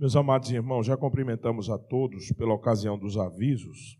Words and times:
Meus 0.00 0.16
amados 0.16 0.50
irmãos, 0.50 0.86
já 0.86 0.96
cumprimentamos 0.96 1.68
a 1.68 1.76
todos 1.78 2.32
pela 2.32 2.54
ocasião 2.54 2.98
dos 2.98 3.18
avisos. 3.18 3.98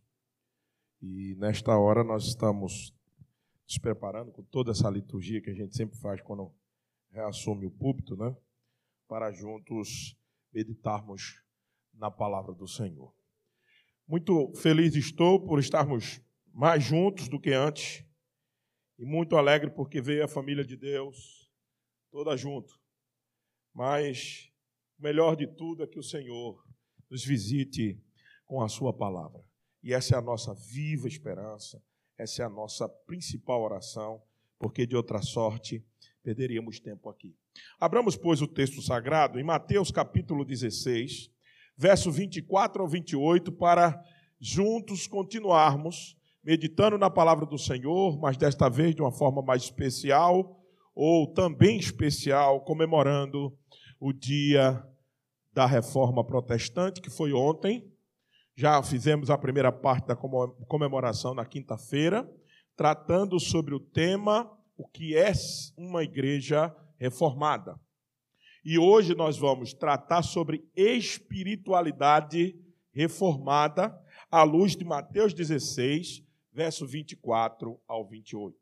E 0.99 1.35
nesta 1.35 1.77
hora 1.77 2.03
nós 2.03 2.25
estamos 2.25 2.95
nos 3.65 3.77
preparando 3.77 4.33
com 4.33 4.43
toda 4.43 4.71
essa 4.71 4.89
liturgia 4.89 5.43
que 5.43 5.51
a 5.51 5.55
gente 5.55 5.77
sempre 5.77 5.99
faz 5.99 6.23
quando 6.23 6.51
reassume 7.11 7.67
o 7.67 7.71
púlpito, 7.71 8.17
né? 8.17 8.35
Para 9.07 9.31
juntos 9.31 10.17
meditarmos 10.51 11.43
na 11.93 12.11
palavra 12.11 12.55
do 12.55 12.67
Senhor. 12.67 13.15
Muito 14.09 14.55
feliz 14.55 14.95
estou 14.95 15.39
por 15.39 15.59
estarmos 15.59 16.19
mais 16.47 16.83
juntos 16.83 17.29
do 17.29 17.39
que 17.39 17.53
antes 17.53 18.03
e 18.99 19.05
muito 19.05 19.37
alegre 19.37 19.69
porque 19.69 20.01
veio 20.01 20.25
a 20.25 20.29
família 20.29 20.65
de 20.65 20.79
Deus 20.79 21.53
toda 22.11 22.35
junto. 22.39 22.81
Mas 23.75 24.50
o 25.01 25.03
melhor 25.03 25.35
de 25.35 25.47
tudo 25.47 25.83
é 25.83 25.87
que 25.87 25.99
o 25.99 26.03
Senhor 26.03 26.63
nos 27.11 27.25
visite 27.25 27.99
com 28.45 28.61
a 28.61 28.69
Sua 28.69 28.93
palavra. 28.93 29.43
E 29.83 29.95
essa 29.95 30.15
é 30.15 30.19
a 30.19 30.23
nossa 30.23 30.53
viva 30.53 31.09
esperança, 31.09 31.83
essa 32.19 32.43
é 32.43 32.45
a 32.45 32.51
nossa 32.51 32.87
principal 33.07 33.63
oração, 33.63 34.21
porque 34.59 34.87
de 34.87 34.95
outra 34.95 35.23
sorte 35.23 35.83
perderíamos 36.23 36.79
tempo 36.79 37.09
aqui. 37.09 37.35
Abramos, 37.79 38.15
pois, 38.15 38.43
o 38.43 38.47
texto 38.47 38.83
sagrado 38.83 39.41
em 39.41 39.43
Mateus 39.43 39.91
capítulo 39.91 40.45
16, 40.45 41.31
verso 41.79 42.13
24 42.13 42.83
ao 42.83 42.89
28, 42.89 43.51
para 43.53 44.05
juntos 44.39 45.07
continuarmos 45.07 46.15
meditando 46.45 46.99
na 46.99 47.09
palavra 47.09 47.47
do 47.47 47.57
Senhor, 47.57 48.19
mas 48.21 48.37
desta 48.37 48.69
vez 48.69 48.95
de 48.95 49.01
uma 49.01 49.13
forma 49.13 49.41
mais 49.41 49.63
especial, 49.63 50.63
ou 50.95 51.27
também 51.33 51.79
especial, 51.79 52.63
comemorando 52.65 53.57
o 53.99 54.13
dia 54.13 54.83
da 55.53 55.67
reforma 55.67 56.25
protestante, 56.25 57.01
que 57.01 57.11
foi 57.11 57.33
ontem. 57.33 57.91
Já 58.57 58.83
fizemos 58.83 59.31
a 59.31 59.39
primeira 59.39 59.73
parte 59.73 60.07
da 60.07 60.17
comemoração 60.17 61.35
na 61.35 61.45
quinta-feira, 61.45 62.31
tratando 62.77 63.39
sobre 63.41 63.75
o 63.75 63.81
tema 63.81 64.51
o 64.77 64.89
que 64.89 65.15
é 65.15 65.33
uma 65.77 66.03
igreja 66.03 66.75
reformada. 66.99 67.79
E 68.65 68.79
hoje 68.79 69.15
nós 69.15 69.37
vamos 69.37 69.75
tratar 69.75 70.23
sobre 70.23 70.67
espiritualidade 70.75 72.59
reformada, 72.93 73.95
à 74.31 74.43
luz 74.43 74.77
de 74.77 74.85
Mateus 74.85 75.35
16, 75.35 76.23
verso 76.53 76.87
24 76.87 77.79
ao 77.87 78.09
28. 78.09 78.57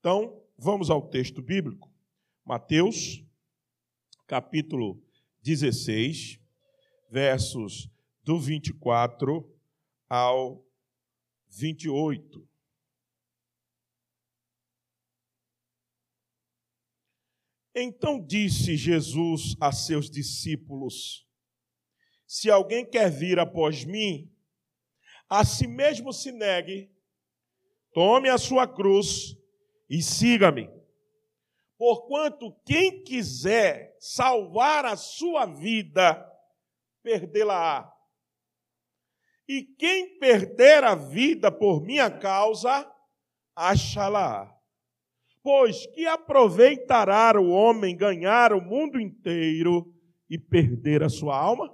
Então, 0.00 0.42
vamos 0.58 0.90
ao 0.90 1.08
texto 1.08 1.40
bíblico. 1.40 1.90
Mateus, 2.44 3.24
capítulo 4.26 5.02
16, 5.46 6.40
versos 7.08 7.88
do 8.24 8.36
24 8.36 9.48
ao 10.08 10.66
28. 11.46 12.44
Então 17.72 18.20
disse 18.20 18.76
Jesus 18.76 19.54
a 19.60 19.70
seus 19.70 20.10
discípulos: 20.10 21.24
Se 22.26 22.50
alguém 22.50 22.84
quer 22.84 23.08
vir 23.08 23.38
após 23.38 23.84
mim, 23.84 24.28
a 25.28 25.44
si 25.44 25.68
mesmo 25.68 26.12
se 26.12 26.32
negue, 26.32 26.90
tome 27.92 28.28
a 28.28 28.36
sua 28.36 28.66
cruz 28.66 29.36
e 29.88 30.02
siga-me. 30.02 30.75
Porquanto 31.78 32.52
quem 32.64 33.02
quiser 33.04 33.94
salvar 34.00 34.86
a 34.86 34.96
sua 34.96 35.44
vida, 35.44 36.26
perdê-la-á. 37.02 37.92
E 39.48 39.62
quem 39.62 40.18
perder 40.18 40.82
a 40.82 40.94
vida 40.94 41.52
por 41.52 41.82
minha 41.82 42.10
causa, 42.10 42.90
achá-la. 43.54 44.52
Pois 45.42 45.86
que 45.86 46.06
aproveitará 46.06 47.38
o 47.38 47.50
homem 47.50 47.96
ganhar 47.96 48.52
o 48.52 48.60
mundo 48.60 48.98
inteiro 48.98 49.94
e 50.28 50.36
perder 50.36 51.04
a 51.04 51.08
sua 51.08 51.38
alma? 51.38 51.72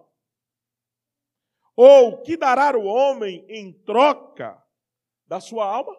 Ou 1.75 2.21
que 2.21 2.37
dará 2.37 2.77
o 2.77 2.85
homem 2.85 3.47
em 3.49 3.73
troca 3.73 4.63
da 5.27 5.41
sua 5.41 5.65
alma? 5.65 5.97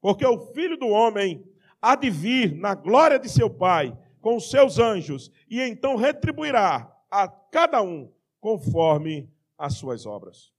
Porque 0.00 0.26
o 0.26 0.52
filho 0.52 0.76
do 0.76 0.88
homem 0.88 1.44
há 1.86 1.94
de 1.94 2.10
vir 2.10 2.52
na 2.56 2.74
glória 2.74 3.16
de 3.16 3.28
seu 3.28 3.48
Pai 3.48 3.96
com 4.20 4.36
os 4.36 4.50
seus 4.50 4.80
anjos 4.80 5.30
e 5.48 5.60
então 5.60 5.94
retribuirá 5.94 6.92
a 7.08 7.28
cada 7.28 7.80
um 7.80 8.12
conforme 8.40 9.30
as 9.56 9.74
suas 9.74 10.04
obras. 10.04 10.52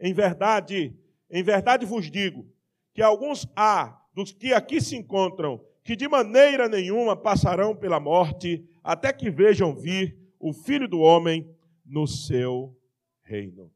Em 0.00 0.14
verdade, 0.14 0.96
em 1.30 1.42
verdade 1.42 1.84
vos 1.84 2.10
digo 2.10 2.50
que 2.94 3.02
alguns 3.02 3.46
há 3.54 4.00
dos 4.14 4.32
que 4.32 4.54
aqui 4.54 4.80
se 4.80 4.96
encontram 4.96 5.62
que 5.82 5.94
de 5.94 6.08
maneira 6.08 6.66
nenhuma 6.66 7.14
passarão 7.14 7.76
pela 7.76 8.00
morte 8.00 8.66
até 8.82 9.12
que 9.12 9.30
vejam 9.30 9.76
vir 9.76 10.16
o 10.40 10.54
Filho 10.54 10.88
do 10.88 11.00
homem 11.00 11.46
no 11.84 12.06
seu 12.06 12.74
reino. 13.22 13.70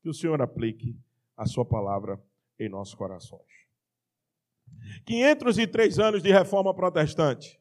Que 0.00 0.08
o 0.08 0.14
Senhor 0.14 0.40
aplique 0.40 0.96
a 1.36 1.46
sua 1.46 1.64
palavra 1.64 2.22
em 2.60 2.68
nossos 2.68 2.94
corações. 2.94 3.67
503 5.04 5.98
anos 5.98 6.22
de 6.22 6.30
reforma 6.30 6.74
protestante. 6.74 7.60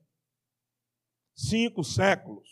Cinco 1.36 1.84
séculos. 1.84 2.50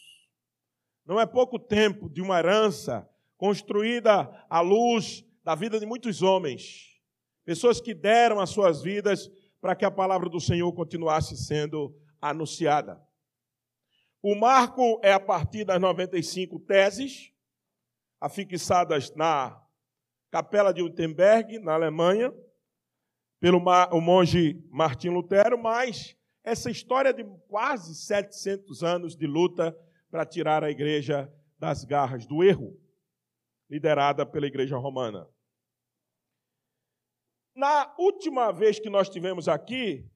Não 1.06 1.20
é 1.20 1.26
pouco 1.26 1.60
tempo 1.60 2.10
de 2.10 2.22
uma 2.22 2.40
herança 2.40 3.08
construída 3.38 4.46
à 4.50 4.62
luz 4.62 5.26
da 5.44 5.54
vida 5.54 5.80
de 5.80 5.86
muitos 5.86 6.22
homens. 6.22 7.00
Pessoas 7.44 7.80
que 7.80 7.94
deram 7.94 8.40
as 8.40 8.50
suas 8.50 8.82
vidas 8.82 9.30
para 9.62 9.76
que 9.76 9.86
a 9.86 9.92
palavra 9.92 10.30
do 10.30 10.40
Senhor 10.40 10.72
continuasse 10.74 11.38
sendo 11.38 11.96
anunciada. 12.22 13.00
O 14.22 14.34
marco 14.36 15.00
é 15.04 15.14
a 15.14 15.20
partir 15.20 15.64
das 15.66 15.80
95 15.80 16.60
teses, 16.62 17.32
afixadas 18.20 19.14
na 19.16 19.62
Capela 20.32 20.74
de 20.74 20.82
Wittenberg, 20.82 21.60
na 21.60 21.74
Alemanha, 21.74 22.34
pelo 23.40 23.60
o 23.92 24.02
monge 24.02 24.62
Martim 24.72 25.10
Lutero, 25.10 25.58
mas 25.58 26.16
essa 26.44 26.70
história 26.70 27.14
de 27.14 27.24
quase 27.48 27.96
700 27.96 28.84
anos 28.84 29.16
de 29.16 29.26
luta 29.26 29.78
para 30.10 30.26
tirar 30.26 30.64
a 30.64 30.70
igreja 30.70 31.32
das 31.58 31.84
garras 31.84 32.26
do 32.26 32.44
erro, 32.44 32.80
liderada 33.70 34.26
pela 34.26 34.46
igreja 34.46 34.78
romana. 34.78 35.28
Na 37.56 37.94
última 37.98 38.52
vez 38.52 38.80
que 38.80 38.90
nós 38.90 39.10
tivemos 39.10 39.48
aqui, 39.48 40.10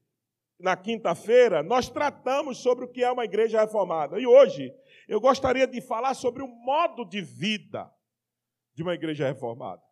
na 0.58 0.76
quinta-feira, 0.76 1.62
nós 1.62 1.88
tratamos 1.88 2.58
sobre 2.58 2.84
o 2.84 2.88
que 2.88 3.02
é 3.02 3.10
uma 3.10 3.24
igreja 3.24 3.60
reformada. 3.60 4.20
E 4.20 4.26
hoje 4.26 4.72
eu 5.08 5.20
gostaria 5.20 5.66
de 5.66 5.80
falar 5.80 6.14
sobre 6.14 6.42
o 6.42 6.48
modo 6.48 7.04
de 7.04 7.20
vida 7.22 7.90
de 8.74 8.82
uma 8.82 8.94
igreja 8.94 9.26
reformada. 9.26 9.82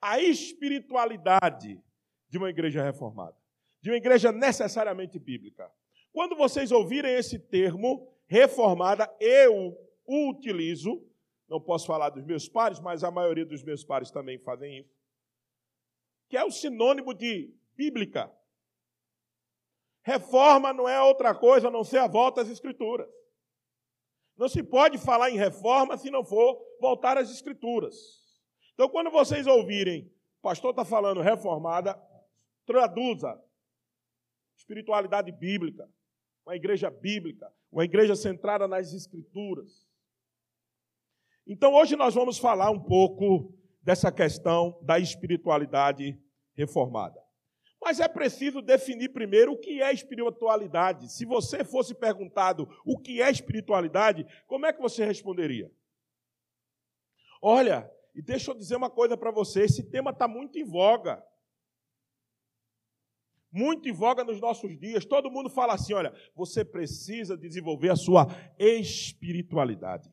A 0.00 0.20
espiritualidade 0.20 1.82
de 2.30 2.38
uma 2.38 2.48
igreja 2.48 2.82
reformada, 2.82 3.36
de 3.82 3.90
uma 3.90 3.96
igreja 3.96 4.30
necessariamente 4.32 5.18
bíblica. 5.18 5.70
Quando 6.12 6.36
vocês 6.36 6.72
ouvirem 6.72 7.12
esse 7.12 7.38
termo, 7.38 8.08
reformada, 8.26 9.12
eu 9.20 9.76
o 10.06 10.30
utilizo, 10.30 11.04
não 11.48 11.60
posso 11.60 11.86
falar 11.86 12.10
dos 12.10 12.24
meus 12.24 12.48
pares, 12.48 12.80
mas 12.80 13.04
a 13.04 13.10
maioria 13.10 13.44
dos 13.44 13.62
meus 13.62 13.84
pares 13.84 14.10
também 14.10 14.38
fazem 14.38 14.78
isso, 14.78 14.94
que 16.28 16.36
é 16.36 16.44
o 16.44 16.50
sinônimo 16.50 17.12
de 17.12 17.52
bíblica. 17.76 18.32
Reforma 20.02 20.72
não 20.72 20.88
é 20.88 21.00
outra 21.02 21.34
coisa 21.34 21.68
a 21.68 21.70
não 21.70 21.84
ser 21.84 21.98
a 21.98 22.06
volta 22.06 22.40
às 22.40 22.48
Escrituras. 22.48 23.08
Não 24.36 24.48
se 24.48 24.62
pode 24.62 24.96
falar 24.96 25.30
em 25.30 25.36
reforma 25.36 25.98
se 25.98 26.10
não 26.10 26.24
for 26.24 26.58
voltar 26.80 27.18
às 27.18 27.30
Escrituras. 27.30 27.94
Então, 28.74 28.88
quando 28.88 29.10
vocês 29.10 29.46
ouvirem, 29.46 30.10
o 30.38 30.42
pastor 30.42 30.70
está 30.70 30.84
falando 30.84 31.20
reformada, 31.20 32.00
Traduza. 32.66 33.40
Espiritualidade 34.56 35.32
bíblica. 35.32 35.88
Uma 36.46 36.56
igreja 36.56 36.90
bíblica. 36.90 37.52
Uma 37.70 37.84
igreja 37.84 38.14
centrada 38.14 38.66
nas 38.66 38.92
Escrituras. 38.92 39.88
Então, 41.46 41.74
hoje 41.74 41.96
nós 41.96 42.14
vamos 42.14 42.38
falar 42.38 42.70
um 42.70 42.80
pouco 42.80 43.52
dessa 43.82 44.12
questão 44.12 44.78
da 44.82 44.98
espiritualidade 44.98 46.20
reformada. 46.54 47.20
Mas 47.82 47.98
é 47.98 48.06
preciso 48.06 48.60
definir 48.60 49.08
primeiro 49.08 49.52
o 49.52 49.58
que 49.58 49.82
é 49.82 49.92
espiritualidade. 49.92 51.10
Se 51.10 51.24
você 51.24 51.64
fosse 51.64 51.94
perguntado 51.94 52.68
o 52.84 52.98
que 52.98 53.22
é 53.22 53.30
espiritualidade, 53.30 54.26
como 54.46 54.66
é 54.66 54.72
que 54.72 54.82
você 54.82 55.04
responderia? 55.04 55.72
Olha, 57.40 57.90
e 58.14 58.20
deixa 58.20 58.50
eu 58.50 58.54
dizer 58.54 58.76
uma 58.76 58.90
coisa 58.90 59.16
para 59.16 59.30
você: 59.30 59.62
esse 59.62 59.82
tema 59.90 60.10
está 60.10 60.28
muito 60.28 60.58
em 60.58 60.64
voga 60.64 61.24
muito 63.52 63.88
em 63.88 63.92
voga 63.92 64.22
nos 64.24 64.40
nossos 64.40 64.78
dias. 64.78 65.04
Todo 65.04 65.30
mundo 65.30 65.50
fala 65.50 65.74
assim: 65.74 65.92
olha, 65.92 66.12
você 66.34 66.64
precisa 66.64 67.36
desenvolver 67.36 67.90
a 67.90 67.96
sua 67.96 68.26
espiritualidade. 68.58 70.08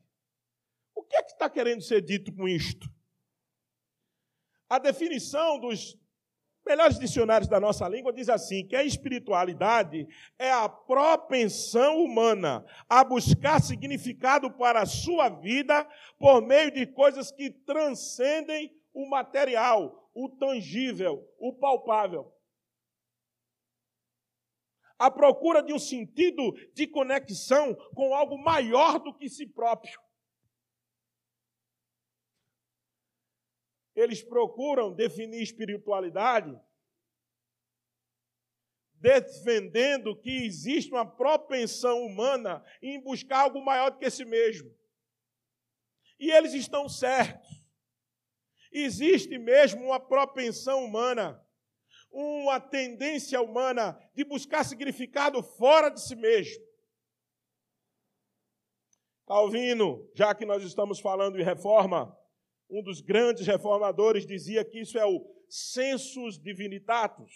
está 1.26 1.48
querendo 1.48 1.82
ser 1.82 2.02
dito 2.02 2.34
com 2.34 2.48
isto? 2.48 2.88
A 4.68 4.78
definição 4.78 5.58
dos 5.58 5.96
melhores 6.66 6.98
dicionários 6.98 7.48
da 7.48 7.58
nossa 7.58 7.88
língua 7.88 8.12
diz 8.12 8.28
assim: 8.28 8.66
que 8.66 8.76
a 8.76 8.84
espiritualidade 8.84 10.06
é 10.38 10.52
a 10.52 10.68
propensão 10.68 12.04
humana 12.04 12.64
a 12.88 13.02
buscar 13.02 13.62
significado 13.62 14.50
para 14.50 14.82
a 14.82 14.86
sua 14.86 15.28
vida 15.28 15.88
por 16.18 16.42
meio 16.42 16.70
de 16.70 16.86
coisas 16.86 17.32
que 17.32 17.50
transcendem 17.50 18.70
o 18.92 19.08
material, 19.08 20.10
o 20.14 20.28
tangível, 20.28 21.24
o 21.38 21.54
palpável. 21.54 22.32
A 24.98 25.10
procura 25.10 25.62
de 25.62 25.72
um 25.72 25.78
sentido 25.78 26.52
de 26.74 26.86
conexão 26.86 27.74
com 27.94 28.14
algo 28.14 28.36
maior 28.36 28.98
do 28.98 29.14
que 29.14 29.28
si 29.28 29.46
próprio. 29.46 29.98
eles 34.00 34.22
procuram 34.22 34.94
definir 34.94 35.42
espiritualidade 35.42 36.56
defendendo 39.00 40.16
que 40.16 40.44
existe 40.44 40.90
uma 40.90 41.06
propensão 41.06 42.04
humana 42.04 42.64
em 42.82 43.00
buscar 43.00 43.42
algo 43.42 43.64
maior 43.64 43.90
do 43.90 43.98
que 43.98 44.10
si 44.10 44.24
mesmo. 44.24 44.74
E 46.18 46.32
eles 46.32 46.52
estão 46.52 46.88
certos. 46.88 47.48
Existe 48.72 49.38
mesmo 49.38 49.84
uma 49.84 50.00
propensão 50.00 50.84
humana, 50.84 51.40
uma 52.20 52.58
tendência 52.58 53.40
humana 53.40 53.96
de 54.12 54.24
buscar 54.24 54.64
significado 54.64 55.40
fora 55.40 55.88
de 55.88 56.00
si 56.00 56.16
mesmo. 56.16 56.66
Calvino, 59.24 60.10
já 60.14 60.34
que 60.34 60.44
nós 60.44 60.64
estamos 60.64 60.98
falando 60.98 61.38
em 61.38 61.44
reforma, 61.44 62.18
um 62.68 62.82
dos 62.82 63.00
grandes 63.00 63.46
reformadores 63.46 64.26
dizia 64.26 64.64
que 64.64 64.80
isso 64.80 64.98
é 64.98 65.06
o 65.06 65.24
sensus 65.48 66.38
divinitatus, 66.38 67.32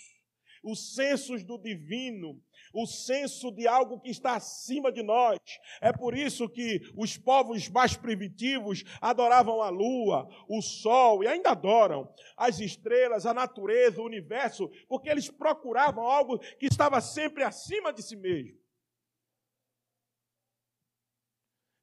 o 0.62 0.76
sensus 0.76 1.42
do 1.42 1.58
divino, 1.58 2.40
o 2.72 2.86
senso 2.86 3.50
de 3.50 3.66
algo 3.66 4.00
que 4.00 4.10
está 4.10 4.36
acima 4.36 4.92
de 4.92 5.02
nós. 5.02 5.38
É 5.80 5.92
por 5.92 6.16
isso 6.16 6.48
que 6.48 6.80
os 6.96 7.16
povos 7.16 7.68
mais 7.68 7.96
primitivos 7.96 8.84
adoravam 9.00 9.60
a 9.60 9.68
lua, 9.68 10.28
o 10.48 10.62
sol 10.62 11.22
e 11.24 11.26
ainda 11.26 11.50
adoram 11.50 12.12
as 12.36 12.60
estrelas, 12.60 13.26
a 13.26 13.34
natureza, 13.34 14.00
o 14.00 14.06
universo, 14.06 14.70
porque 14.88 15.08
eles 15.08 15.28
procuravam 15.28 16.04
algo 16.04 16.38
que 16.38 16.66
estava 16.66 17.00
sempre 17.00 17.42
acima 17.42 17.92
de 17.92 18.02
si 18.02 18.16
mesmo. 18.16 18.62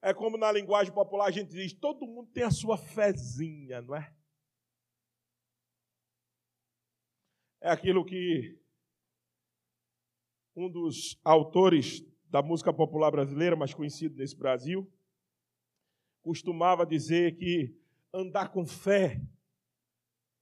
É 0.02 0.14
como 0.14 0.38
na 0.38 0.50
linguagem 0.52 0.94
popular 0.94 1.28
a 1.28 1.32
gente 1.32 1.50
diz: 1.50 1.74
todo 1.74 2.08
mundo 2.08 2.32
tem 2.32 2.44
a 2.44 2.52
sua 2.52 2.78
fezinha, 2.78 3.82
não 3.82 3.96
é? 3.96 4.16
É 7.62 7.70
aquilo 7.70 8.06
que 8.06 8.58
um 10.60 10.70
dos 10.70 11.18
autores 11.24 12.04
da 12.30 12.42
música 12.42 12.74
popular 12.74 13.10
brasileira, 13.10 13.56
mais 13.56 13.74
conhecido 13.74 14.18
nesse 14.18 14.36
Brasil, 14.36 14.92
costumava 16.22 16.86
dizer 16.86 17.38
que 17.38 17.74
andar 18.14 18.52
com 18.52 18.66
fé, 18.66 19.22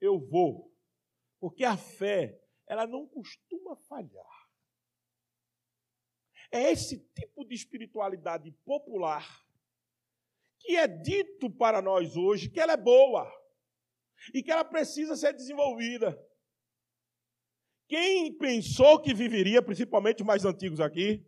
eu 0.01 0.19
vou, 0.19 0.73
porque 1.39 1.63
a 1.63 1.77
fé, 1.77 2.41
ela 2.65 2.87
não 2.87 3.07
costuma 3.07 3.75
falhar. 3.75 4.49
É 6.51 6.71
esse 6.71 6.99
tipo 7.13 7.45
de 7.45 7.53
espiritualidade 7.53 8.51
popular 8.65 9.45
que 10.59 10.75
é 10.75 10.87
dito 10.87 11.49
para 11.51 11.81
nós 11.81 12.15
hoje 12.17 12.49
que 12.49 12.59
ela 12.59 12.73
é 12.73 12.77
boa 12.77 13.31
e 14.33 14.41
que 14.41 14.51
ela 14.51 14.65
precisa 14.65 15.15
ser 15.15 15.33
desenvolvida. 15.33 16.17
Quem 17.87 18.33
pensou 18.33 18.99
que 18.99 19.13
viveria, 19.13 19.61
principalmente 19.61 20.21
os 20.21 20.27
mais 20.27 20.43
antigos 20.43 20.79
aqui, 20.79 21.25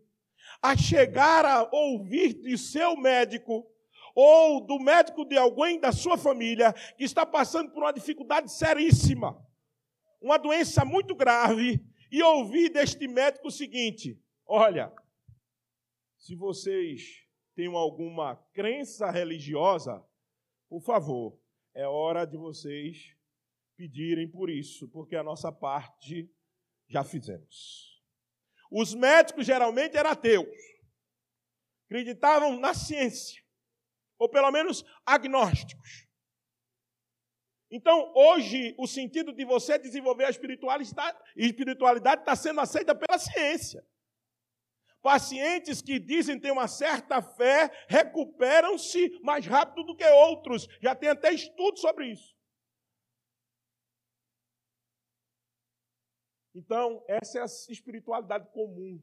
a 0.61 0.75
chegar 0.75 1.45
a 1.45 1.69
ouvir 1.71 2.33
de 2.33 2.57
seu 2.57 2.97
médico 2.97 3.65
ou 4.13 4.65
do 4.65 4.79
médico 4.79 5.23
de 5.23 5.38
alguém 5.38 5.79
da 5.79 5.91
sua 5.91 6.17
família 6.17 6.73
que 6.97 7.03
está 7.03 7.25
passando 7.25 7.71
por 7.71 7.83
uma 7.83 7.94
dificuldade 7.94 8.51
seríssima, 8.51 9.41
uma 10.21 10.38
doença 10.38 10.83
muito 10.83 11.15
grave, 11.15 11.81
e 12.11 12.21
ouvir 12.23 12.69
deste 12.69 13.07
médico 13.07 13.47
o 13.47 13.51
seguinte: 13.51 14.19
olha, 14.45 14.91
se 16.17 16.35
vocês 16.35 17.25
tenham 17.56 17.77
alguma 17.77 18.35
crença 18.53 19.09
religiosa, 19.09 20.03
por 20.67 20.81
favor, 20.81 21.39
é 21.73 21.88
hora 21.88 22.25
de 22.25 22.35
vocês 22.35 23.15
pedirem 23.77 24.27
por 24.27 24.50
isso, 24.50 24.89
porque 24.89 25.15
a 25.15 25.23
nossa 25.23 25.51
parte 25.51 26.29
já 26.89 27.03
fizemos. 27.03 28.01
Os 28.71 28.94
médicos 28.94 29.45
geralmente 29.45 29.95
eram 29.95 30.09
ateus, 30.09 30.47
acreditavam 31.86 32.59
na 32.59 32.74
ciência, 32.74 33.41
ou 34.18 34.27
pelo 34.30 34.51
menos 34.51 34.83
agnósticos. 35.06 36.07
Então, 37.71 38.12
hoje, 38.15 38.75
o 38.80 38.88
sentido 38.88 39.31
de 39.31 39.45
você 39.45 39.77
desenvolver 39.77 40.25
a 40.25 40.30
espiritualidade, 40.30 41.19
está 42.21 42.36
sendo 42.36 42.59
aceita 42.59 42.95
pela 42.95 43.19
ciência. 43.19 43.85
Pacientes 45.01 45.81
que 45.81 46.00
dizem 46.00 46.39
ter 46.39 46.51
uma 46.51 46.68
certa 46.68 47.21
fé 47.21 47.71
recuperam-se 47.88 49.19
mais 49.21 49.45
rápido 49.45 49.83
do 49.85 49.95
que 49.95 50.03
outros. 50.06 50.68
Já 50.81 50.94
tem 50.95 51.09
até 51.09 51.31
estudo 51.31 51.77
sobre 51.80 52.12
isso. 52.12 52.35
Então, 56.54 57.04
essa 57.07 57.40
é 57.40 57.42
a 57.42 57.46
espiritualidade 57.46 58.50
comum 58.51 59.01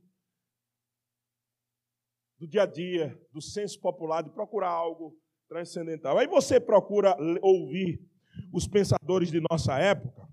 do 2.39 2.47
dia 2.47 2.63
a 2.63 2.67
dia, 2.67 3.19
do 3.33 3.41
senso 3.41 3.81
popular, 3.81 4.23
de 4.23 4.31
procurar 4.31 4.69
algo 4.69 5.17
transcendental. 5.49 6.19
Aí 6.19 6.27
você 6.27 6.61
procura 6.61 7.17
ouvir 7.41 8.01
os 8.53 8.67
pensadores 8.67 9.31
de 9.31 9.41
nossa 9.51 9.79
época. 9.79 10.29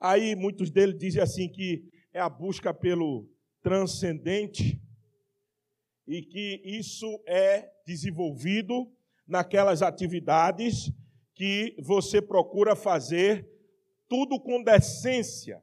Aí 0.00 0.34
muitos 0.36 0.70
deles 0.70 0.98
dizem 0.98 1.22
assim 1.22 1.50
que 1.50 1.88
é 2.12 2.20
a 2.20 2.28
busca 2.28 2.72
pelo 2.74 3.28
transcendente 3.62 4.80
e 6.06 6.22
que 6.22 6.62
isso 6.64 7.22
é 7.26 7.70
desenvolvido 7.86 8.90
naquelas 9.26 9.82
atividades 9.82 10.90
que 11.34 11.76
você 11.80 12.20
procura 12.20 12.74
fazer 12.74 13.48
tudo 14.08 14.40
com 14.40 14.62
decência. 14.62 15.62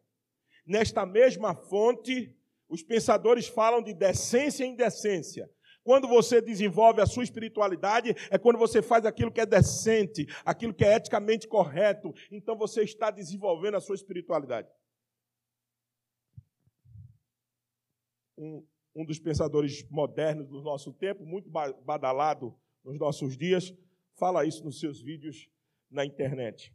Nesta 0.66 1.06
mesma 1.06 1.56
fonte, 1.56 2.36
os 2.68 2.84
pensadores 2.84 3.48
falam 3.48 3.82
de 3.82 3.94
decência 3.94 4.64
e 4.64 4.70
indecência. 4.70 5.50
Quando 5.84 6.08
você 6.08 6.42
desenvolve 6.42 7.00
a 7.02 7.06
sua 7.06 7.24
espiritualidade, 7.24 8.16
é 8.32 8.38
quando 8.38 8.58
você 8.58 8.82
faz 8.82 9.06
aquilo 9.06 9.32
que 9.32 9.42
é 9.42 9.46
decente, 9.46 10.26
aquilo 10.44 10.74
que 10.74 10.84
é 10.84 10.96
eticamente 10.96 11.48
correto. 11.48 12.14
Então 12.32 12.58
você 12.58 12.82
está 12.82 13.12
desenvolvendo 13.12 13.76
a 13.76 13.82
sua 13.82 13.96
espiritualidade. 13.96 14.68
um, 18.38 18.66
um 18.96 19.06
dos 19.06 19.20
pensadores 19.20 19.88
modernos 19.90 20.48
do 20.48 20.62
nosso 20.62 20.94
tempo, 20.94 21.26
muito 21.26 21.50
badalado 21.50 22.56
nos 22.84 22.98
nossos 22.98 23.38
dias, 23.38 23.74
fala 24.16 24.46
isso 24.46 24.64
nos 24.64 24.80
seus 24.80 25.02
vídeos 25.02 25.50
na 25.90 26.06
internet. 26.06 26.74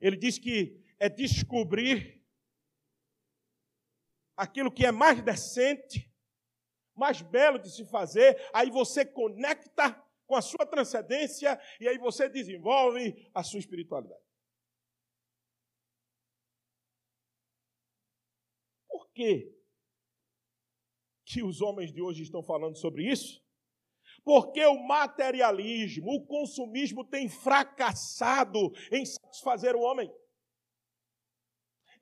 Ele 0.00 0.16
diz 0.16 0.38
que 0.38 0.80
é 1.02 1.08
descobrir 1.08 2.24
aquilo 4.36 4.70
que 4.70 4.86
é 4.86 4.92
mais 4.92 5.20
decente, 5.20 6.08
mais 6.94 7.20
belo 7.20 7.58
de 7.58 7.68
se 7.74 7.84
fazer, 7.86 8.40
aí 8.54 8.70
você 8.70 9.04
conecta 9.04 9.92
com 10.26 10.36
a 10.36 10.40
sua 10.40 10.64
transcendência 10.64 11.60
e 11.80 11.88
aí 11.88 11.98
você 11.98 12.28
desenvolve 12.28 13.28
a 13.34 13.42
sua 13.42 13.58
espiritualidade. 13.58 14.22
Por 18.88 19.10
quê? 19.10 19.52
que 21.24 21.42
os 21.42 21.62
homens 21.62 21.90
de 21.90 22.02
hoje 22.02 22.22
estão 22.22 22.42
falando 22.42 22.76
sobre 22.76 23.10
isso? 23.10 23.42
Porque 24.22 24.64
o 24.66 24.86
materialismo, 24.86 26.12
o 26.12 26.26
consumismo 26.26 27.04
tem 27.04 27.28
fracassado 27.28 28.70
em 28.92 29.04
satisfazer 29.04 29.74
o 29.74 29.80
homem. 29.80 30.12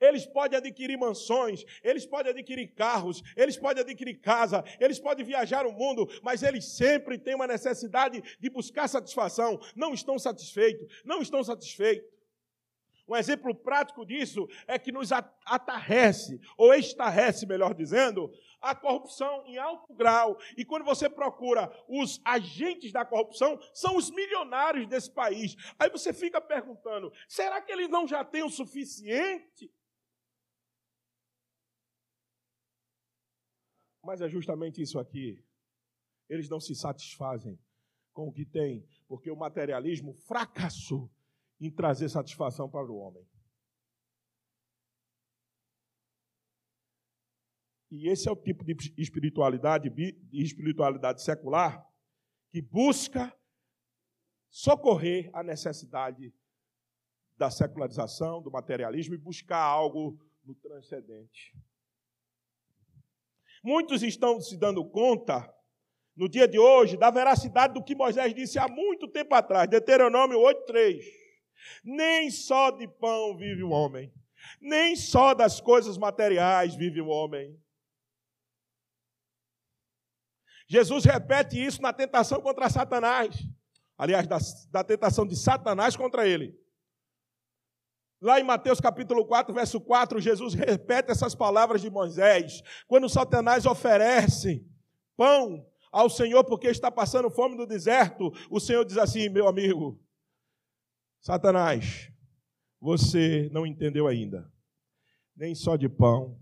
Eles 0.00 0.24
podem 0.26 0.58
adquirir 0.58 0.96
mansões, 0.96 1.64
eles 1.82 2.06
podem 2.06 2.32
adquirir 2.32 2.74
carros, 2.74 3.22
eles 3.36 3.56
podem 3.56 3.82
adquirir 3.82 4.20
casa, 4.20 4.64
eles 4.80 4.98
podem 4.98 5.24
viajar 5.24 5.66
o 5.66 5.72
mundo, 5.72 6.08
mas 6.22 6.42
eles 6.42 6.64
sempre 6.76 7.18
têm 7.18 7.34
uma 7.34 7.46
necessidade 7.46 8.22
de 8.38 8.50
buscar 8.50 8.88
satisfação. 8.88 9.60
Não 9.76 9.92
estão 9.92 10.18
satisfeitos, 10.18 10.86
não 11.04 11.20
estão 11.20 11.44
satisfeitos. 11.44 12.20
Um 13.10 13.16
exemplo 13.16 13.52
prático 13.52 14.06
disso 14.06 14.48
é 14.68 14.78
que 14.78 14.92
nos 14.92 15.10
atarrece, 15.44 16.40
ou 16.56 16.72
estarrece, 16.72 17.44
melhor 17.44 17.74
dizendo, 17.74 18.32
a 18.60 18.72
corrupção 18.72 19.44
em 19.46 19.58
alto 19.58 19.92
grau. 19.92 20.38
E 20.56 20.64
quando 20.64 20.84
você 20.84 21.08
procura 21.08 21.68
os 21.88 22.20
agentes 22.24 22.92
da 22.92 23.04
corrupção, 23.04 23.58
são 23.74 23.96
os 23.96 24.12
milionários 24.12 24.86
desse 24.86 25.10
país. 25.10 25.56
Aí 25.76 25.90
você 25.90 26.12
fica 26.12 26.40
perguntando: 26.40 27.12
será 27.26 27.60
que 27.60 27.72
eles 27.72 27.88
não 27.88 28.06
já 28.06 28.24
têm 28.24 28.44
o 28.44 28.48
suficiente? 28.48 29.68
Mas 34.10 34.20
é 34.20 34.28
justamente 34.28 34.82
isso 34.82 34.98
aqui. 34.98 35.40
Eles 36.28 36.48
não 36.48 36.58
se 36.58 36.74
satisfazem 36.74 37.56
com 38.12 38.26
o 38.26 38.32
que 38.32 38.44
têm, 38.44 38.84
porque 39.06 39.30
o 39.30 39.36
materialismo 39.36 40.12
fracassou 40.26 41.08
em 41.60 41.70
trazer 41.70 42.08
satisfação 42.08 42.68
para 42.68 42.90
o 42.90 42.96
homem. 42.96 43.24
E 47.88 48.08
esse 48.10 48.28
é 48.28 48.32
o 48.32 48.36
tipo 48.36 48.64
de 48.64 48.74
espiritualidade, 49.00 49.88
de 49.88 50.42
espiritualidade 50.42 51.22
secular 51.22 51.88
que 52.50 52.60
busca 52.60 53.32
socorrer 54.48 55.30
a 55.32 55.44
necessidade 55.44 56.34
da 57.36 57.48
secularização, 57.48 58.42
do 58.42 58.50
materialismo 58.50 59.14
e 59.14 59.18
buscar 59.18 59.62
algo 59.62 60.18
no 60.42 60.56
transcendente. 60.56 61.56
Muitos 63.62 64.02
estão 64.02 64.40
se 64.40 64.56
dando 64.56 64.84
conta, 64.84 65.48
no 66.16 66.28
dia 66.28 66.48
de 66.48 66.58
hoje, 66.58 66.96
da 66.96 67.10
veracidade 67.10 67.74
do 67.74 67.84
que 67.84 67.94
Moisés 67.94 68.34
disse 68.34 68.58
há 68.58 68.68
muito 68.68 69.08
tempo 69.08 69.34
atrás, 69.34 69.68
Deuteronômio 69.68 70.38
8,3. 70.38 71.00
Nem 71.84 72.30
só 72.30 72.70
de 72.70 72.88
pão 72.88 73.36
vive 73.36 73.62
o 73.62 73.70
homem, 73.70 74.12
nem 74.60 74.96
só 74.96 75.34
das 75.34 75.60
coisas 75.60 75.98
materiais 75.98 76.74
vive 76.74 77.00
o 77.00 77.08
homem, 77.08 77.58
Jesus 80.70 81.04
repete 81.04 81.60
isso 81.60 81.82
na 81.82 81.92
tentação 81.92 82.40
contra 82.40 82.70
Satanás. 82.70 83.34
Aliás, 83.98 84.24
da, 84.28 84.38
da 84.70 84.84
tentação 84.84 85.26
de 85.26 85.34
Satanás 85.34 85.96
contra 85.96 86.28
ele. 86.28 86.56
Lá 88.20 88.38
em 88.38 88.44
Mateus 88.44 88.80
capítulo 88.80 89.24
4, 89.24 89.54
verso 89.54 89.80
4, 89.80 90.20
Jesus 90.20 90.52
repete 90.52 91.10
essas 91.10 91.34
palavras 91.34 91.80
de 91.80 91.88
Moisés. 91.88 92.62
Quando 92.86 93.08
Satanás 93.08 93.64
oferece 93.64 94.66
pão 95.16 95.66
ao 95.90 96.10
Senhor 96.10 96.44
porque 96.44 96.68
está 96.68 96.90
passando 96.90 97.30
fome 97.30 97.56
no 97.56 97.66
deserto, 97.66 98.30
o 98.50 98.60
Senhor 98.60 98.84
diz 98.84 98.98
assim: 98.98 99.30
meu 99.30 99.48
amigo, 99.48 99.98
Satanás, 101.18 102.12
você 102.78 103.48
não 103.52 103.66
entendeu 103.66 104.06
ainda. 104.06 104.52
Nem 105.34 105.54
só 105.54 105.76
de 105.76 105.88
pão 105.88 106.38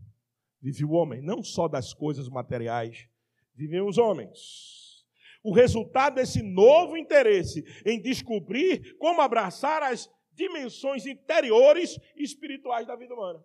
vive 0.61 0.85
o 0.85 0.91
homem, 0.91 1.23
não 1.23 1.45
só 1.45 1.69
das 1.69 1.95
coisas 1.95 2.29
materiais, 2.29 3.09
vivem 3.55 3.81
os 3.81 3.99
homens. 3.99 5.07
O 5.45 5.55
resultado 5.55 6.17
desse 6.17 6.43
novo 6.43 6.97
interesse 6.97 7.65
em 7.87 8.03
descobrir 8.03 8.97
como 8.99 9.21
abraçar 9.21 9.85
as 9.85 10.11
dimensões 10.39 11.05
interiores 11.05 11.99
e 12.17 12.23
espirituais 12.23 12.87
da 12.87 12.97
vida 12.97 13.13
humana. 13.13 13.45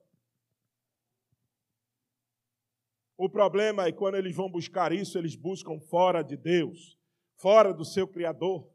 O 3.17 3.29
problema 3.29 3.87
é 3.87 3.91
quando 3.91 4.15
eles 4.15 4.35
vão 4.35 4.49
buscar 4.49 4.91
isso, 4.91 5.17
eles 5.17 5.35
buscam 5.35 5.79
fora 5.79 6.23
de 6.23 6.37
Deus, 6.37 6.97
fora 7.35 7.73
do 7.73 7.83
seu 7.83 8.07
Criador. 8.07 8.72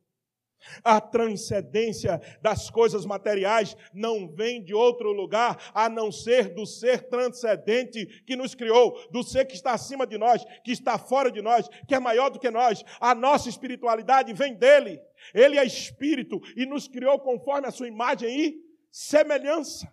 A 0.82 1.00
transcendência 1.00 2.20
das 2.42 2.68
coisas 2.68 3.06
materiais 3.06 3.76
não 3.92 4.28
vem 4.28 4.62
de 4.62 4.74
outro 4.74 5.12
lugar 5.12 5.70
a 5.72 5.88
não 5.88 6.10
ser 6.10 6.54
do 6.54 6.66
ser 6.66 7.08
transcendente 7.08 8.22
que 8.24 8.36
nos 8.36 8.54
criou, 8.54 8.98
do 9.10 9.22
ser 9.22 9.44
que 9.44 9.54
está 9.54 9.72
acima 9.72 10.06
de 10.06 10.18
nós, 10.18 10.44
que 10.64 10.72
está 10.72 10.98
fora 10.98 11.30
de 11.30 11.40
nós, 11.40 11.68
que 11.86 11.94
é 11.94 12.00
maior 12.00 12.28
do 12.28 12.38
que 12.38 12.50
nós. 12.50 12.84
A 13.00 13.14
nossa 13.14 13.48
espiritualidade 13.48 14.32
vem 14.32 14.54
dele. 14.54 15.00
Ele 15.34 15.58
é 15.58 15.64
espírito 15.64 16.40
e 16.56 16.66
nos 16.66 16.88
criou 16.88 17.18
conforme 17.18 17.66
a 17.66 17.72
sua 17.72 17.88
imagem 17.88 18.28
e 18.28 18.68
semelhança. 18.90 19.92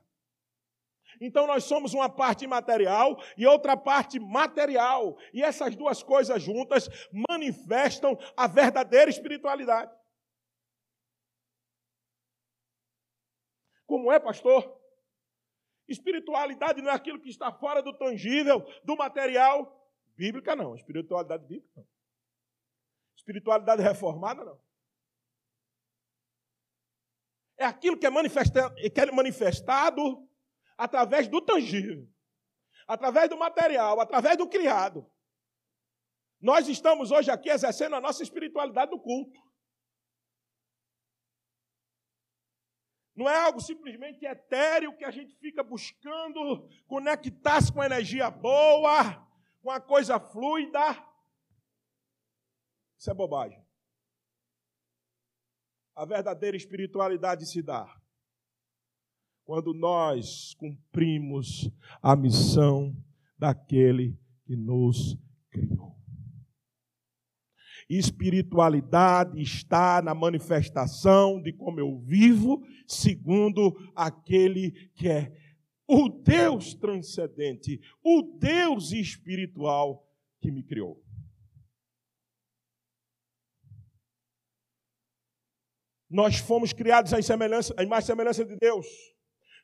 Então 1.22 1.48
nós 1.48 1.64
somos 1.64 1.94
uma 1.94 2.10
parte 2.10 2.44
imaterial 2.44 3.18
e 3.38 3.46
outra 3.46 3.78
parte 3.78 4.20
material, 4.20 5.18
e 5.34 5.42
essas 5.42 5.76
duas 5.76 6.04
coisas 6.04 6.42
juntas 6.42 6.90
manifestam 7.30 8.18
a 8.36 8.48
verdadeira 8.48 9.10
espiritualidade. 9.10 9.92
Como 13.86 14.12
é, 14.12 14.20
pastor? 14.20 14.80
Espiritualidade 15.88 16.82
não 16.82 16.90
é 16.90 16.94
aquilo 16.94 17.20
que 17.20 17.30
está 17.30 17.52
fora 17.52 17.82
do 17.82 17.94
tangível, 17.94 18.62
do 18.84 18.96
material. 18.96 19.72
Bíblica 20.16 20.56
não, 20.56 20.76
espiritualidade 20.76 21.46
bíblica 21.46 21.74
não. 21.76 21.88
Espiritualidade 23.16 23.82
reformada 23.82 24.44
não. 24.44 24.60
É 27.58 27.66
aquilo 27.66 27.98
que 27.98 28.06
é, 28.06 28.90
que 28.90 29.00
é 29.00 29.12
manifestado 29.12 30.28
através 30.78 31.28
do 31.28 31.42
tangível, 31.42 32.08
através 32.88 33.30
do 33.30 33.38
material, 33.38 34.00
através 34.00 34.38
do 34.38 34.48
criado. 34.48 35.10
Nós 36.42 36.68
estamos 36.68 37.12
hoje 37.12 37.32
aqui 37.32 37.50
exercendo 37.50 37.96
a 37.96 38.02
nossa 38.02 38.22
espiritualidade 38.22 38.92
do 38.92 39.00
culto. 39.00 39.40
Não 43.16 43.30
é 43.30 43.38
algo 43.38 43.62
simplesmente 43.62 44.26
etéreo 44.26 44.96
que 44.98 45.06
a 45.06 45.12
gente 45.12 45.36
fica 45.38 45.64
buscando 45.64 46.68
conectar-se 46.86 47.72
com 47.72 47.84
energia 47.84 48.30
boa, 48.30 49.26
com 49.62 49.72
a 49.72 49.80
coisa 49.80 50.20
fluida. 50.20 50.80
Isso 52.98 53.10
é 53.10 53.14
bobagem. 53.14 53.64
A 55.96 56.04
verdadeira 56.06 56.58
espiritualidade 56.58 57.46
se 57.46 57.62
dá 57.62 57.90
quando 59.46 59.74
nós 59.74 60.56
cumprimos 60.56 61.70
a 62.02 62.16
missão 62.16 62.94
daquele 63.38 64.20
que 64.44 64.56
nos 64.56 65.18
criou. 65.50 65.95
Espiritualidade 67.90 69.40
está 69.42 70.02
na 70.02 70.16
manifestação 70.16 71.42
de 71.42 71.54
como 71.54 71.80
eu 71.80 72.00
vivo, 72.00 72.64
segundo 72.88 73.76
aquele 73.96 74.72
que 74.96 75.08
é 75.08 75.32
o 75.88 76.10
Deus 76.10 76.74
transcendente, 76.74 77.80
o 78.04 78.24
Deus 78.40 78.92
espiritual 78.92 80.04
que 80.42 80.52
me 80.52 80.64
criou. 80.64 81.04
Nós 86.10 86.38
fomos 86.38 86.74
criados 86.74 87.14
em 87.14 87.22
semelhança, 87.22 87.76
em 87.78 87.86
mais 87.86 88.06
semelhança 88.06 88.44
de 88.44 88.56
Deus 88.56 88.88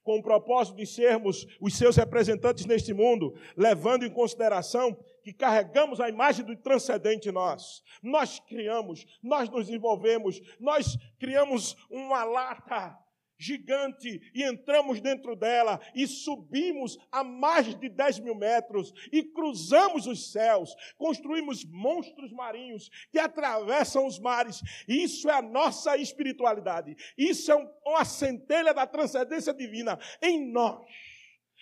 com 0.04 0.18
o 0.18 0.24
propósito 0.24 0.78
de 0.78 0.86
sermos 0.86 1.46
os 1.60 1.78
seus 1.78 1.96
representantes 1.96 2.66
neste 2.66 2.94
mundo, 2.94 3.36
levando 3.56 4.04
em 4.04 4.10
consideração 4.10 4.98
que 5.24 5.34
carregamos 5.34 6.00
a 6.00 6.10
imagem 6.10 6.46
do 6.46 6.56
transcendente 6.56 7.30
em 7.30 7.32
nós. 7.32 7.84
Nós 8.02 8.40
criamos, 8.40 9.06
nós 9.22 9.50
nos 9.50 9.70
envolvemos, 9.70 10.40
nós 10.60 10.98
criamos 11.20 11.76
uma 11.90 12.24
lata 12.24 12.98
gigante 13.42 14.22
e 14.36 14.44
entramos 14.44 15.02
dentro 15.02 15.36
dela 15.36 15.80
e 15.96 16.06
subimos 16.06 16.98
a 17.12 17.24
mais 17.24 17.76
de 17.76 17.90
10 17.90 18.20
mil 18.20 18.36
metros 18.36 18.94
e 19.12 19.24
cruzamos 19.24 20.06
os 20.06 20.32
céus, 20.32 20.76
construímos 20.96 21.66
monstros 21.66 22.32
marinhos 22.32 22.90
que 23.12 23.18
atravessam 23.18 24.06
os 24.06 24.20
mares. 24.20 24.62
Isso 24.88 25.28
é 25.28 25.34
a 25.34 25.42
nossa 25.42 25.98
espiritualidade. 25.98 26.96
Isso 27.18 27.52
é 27.52 27.56
uma 27.84 28.06
centelha 28.06 28.74
da 28.74 28.86
transcendência 28.86 29.54
divina 29.54 29.98
em 30.22 30.52
nós. 30.52 30.86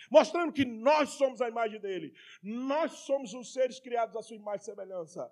Mostrando 0.10 0.54
que 0.54 0.66
nós 0.66 1.12
somos 1.12 1.42
a 1.42 1.50
imagem 1.50 1.80
dele. 1.80 2.14
Nós 2.42 2.92
somos 2.92 3.34
os 3.34 3.54
seres 3.54 3.80
criados 3.80 4.16
à 4.16 4.22
sua 4.22 4.36
imagem 4.36 4.62
e 4.62 4.66
semelhança. 4.66 5.32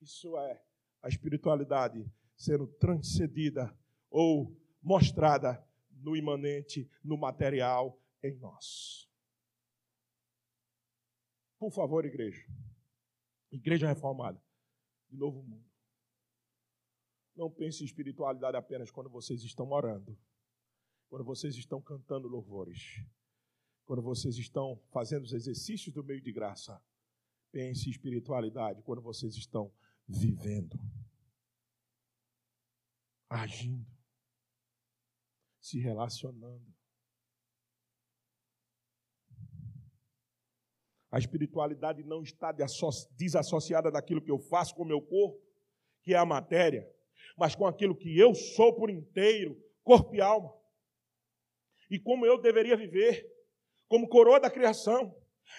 Isso 0.00 0.36
é 0.38 0.62
a 1.02 1.08
espiritualidade 1.08 2.04
sendo 2.36 2.66
transcendida 2.66 3.76
ou 4.10 4.56
mostrada 4.82 5.62
no 5.90 6.16
imanente, 6.16 6.90
no 7.04 7.18
material 7.18 8.00
em 8.22 8.34
nós. 8.36 9.08
Por 11.58 11.70
favor, 11.70 12.04
igreja. 12.06 12.42
Igreja 13.50 13.86
reformada. 13.86 14.42
De 15.10 15.16
novo 15.16 15.42
mundo. 15.42 15.68
Não 17.36 17.50
pense 17.50 17.82
em 17.82 17.86
espiritualidade 17.86 18.56
apenas 18.56 18.90
quando 18.90 19.10
vocês 19.10 19.42
estão 19.42 19.70
orando. 19.70 20.18
Quando 21.08 21.24
vocês 21.24 21.56
estão 21.56 21.80
cantando 21.82 22.28
louvores. 22.28 23.04
Quando 23.90 24.02
vocês 24.02 24.38
estão 24.38 24.80
fazendo 24.92 25.24
os 25.24 25.32
exercícios 25.32 25.92
do 25.92 26.04
meio 26.04 26.20
de 26.20 26.30
graça. 26.30 26.80
Pense 27.50 27.88
em 27.88 27.90
espiritualidade 27.90 28.84
quando 28.84 29.02
vocês 29.02 29.34
estão 29.34 29.74
vivendo. 30.06 30.78
Agindo 33.28 33.84
se 35.60 35.80
relacionando. 35.80 36.72
A 41.10 41.18
espiritualidade 41.18 42.04
não 42.04 42.22
está 42.22 42.52
desassociada 42.52 43.90
daquilo 43.90 44.22
que 44.22 44.30
eu 44.30 44.38
faço 44.38 44.72
com 44.76 44.84
o 44.84 44.86
meu 44.86 45.02
corpo, 45.02 45.44
que 46.00 46.14
é 46.14 46.16
a 46.16 46.24
matéria, 46.24 46.88
mas 47.36 47.56
com 47.56 47.66
aquilo 47.66 47.96
que 47.96 48.16
eu 48.16 48.36
sou 48.36 48.72
por 48.72 48.88
inteiro, 48.88 49.60
corpo 49.82 50.14
e 50.14 50.20
alma. 50.20 50.56
E 51.90 51.98
como 51.98 52.24
eu 52.24 52.40
deveria 52.40 52.76
viver, 52.76 53.39
como 53.90 54.08
coroa 54.08 54.38
da 54.38 54.48
criação. 54.48 55.12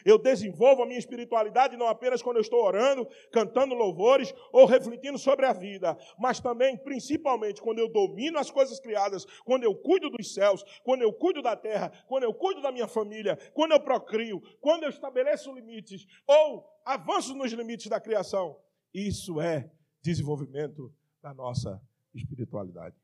Eu 0.06 0.18
desenvolvo 0.18 0.82
a 0.82 0.86
minha 0.86 0.98
espiritualidade 0.98 1.76
não 1.76 1.86
apenas 1.86 2.22
quando 2.22 2.38
eu 2.38 2.42
estou 2.42 2.64
orando, 2.64 3.06
cantando 3.30 3.76
louvores 3.76 4.34
ou 4.54 4.66
refletindo 4.66 5.18
sobre 5.20 5.46
a 5.46 5.52
vida, 5.52 5.98
mas 6.18 6.40
também, 6.40 6.78
principalmente, 6.78 7.62
quando 7.62 7.80
eu 7.80 7.90
domino 7.90 8.40
as 8.40 8.50
coisas 8.50 8.80
criadas, 8.80 9.26
quando 9.44 9.66
eu 9.66 9.76
cuido 9.76 10.10
dos 10.10 10.34
céus, 10.34 10.64
quando 10.86 11.02
eu 11.02 11.12
cuido 11.12 11.42
da 11.42 11.58
terra, 11.58 11.92
quando 12.08 12.24
eu 12.24 12.34
cuido 12.34 12.62
da 12.62 12.72
minha 12.72 12.88
família, 12.88 13.38
quando 13.54 13.74
eu 13.74 13.82
procrio, 13.82 14.40
quando 14.62 14.84
eu 14.84 14.90
estabeleço 14.90 15.52
limites 15.52 16.06
ou 16.26 16.66
avanço 16.86 17.36
nos 17.36 17.52
limites 17.52 17.88
da 17.88 18.00
criação. 18.00 18.58
Isso 18.94 19.42
é 19.42 19.70
desenvolvimento 20.02 20.90
da 21.22 21.34
nossa 21.34 21.82
espiritualidade. 22.16 22.96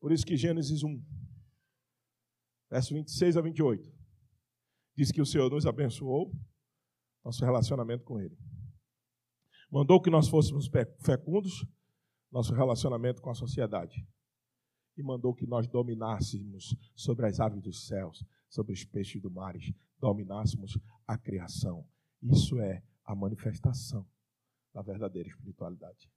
Por 0.00 0.12
isso 0.12 0.24
que 0.24 0.36
Gênesis 0.36 0.84
1, 0.84 1.02
verso 2.70 2.94
26 2.94 3.36
a 3.36 3.40
28 3.40 4.00
Diz 4.96 5.10
que 5.10 5.20
o 5.20 5.26
Senhor 5.26 5.50
nos 5.50 5.66
abençoou, 5.66 6.30
nosso 7.24 7.44
relacionamento 7.44 8.04
com 8.04 8.20
Ele. 8.20 8.36
Mandou 9.70 10.00
que 10.00 10.10
nós 10.10 10.28
fôssemos 10.28 10.68
fecundos, 11.00 11.66
nosso 12.30 12.52
relacionamento 12.52 13.22
com 13.22 13.30
a 13.30 13.34
sociedade. 13.34 14.06
E 14.96 15.02
mandou 15.02 15.32
que 15.34 15.46
nós 15.46 15.66
dominássemos 15.66 16.76
sobre 16.94 17.26
as 17.26 17.40
aves 17.40 17.62
dos 17.62 17.86
céus, 17.86 18.24
sobre 18.48 18.72
os 18.72 18.84
peixes 18.84 19.22
do 19.22 19.30
mar, 19.30 19.54
dominássemos 19.98 20.76
a 21.06 21.16
criação. 21.16 21.86
Isso 22.20 22.58
é 22.58 22.82
a 23.04 23.14
manifestação 23.14 24.06
da 24.74 24.82
verdadeira 24.82 25.28
espiritualidade. 25.28 26.10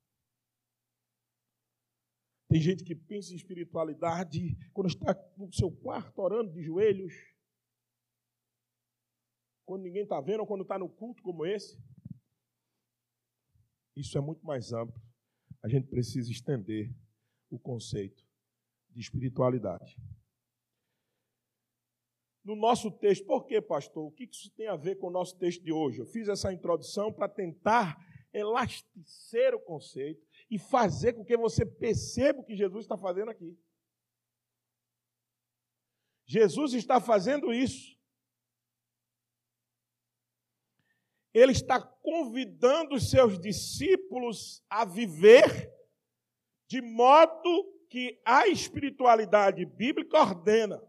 Tem 2.53 2.61
gente 2.61 2.83
que 2.83 2.93
pensa 2.93 3.33
em 3.33 3.35
espiritualidade 3.35 4.55
quando 4.73 4.85
está 4.85 5.19
no 5.35 5.51
seu 5.51 5.71
quarto 5.71 6.21
orando 6.21 6.51
de 6.53 6.61
joelhos, 6.61 7.11
quando 9.65 9.81
ninguém 9.81 10.03
está 10.03 10.21
vendo, 10.21 10.41
ou 10.41 10.45
quando 10.45 10.61
está 10.61 10.77
no 10.77 10.87
culto 10.87 11.23
como 11.23 11.47
esse. 11.47 11.83
Isso 13.95 14.15
é 14.19 14.21
muito 14.21 14.45
mais 14.45 14.71
amplo. 14.71 15.01
A 15.63 15.67
gente 15.67 15.87
precisa 15.87 16.29
estender 16.29 16.95
o 17.49 17.57
conceito 17.57 18.23
de 18.91 19.01
espiritualidade. 19.01 19.97
No 22.43 22.55
nosso 22.55 22.91
texto, 22.91 23.25
por 23.25 23.47
que, 23.47 23.59
pastor? 23.63 24.05
O 24.05 24.11
que 24.11 24.25
isso 24.25 24.51
tem 24.51 24.67
a 24.67 24.75
ver 24.75 24.99
com 24.99 25.07
o 25.07 25.11
nosso 25.11 25.39
texto 25.39 25.63
de 25.63 25.71
hoje? 25.71 25.97
Eu 25.97 26.05
fiz 26.05 26.27
essa 26.27 26.53
introdução 26.53 27.11
para 27.11 27.27
tentar 27.27 27.97
elastecer 28.31 29.55
o 29.55 29.59
conceito 29.59 30.23
e 30.53 30.59
fazer 30.59 31.13
com 31.13 31.25
que 31.25 31.35
você 31.35 31.65
perceba 31.65 32.39
o 32.39 32.43
que 32.43 32.55
Jesus 32.55 32.85
está 32.85 32.97
fazendo 32.97 33.29
aqui. 33.31 33.57
Jesus 36.25 36.73
está 36.73 37.01
fazendo 37.01 37.53
isso 37.53 37.93
ele 41.33 41.51
está 41.51 41.81
convidando 41.81 42.95
os 42.95 43.09
seus 43.09 43.39
discípulos 43.39 44.63
a 44.69 44.85
viver 44.85 45.73
de 46.67 46.79
modo 46.81 47.73
que 47.89 48.21
a 48.23 48.47
espiritualidade 48.47 49.65
bíblica 49.65 50.19
ordena. 50.19 50.81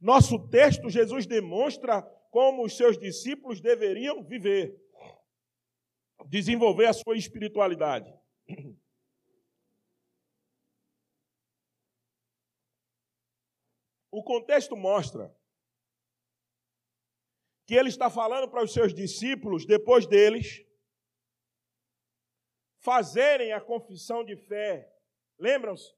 Nosso 0.00 0.48
texto, 0.48 0.88
Jesus 0.88 1.26
demonstra 1.26 2.02
como 2.30 2.64
os 2.64 2.76
seus 2.76 2.98
discípulos 2.98 3.60
deveriam 3.60 4.22
viver, 4.22 4.78
desenvolver 6.26 6.86
a 6.86 6.92
sua 6.92 7.16
espiritualidade. 7.16 8.12
O 14.10 14.22
contexto 14.22 14.76
mostra 14.76 15.34
que 17.66 17.74
ele 17.74 17.90
está 17.90 18.08
falando 18.08 18.50
para 18.50 18.64
os 18.64 18.72
seus 18.72 18.94
discípulos, 18.94 19.66
depois 19.66 20.06
deles, 20.06 20.64
fazerem 22.78 23.52
a 23.52 23.60
confissão 23.60 24.24
de 24.24 24.34
fé. 24.34 24.90
Lembram-se? 25.38 25.94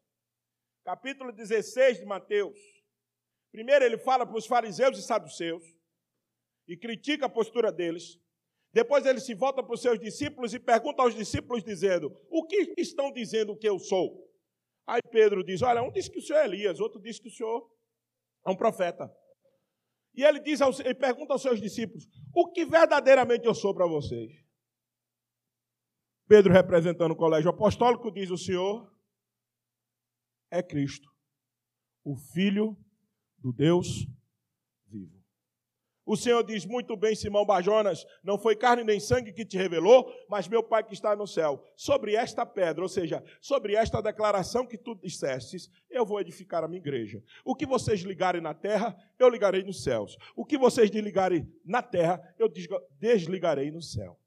Capítulo 0.83 1.33
16 1.33 2.01
de 2.01 2.05
Mateus. 2.05 2.59
Primeiro 3.53 3.85
ele 3.85 3.99
fala 3.99 4.27
para 4.27 4.37
os 4.37 4.47
fariseus 4.47 4.99
e 4.99 5.03
saduceus 5.03 5.65
e 6.67 6.77
critica 6.77 7.27
a 7.27 7.29
postura 7.29 7.71
deles. 7.71 8.21
Depois 8.73 9.05
ele 9.05 9.21
se 9.21 9.35
volta 9.35 9.63
para 9.63 9.75
os 9.75 9.83
seus 9.83 9.99
discípulos 9.99 10.55
e 10.55 10.61
pergunta 10.61 11.03
aos 11.03 11.15
discípulos, 11.15 11.65
dizendo: 11.65 12.13
O 12.31 12.47
que 12.47 12.75
estão 12.79 13.13
dizendo 13.13 13.57
que 13.57 13.69
eu 13.69 13.79
sou? 13.79 14.29
Aí 14.87 15.01
Pedro 15.11 15.43
diz: 15.43 15.63
Olha, 15.63 15.83
um 15.83 15.91
diz 15.91 16.09
que 16.09 16.19
o 16.19 16.23
senhor 16.23 16.39
é 16.41 16.45
Elias, 16.45 16.79
outro 16.79 17.01
diz 17.01 17.19
que 17.19 17.29
o 17.29 17.33
senhor 17.33 17.69
é 18.47 18.51
um 18.51 18.57
profeta. 18.57 19.13
E 20.15 20.25
ele 20.25 20.41
diz 20.41 20.61
aos, 20.61 20.81
ele 20.81 20.95
pergunta 20.95 21.33
aos 21.33 21.43
seus 21.43 21.61
discípulos: 21.61 22.07
O 22.35 22.51
que 22.51 22.65
verdadeiramente 22.65 23.47
eu 23.47 23.55
sou 23.55 23.75
para 23.75 23.87
vocês? 23.87 24.33
Pedro, 26.29 26.53
representando 26.53 27.11
o 27.13 27.17
colégio 27.17 27.51
apostólico, 27.51 28.11
diz: 28.13 28.31
O 28.31 28.39
Senhor 28.39 28.89
é 30.51 30.63
Cristo, 30.63 31.09
o 32.05 32.17
Filho 32.17 32.77
do 33.39 33.53
Deus 33.53 34.07
vivo. 34.87 35.20
O 36.11 36.17
Senhor 36.17 36.43
diz 36.43 36.67
muito 36.67 36.97
bem, 36.97 37.15
Simão 37.15 37.47
Bajonas: 37.47 38.05
não 38.25 38.37
foi 38.37 38.57
carne 38.57 38.83
nem 38.83 38.99
sangue 38.99 39.33
que 39.33 39.45
te 39.45 39.57
revelou, 39.57 40.13
mas 40.29 40.49
meu 40.49 40.61
Pai 40.61 40.83
que 40.83 40.93
está 40.93 41.15
no 41.15 41.25
céu. 41.25 41.65
Sobre 41.77 42.17
esta 42.17 42.45
pedra, 42.45 42.83
ou 42.83 42.89
seja, 42.89 43.23
sobre 43.41 43.77
esta 43.77 44.01
declaração 44.01 44.67
que 44.67 44.77
tu 44.77 44.97
dissestes, 44.97 45.71
eu 45.89 46.05
vou 46.05 46.21
edificar 46.21 46.65
a 46.65 46.67
minha 46.67 46.81
igreja. 46.81 47.23
O 47.45 47.55
que 47.55 47.65
vocês 47.65 48.01
ligarem 48.01 48.41
na 48.41 48.53
terra, 48.53 48.97
eu 49.21 49.29
ligarei 49.29 49.63
nos 49.63 49.85
céus. 49.85 50.19
O 50.35 50.45
que 50.45 50.59
vocês 50.59 50.91
desligarem 50.91 51.49
na 51.65 51.81
terra, 51.81 52.21
eu 52.37 52.49
desligarei 52.99 53.71
no 53.71 53.81
céu. 53.81 54.19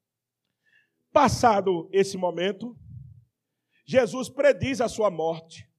Passado 1.11 1.89
esse 1.91 2.15
momento, 2.15 2.77
Jesus 3.83 4.29
prediz 4.29 4.79
a 4.79 4.87
sua 4.87 5.11
morte 5.11 5.69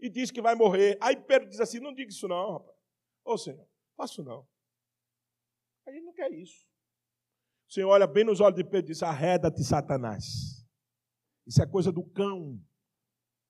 e 0.00 0.10
diz 0.10 0.32
que 0.32 0.42
vai 0.42 0.56
morrer. 0.56 0.98
Aí 1.00 1.14
Pedro 1.14 1.48
diz 1.48 1.60
assim: 1.60 1.78
não 1.78 1.94
diga 1.94 2.10
isso 2.10 2.26
não, 2.26 2.54
rapaz. 2.54 2.76
Ô 3.24 3.38
Senhor, 3.38 3.64
faço 3.96 4.24
não. 4.24 4.44
A 5.86 5.92
gente 5.92 6.04
não 6.04 6.12
quer 6.12 6.32
isso. 6.32 6.66
O 7.68 7.72
Senhor 7.72 7.88
olha 7.88 8.06
bem 8.06 8.24
nos 8.24 8.40
olhos 8.40 8.56
de 8.56 8.64
Pedro 8.64 8.90
e 8.90 8.92
diz: 8.92 9.02
arreda-te, 9.02 9.64
Satanás. 9.64 10.62
Isso 11.46 11.62
é 11.62 11.66
coisa 11.66 11.90
do 11.90 12.04
cão, 12.04 12.60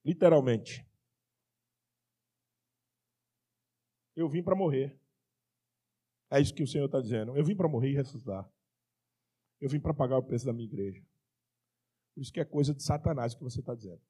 literalmente. 0.05 0.87
Eu 4.15 4.29
vim 4.29 4.43
para 4.43 4.55
morrer. 4.55 4.99
É 6.31 6.41
isso 6.41 6.55
que 6.55 6.63
o 6.63 6.67
Senhor 6.67 6.87
está 6.87 7.01
dizendo. 7.01 7.37
Eu 7.37 7.45
vim 7.45 7.57
para 7.57 7.69
morrer 7.69 7.91
e 7.91 7.95
ressuscitar. 7.95 8.51
Eu 9.61 9.69
vim 9.69 9.81
para 9.81 9.95
pagar 9.95 10.19
o 10.19 10.23
preço 10.23 10.47
da 10.47 10.53
minha 10.53 10.67
igreja. 10.67 11.05
Por 12.15 12.23
isso 12.23 12.33
que 12.33 12.41
é 12.41 12.45
coisa 12.45 12.75
de 12.75 12.83
Satanás 12.83 13.35
que 13.35 13.43
você 13.43 13.61
está 13.61 13.75
dizendo. 13.75 14.01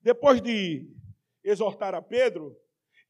Depois 0.00 0.40
de 0.40 0.90
exortar 1.42 1.94
a 1.94 2.02
Pedro, 2.02 2.58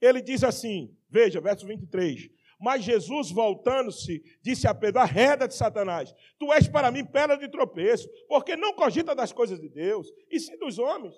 ele 0.01 0.21
diz 0.21 0.43
assim: 0.45 0.97
veja, 1.09 1.41
verso 1.41 1.67
23. 1.67 2.31
Mas 2.61 2.85
Jesus, 2.85 3.31
voltando-se, 3.31 4.23
disse 4.43 4.67
a 4.67 4.75
Pedro: 4.75 5.01
Arreda 5.01 5.47
de 5.47 5.55
Satanás, 5.55 6.15
tu 6.39 6.53
és 6.53 6.69
para 6.69 6.91
mim 6.91 7.05
pedra 7.05 7.37
de 7.37 7.49
tropeço, 7.49 8.09
porque 8.29 8.57
não 8.57 8.75
cogita 8.75 9.15
das 9.15 9.33
coisas 9.33 9.61
de 9.61 9.69
Deus, 9.69 10.09
e 10.31 10.39
sim 10.39 10.57
dos 10.59 10.79
homens. 10.79 11.15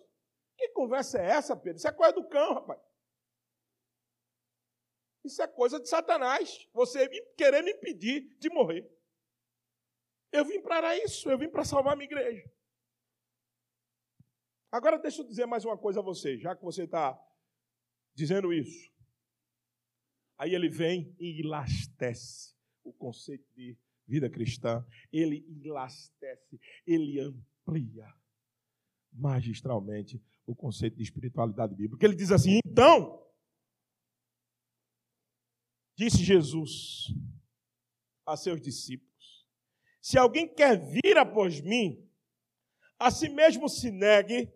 Que 0.57 0.68
conversa 0.68 1.18
é 1.18 1.27
essa, 1.27 1.57
Pedro? 1.57 1.79
Isso 1.79 1.88
é 1.88 1.92
coisa 1.92 2.12
do 2.14 2.27
cão, 2.29 2.55
rapaz. 2.55 2.81
Isso 5.25 5.42
é 5.42 5.46
coisa 5.46 5.81
de 5.81 5.88
Satanás. 5.88 6.68
Você 6.72 7.09
querer 7.37 7.62
me 7.62 7.72
impedir 7.72 8.22
de 8.38 8.49
morrer. 8.49 8.88
Eu 10.33 10.44
vim 10.44 10.61
para 10.61 10.96
isso, 10.99 11.31
eu 11.31 11.38
vim 11.38 11.49
para 11.49 11.64
salvar 11.64 11.92
a 11.92 11.96
minha 11.96 12.07
igreja. 12.07 12.49
Agora 14.70 14.99
deixa 14.99 15.22
eu 15.22 15.27
dizer 15.27 15.46
mais 15.46 15.64
uma 15.64 15.77
coisa 15.77 16.01
a 16.01 16.03
você, 16.03 16.37
já 16.38 16.55
que 16.55 16.62
você 16.62 16.85
está 16.85 17.18
dizendo 18.14 18.53
isso. 18.53 18.90
Aí 20.38 20.55
ele 20.55 20.68
vem 20.68 21.14
e 21.18 21.40
elastece 21.40 22.55
o 22.85 22.92
conceito 22.92 23.46
de 23.55 23.77
vida 24.07 24.29
cristã. 24.29 24.87
Ele 25.12 25.44
elastece, 25.64 26.61
ele 26.87 27.20
amplia 27.20 28.12
magistralmente 29.12 30.22
o 30.46 30.55
conceito 30.55 30.96
de 30.96 31.03
espiritualidade 31.03 31.75
bíblica. 31.75 32.05
Ele 32.05 32.14
diz 32.14 32.31
assim: 32.31 32.61
então, 32.64 33.27
disse 35.96 36.22
Jesus 36.22 37.14
a 38.27 38.37
seus 38.37 38.61
discípulos: 38.61 39.49
se 40.01 40.18
alguém 40.18 40.46
quer 40.53 40.79
vir 40.79 41.16
após 41.16 41.61
mim, 41.61 42.07
a 42.99 43.11
si 43.11 43.29
mesmo 43.29 43.68
se 43.68 43.90
negue, 43.90 44.53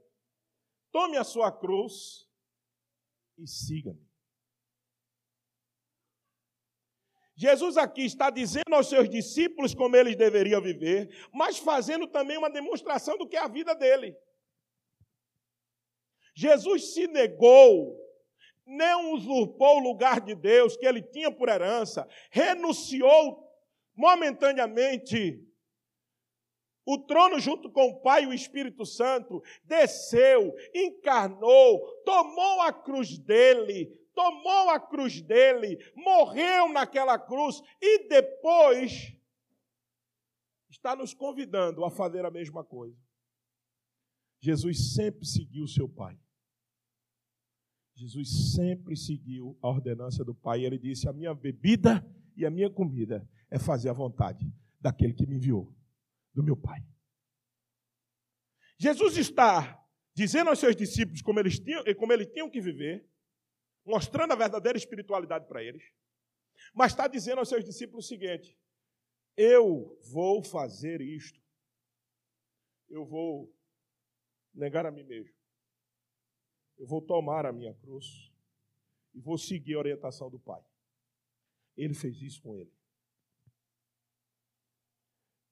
tome 0.93 1.16
a 1.16 1.25
sua 1.25 1.51
cruz 1.51 2.29
e 3.38 3.47
siga-me. 3.47 4.10
Jesus 7.40 7.79
aqui 7.79 8.03
está 8.05 8.29
dizendo 8.29 8.74
aos 8.74 8.87
seus 8.87 9.09
discípulos 9.09 9.74
como 9.74 9.96
eles 9.96 10.14
deveriam 10.14 10.61
viver, 10.61 11.09
mas 11.33 11.57
fazendo 11.57 12.07
também 12.07 12.37
uma 12.37 12.50
demonstração 12.50 13.16
do 13.16 13.26
que 13.26 13.35
é 13.35 13.40
a 13.40 13.48
vida 13.48 13.74
dele. 13.74 14.14
Jesus 16.35 16.92
se 16.92 17.07
negou, 17.07 17.98
não 18.66 19.14
usurpou 19.14 19.79
o 19.79 19.83
lugar 19.83 20.20
de 20.20 20.35
Deus 20.35 20.76
que 20.76 20.85
ele 20.85 21.00
tinha 21.00 21.33
por 21.33 21.48
herança, 21.48 22.07
renunciou 22.31 23.42
momentaneamente 23.96 25.42
o 26.85 26.98
trono, 26.98 27.40
junto 27.40 27.70
com 27.70 27.88
o 27.88 28.03
Pai 28.03 28.24
e 28.24 28.26
o 28.26 28.35
Espírito 28.35 28.85
Santo, 28.85 29.42
desceu, 29.64 30.55
encarnou, 30.74 31.81
tomou 32.05 32.61
a 32.61 32.70
cruz 32.70 33.18
dele, 33.18 33.98
tomou 34.21 34.69
a 34.69 34.79
cruz 34.79 35.23
dele, 35.23 35.79
morreu 35.97 36.71
naquela 36.71 37.19
cruz 37.19 37.63
e 37.81 38.07
depois 38.07 39.17
está 40.69 40.95
nos 40.95 41.15
convidando 41.15 41.85
a 41.87 41.91
fazer 41.91 42.27
a 42.27 42.31
mesma 42.31 42.63
coisa. 42.63 42.97
Jesus 44.39 44.95
sempre 44.95 45.25
seguiu 45.27 45.67
seu 45.67 45.89
Pai. 45.89 46.19
Jesus 47.95 48.55
sempre 48.55 48.95
seguiu 48.95 49.59
a 49.63 49.69
ordenança 49.69 50.23
do 50.23 50.35
Pai. 50.35 50.65
Ele 50.65 50.79
disse: 50.79 51.09
A 51.09 51.13
minha 51.13 51.35
bebida 51.35 52.07
e 52.37 52.45
a 52.45 52.51
minha 52.51 52.71
comida 52.71 53.27
é 53.51 53.59
fazer 53.59 53.89
a 53.89 53.95
vontade 53.95 54.53
daquele 54.79 55.15
que 55.15 55.27
me 55.27 55.37
enviou, 55.37 55.75
do 56.35 56.43
meu 56.43 56.57
Pai. 56.57 56.83
Jesus 58.79 59.17
está 59.17 59.83
dizendo 60.15 60.49
aos 60.49 60.59
seus 60.59 60.77
discípulos 60.77 61.23
como 61.23 61.39
eles 61.39 61.59
tinham, 61.59 61.83
como 61.97 62.13
eles 62.13 62.29
tinham 62.29 62.49
que 62.49 62.61
viver, 62.61 63.07
mostrando 63.85 64.33
a 64.33 64.37
verdadeira 64.37 64.79
espiritualidade 64.79 65.47
para 65.47 65.62
eles, 65.62 65.83
mas 66.75 66.93
está 66.93 67.09
dizendo 67.09 67.38
aos 67.38 67.49
seus 67.49 67.64
discípulos 67.64 68.05
o 68.05 68.09
seguinte: 68.09 68.59
eu 69.37 69.99
vou 70.11 70.43
fazer 70.43 71.01
isto, 71.01 71.40
eu 72.88 73.05
vou 73.05 73.53
negar 74.55 74.87
a 74.87 74.90
mim 74.90 75.05
mesmo, 75.05 75.35
eu 76.79 76.87
vou 76.87 77.01
tomar 77.01 77.47
a 77.47 77.53
minha 77.53 77.75
cruz 77.75 78.31
e 79.14 79.21
vou 79.21 79.38
seguir 79.38 79.75
a 79.75 79.79
orientação 79.79 80.31
do 80.31 80.38
Pai. 80.38 80.62
Ele 81.77 81.95
fez 81.95 82.21
isso 82.21 82.43
com 82.43 82.57
ele. 82.57 82.73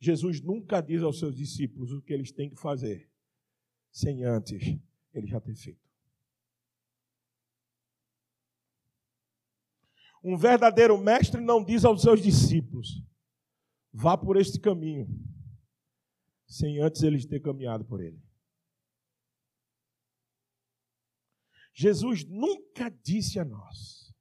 Jesus 0.01 0.41
nunca 0.41 0.81
diz 0.81 1.03
aos 1.03 1.19
seus 1.19 1.35
discípulos 1.35 1.93
o 1.93 2.03
que 2.03 2.13
eles 2.13 2.31
têm 2.31 2.51
que 2.51 2.61
fazer, 2.61 3.11
sem 3.91 4.25
antes 4.25 4.79
ele 5.13 5.27
já 5.27 5.41
ter 5.41 5.57
feito. 5.57 5.88
Um 10.23 10.37
verdadeiro 10.37 10.99
mestre 10.99 11.41
não 11.41 11.65
diz 11.65 11.85
aos 11.85 12.03
seus 12.03 12.21
discípulos: 12.21 13.03
vá 13.93 14.17
por 14.17 14.37
este 14.37 14.59
caminho, 14.59 15.09
sem 16.47 16.81
antes 16.81 17.03
eles 17.03 17.27
ter 17.27 17.41
caminhado 17.41 17.85
por 17.85 18.01
ele. 18.01 18.21
Jesus 21.73 22.25
nunca 22.25 22.91
disse 22.91 23.39
a 23.39 23.45
nós, 23.45 24.13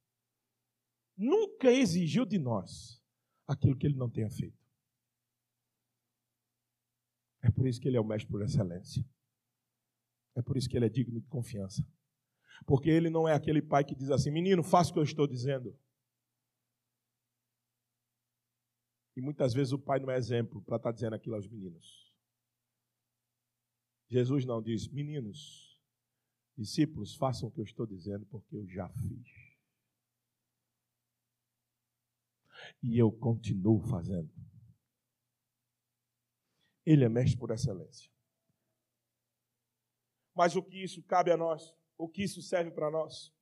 nunca 1.16 1.72
exigiu 1.72 2.24
de 2.24 2.38
nós 2.38 3.02
aquilo 3.48 3.76
que 3.76 3.86
ele 3.86 3.96
não 3.96 4.08
tenha 4.08 4.30
feito. 4.30 4.56
É 7.42 7.50
por 7.50 7.66
isso 7.66 7.80
que 7.80 7.88
ele 7.88 7.96
é 7.96 8.00
o 8.00 8.04
mestre 8.04 8.30
por 8.30 8.42
excelência. 8.42 9.04
É 10.36 10.42
por 10.42 10.56
isso 10.56 10.68
que 10.68 10.76
ele 10.76 10.86
é 10.86 10.88
digno 10.88 11.20
de 11.20 11.26
confiança. 11.26 11.84
Porque 12.64 12.88
ele 12.88 13.10
não 13.10 13.26
é 13.26 13.34
aquele 13.34 13.62
pai 13.62 13.84
que 13.84 13.94
diz 13.94 14.10
assim: 14.10 14.30
menino, 14.30 14.62
faça 14.62 14.90
o 14.90 14.92
que 14.92 14.98
eu 14.98 15.04
estou 15.04 15.26
dizendo. 15.26 15.76
E 19.18 19.20
muitas 19.20 19.52
vezes 19.52 19.72
o 19.72 19.78
pai 19.80 19.98
não 19.98 20.12
é 20.12 20.16
exemplo 20.16 20.62
para 20.62 20.76
estar 20.76 20.90
tá 20.90 20.94
dizendo 20.94 21.14
aquilo 21.14 21.34
aos 21.34 21.48
meninos. 21.48 22.14
Jesus 24.06 24.44
não 24.44 24.62
diz: 24.62 24.86
meninos, 24.86 25.76
discípulos, 26.56 27.16
façam 27.16 27.48
o 27.48 27.50
que 27.50 27.58
eu 27.58 27.64
estou 27.64 27.84
dizendo, 27.84 28.24
porque 28.26 28.54
eu 28.54 28.64
já 28.68 28.88
fiz. 28.88 29.28
E 32.80 32.96
eu 32.96 33.10
continuo 33.10 33.80
fazendo. 33.80 34.30
Ele 36.86 37.04
é 37.04 37.08
mestre 37.08 37.36
por 37.36 37.50
excelência. 37.50 38.08
Mas 40.32 40.54
o 40.54 40.62
que 40.62 40.80
isso 40.80 41.02
cabe 41.02 41.32
a 41.32 41.36
nós? 41.36 41.74
O 41.96 42.08
que 42.08 42.22
isso 42.22 42.40
serve 42.40 42.70
para 42.70 42.88
nós? 42.88 43.34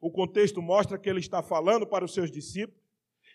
O 0.00 0.12
contexto 0.12 0.62
mostra 0.62 0.96
que 0.96 1.10
ele 1.10 1.18
está 1.18 1.42
falando 1.42 1.84
para 1.84 2.04
os 2.04 2.14
seus 2.14 2.30
discípulos, 2.30 2.80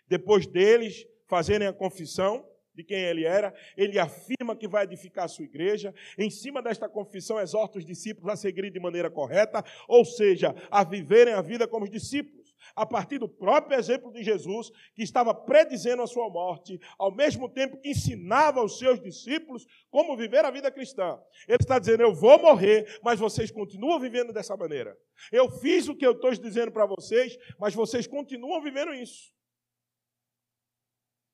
depois 0.08 0.48
deles 0.48 1.06
fazerem 1.30 1.68
a 1.68 1.74
confissão 1.74 2.44
de 2.74 2.84
quem 2.84 3.00
ele 3.00 3.26
era, 3.26 3.54
ele 3.76 4.00
afirma 4.00 4.56
que 4.56 4.68
vai 4.68 4.86
edificar 4.86 5.26
a 5.26 5.28
sua 5.28 5.46
igreja. 5.46 5.94
Em 6.18 6.30
cima 6.30 6.62
desta 6.62 6.88
confissão, 6.88 7.40
exorta 7.40 7.78
os 7.78 7.86
discípulos 7.86 8.32
a 8.32 8.36
seguirem 8.36 8.72
de 8.72 8.80
maneira 8.80 9.12
correta, 9.12 9.64
ou 9.88 10.06
seja, 10.06 10.56
a 10.72 10.84
viverem 10.84 11.34
a 11.34 11.42
vida 11.42 11.68
como 11.68 11.84
os 11.86 11.92
discípulos, 11.92 12.56
a 12.76 12.86
partir 12.86 13.18
do 13.18 13.28
próprio 13.28 13.78
exemplo 13.78 14.12
de 14.14 14.24
Jesus, 14.24 14.72
que 14.96 15.04
estava 15.04 15.34
predizendo 15.34 16.02
a 16.02 16.08
sua 16.08 16.30
morte, 16.30 16.80
ao 16.98 17.14
mesmo 17.14 17.50
tempo 17.50 17.78
que 17.78 17.90
ensinava 17.90 18.62
aos 18.62 18.80
seus 18.80 19.02
discípulos 19.02 19.66
como 19.92 20.16
viver 20.16 20.46
a 20.46 20.52
vida 20.52 20.72
cristã. 20.72 21.20
Ele 21.48 21.58
está 21.60 21.80
dizendo: 21.80 22.04
Eu 22.04 22.14
vou 22.14 22.40
morrer, 22.40 23.00
mas 23.04 23.20
vocês 23.20 23.52
continuam 23.52 24.00
vivendo 24.00 24.32
dessa 24.32 24.56
maneira. 24.56 24.98
Eu 25.32 25.52
fiz 25.52 25.90
o 25.90 25.96
que 25.96 26.06
eu 26.06 26.14
estou 26.14 26.32
dizendo 26.34 26.72
para 26.72 26.86
vocês, 26.86 27.38
mas 27.60 27.76
vocês 27.76 28.08
continuam 28.08 28.62
vivendo 28.62 28.94
isso 28.94 29.38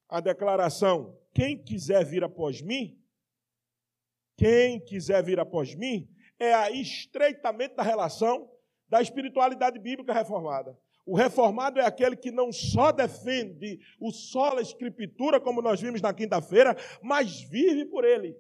a 0.10 0.20
declaração: 0.20 1.18
quem 1.34 1.58
quiser 1.58 2.06
vir 2.06 2.24
após 2.24 2.62
mim, 2.62 3.00
quem 4.38 4.80
quiser 4.80 5.24
vir 5.24 5.40
após 5.40 5.76
mim, 5.76 6.10
é 6.40 6.54
a 6.54 6.70
estreitamento 6.72 7.76
da 7.76 7.84
relação 7.84 8.52
da 8.88 9.02
espiritualidade 9.02 9.80
bíblica 9.80 10.14
reformada. 10.14 10.78
O 11.06 11.16
reformado 11.16 11.80
é 11.80 11.86
aquele 11.86 12.16
que 12.16 12.32
não 12.32 12.52
só 12.52 12.92
defende 12.92 13.80
o 14.00 14.12
sola 14.12 14.62
escritura, 14.62 15.40
como 15.40 15.62
nós 15.62 15.80
vimos 15.80 16.02
na 16.02 16.14
quinta-feira, 16.14 16.76
mas 17.02 17.42
vive 17.42 17.86
por 17.86 18.04
ele. 18.04 18.36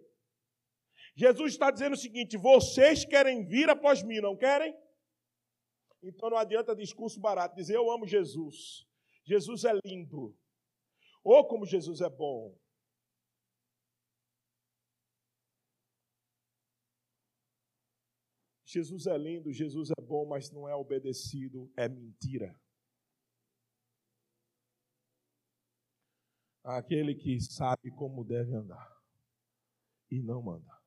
Jesus 1.15 1.53
está 1.53 1.69
dizendo 1.69 1.93
o 1.93 1.97
seguinte: 1.97 2.37
vocês 2.37 3.05
querem 3.05 3.45
vir 3.45 3.69
após 3.69 4.01
mim, 4.01 4.19
não 4.19 4.35
querem? 4.35 4.75
Então 6.01 6.29
não 6.29 6.37
adianta 6.37 6.75
discurso 6.75 7.19
barato, 7.19 7.55
dizer 7.55 7.75
eu 7.75 7.89
amo 7.89 8.07
Jesus. 8.07 8.85
Jesus 9.23 9.63
é 9.63 9.73
lindo. 9.85 10.35
Oh, 11.27 11.43
como 11.43 11.65
Jesus 11.65 12.01
é 12.01 12.09
bom! 12.09 12.55
Jesus 18.63 19.07
é 19.07 19.17
lindo, 19.17 19.51
Jesus 19.51 19.89
é 19.89 20.01
bom, 20.03 20.27
mas 20.27 20.51
não 20.51 20.69
é 20.69 20.75
obedecido, 20.75 21.71
é 21.75 21.89
mentira. 21.89 22.55
Aquele 26.63 27.15
que 27.15 27.39
sabe 27.41 27.89
como 27.89 28.23
deve 28.23 28.53
andar 28.53 28.95
e 30.11 30.21
não 30.21 30.43
manda 30.43 30.79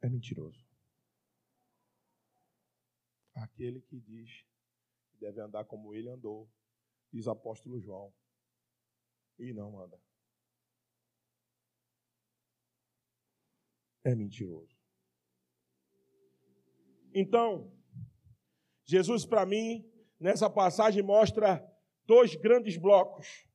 é 0.00 0.08
mentiroso. 0.08 0.66
Aquele 3.34 3.80
que 3.80 4.00
diz 4.00 4.44
que 5.10 5.18
deve 5.18 5.40
andar 5.40 5.64
como 5.66 5.94
ele 5.94 6.08
andou, 6.08 6.50
diz 7.12 7.26
o 7.26 7.30
apóstolo 7.30 7.80
João, 7.80 8.12
e 9.38 9.52
não 9.52 9.70
manda. 9.70 9.98
É 14.04 14.14
mentiroso. 14.14 14.76
Então, 17.14 17.72
Jesus, 18.84 19.26
para 19.26 19.44
mim, 19.44 19.84
nessa 20.18 20.48
passagem 20.48 21.02
mostra 21.02 21.64
dois 22.06 22.34
grandes 22.34 22.76
blocos. 22.76 23.46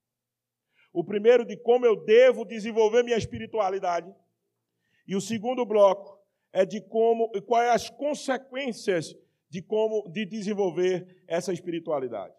O 0.91 1.03
primeiro 1.03 1.43
de 1.43 1.57
como 1.57 1.85
eu 1.85 1.95
devo 2.05 2.45
desenvolver 2.45 3.03
minha 3.03 3.17
espiritualidade. 3.17 4.13
E 5.07 5.15
o 5.15 5.21
segundo 5.21 5.65
bloco 5.65 6.19
é 6.51 6.65
de 6.65 6.79
como 6.81 7.31
e 7.33 7.41
quais 7.41 7.69
as 7.69 7.89
consequências 7.89 9.15
de 9.49 9.61
como 9.61 10.07
de 10.09 10.25
desenvolver 10.25 11.23
essa 11.27 11.51
espiritualidade. 11.51 12.35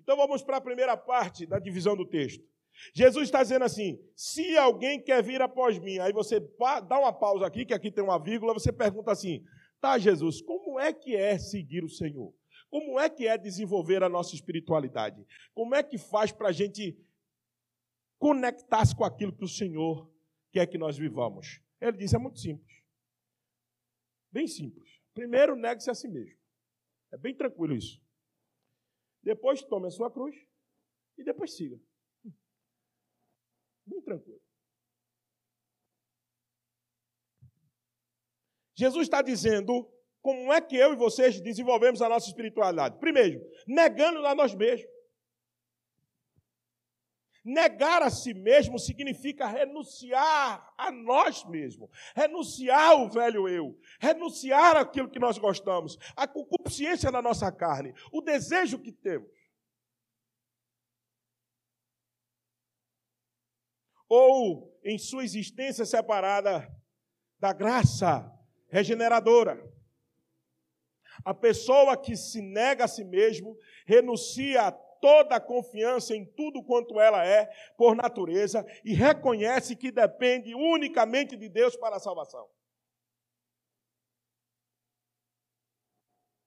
Então 0.00 0.16
vamos 0.16 0.42
para 0.42 0.56
a 0.56 0.60
primeira 0.60 0.96
parte 0.96 1.46
da 1.46 1.60
divisão 1.60 1.96
do 1.96 2.04
texto. 2.04 2.51
Jesus 2.94 3.24
está 3.24 3.42
dizendo 3.42 3.64
assim: 3.64 3.98
se 4.16 4.56
alguém 4.56 5.00
quer 5.00 5.22
vir 5.22 5.40
após 5.40 5.78
mim, 5.78 5.98
aí 5.98 6.12
você 6.12 6.40
dá 6.88 6.98
uma 6.98 7.12
pausa 7.12 7.46
aqui, 7.46 7.64
que 7.64 7.74
aqui 7.74 7.90
tem 7.90 8.02
uma 8.02 8.18
vírgula, 8.18 8.54
você 8.54 8.72
pergunta 8.72 9.12
assim: 9.12 9.44
tá, 9.80 9.98
Jesus, 9.98 10.40
como 10.42 10.78
é 10.78 10.92
que 10.92 11.14
é 11.14 11.38
seguir 11.38 11.84
o 11.84 11.88
Senhor? 11.88 12.34
Como 12.70 12.98
é 12.98 13.10
que 13.10 13.26
é 13.26 13.36
desenvolver 13.36 14.02
a 14.02 14.08
nossa 14.08 14.34
espiritualidade? 14.34 15.26
Como 15.54 15.74
é 15.74 15.82
que 15.82 15.98
faz 15.98 16.32
para 16.32 16.48
a 16.48 16.52
gente 16.52 16.98
conectar-se 18.18 18.96
com 18.96 19.04
aquilo 19.04 19.32
que 19.32 19.44
o 19.44 19.48
Senhor 19.48 20.10
quer 20.50 20.66
que 20.66 20.78
nós 20.78 20.96
vivamos? 20.96 21.60
Ele 21.80 21.96
diz: 21.96 22.14
é 22.14 22.18
muito 22.18 22.38
simples. 22.38 22.82
Bem 24.30 24.46
simples. 24.46 24.90
Primeiro, 25.12 25.54
negue-se 25.54 25.90
a 25.90 25.94
si 25.94 26.08
mesmo. 26.08 26.38
É 27.12 27.18
bem 27.18 27.34
tranquilo 27.34 27.74
isso. 27.74 28.00
Depois, 29.22 29.62
tome 29.62 29.86
a 29.86 29.90
sua 29.90 30.10
cruz 30.10 30.34
E 31.16 31.22
depois 31.22 31.54
siga. 31.54 31.78
Bem 33.92 34.00
tranquilo. 34.00 34.40
Jesus 38.74 39.02
está 39.02 39.20
dizendo 39.20 39.86
como 40.22 40.52
é 40.52 40.60
que 40.60 40.76
eu 40.76 40.94
e 40.94 40.96
vocês 40.96 41.40
desenvolvemos 41.40 42.00
a 42.00 42.08
nossa 42.08 42.26
espiritualidade. 42.28 42.98
Primeiro, 42.98 43.44
negando 43.66 44.26
a 44.26 44.34
nós 44.34 44.54
mesmos. 44.54 44.90
Negar 47.44 48.02
a 48.02 48.08
si 48.08 48.32
mesmo 48.32 48.78
significa 48.78 49.46
renunciar 49.48 50.72
a 50.78 50.92
nós 50.92 51.44
mesmos, 51.44 51.90
renunciar 52.14 52.92
ao 52.92 53.10
velho 53.10 53.48
eu, 53.48 53.76
renunciar 54.00 54.76
àquilo 54.76 55.10
que 55.10 55.18
nós 55.18 55.38
gostamos, 55.38 55.98
a 56.14 56.24
concupiscência 56.28 57.10
da 57.10 57.20
nossa 57.20 57.50
carne, 57.50 57.92
o 58.12 58.22
desejo 58.22 58.78
que 58.78 58.92
temos. 58.92 59.28
Ou 64.14 64.78
em 64.84 64.98
sua 64.98 65.24
existência 65.24 65.86
separada 65.86 66.68
da 67.38 67.50
graça 67.50 68.30
regeneradora. 68.68 69.58
A 71.24 71.32
pessoa 71.32 71.96
que 71.96 72.14
se 72.14 72.42
nega 72.42 72.84
a 72.84 72.88
si 72.88 73.04
mesmo 73.04 73.56
renuncia 73.86 74.66
a 74.66 74.70
toda 74.70 75.36
a 75.36 75.40
confiança 75.40 76.14
em 76.14 76.26
tudo 76.26 76.62
quanto 76.62 77.00
ela 77.00 77.26
é 77.26 77.46
por 77.74 77.96
natureza 77.96 78.66
e 78.84 78.92
reconhece 78.92 79.74
que 79.74 79.90
depende 79.90 80.54
unicamente 80.54 81.34
de 81.34 81.48
Deus 81.48 81.74
para 81.74 81.96
a 81.96 81.98
salvação. 81.98 82.46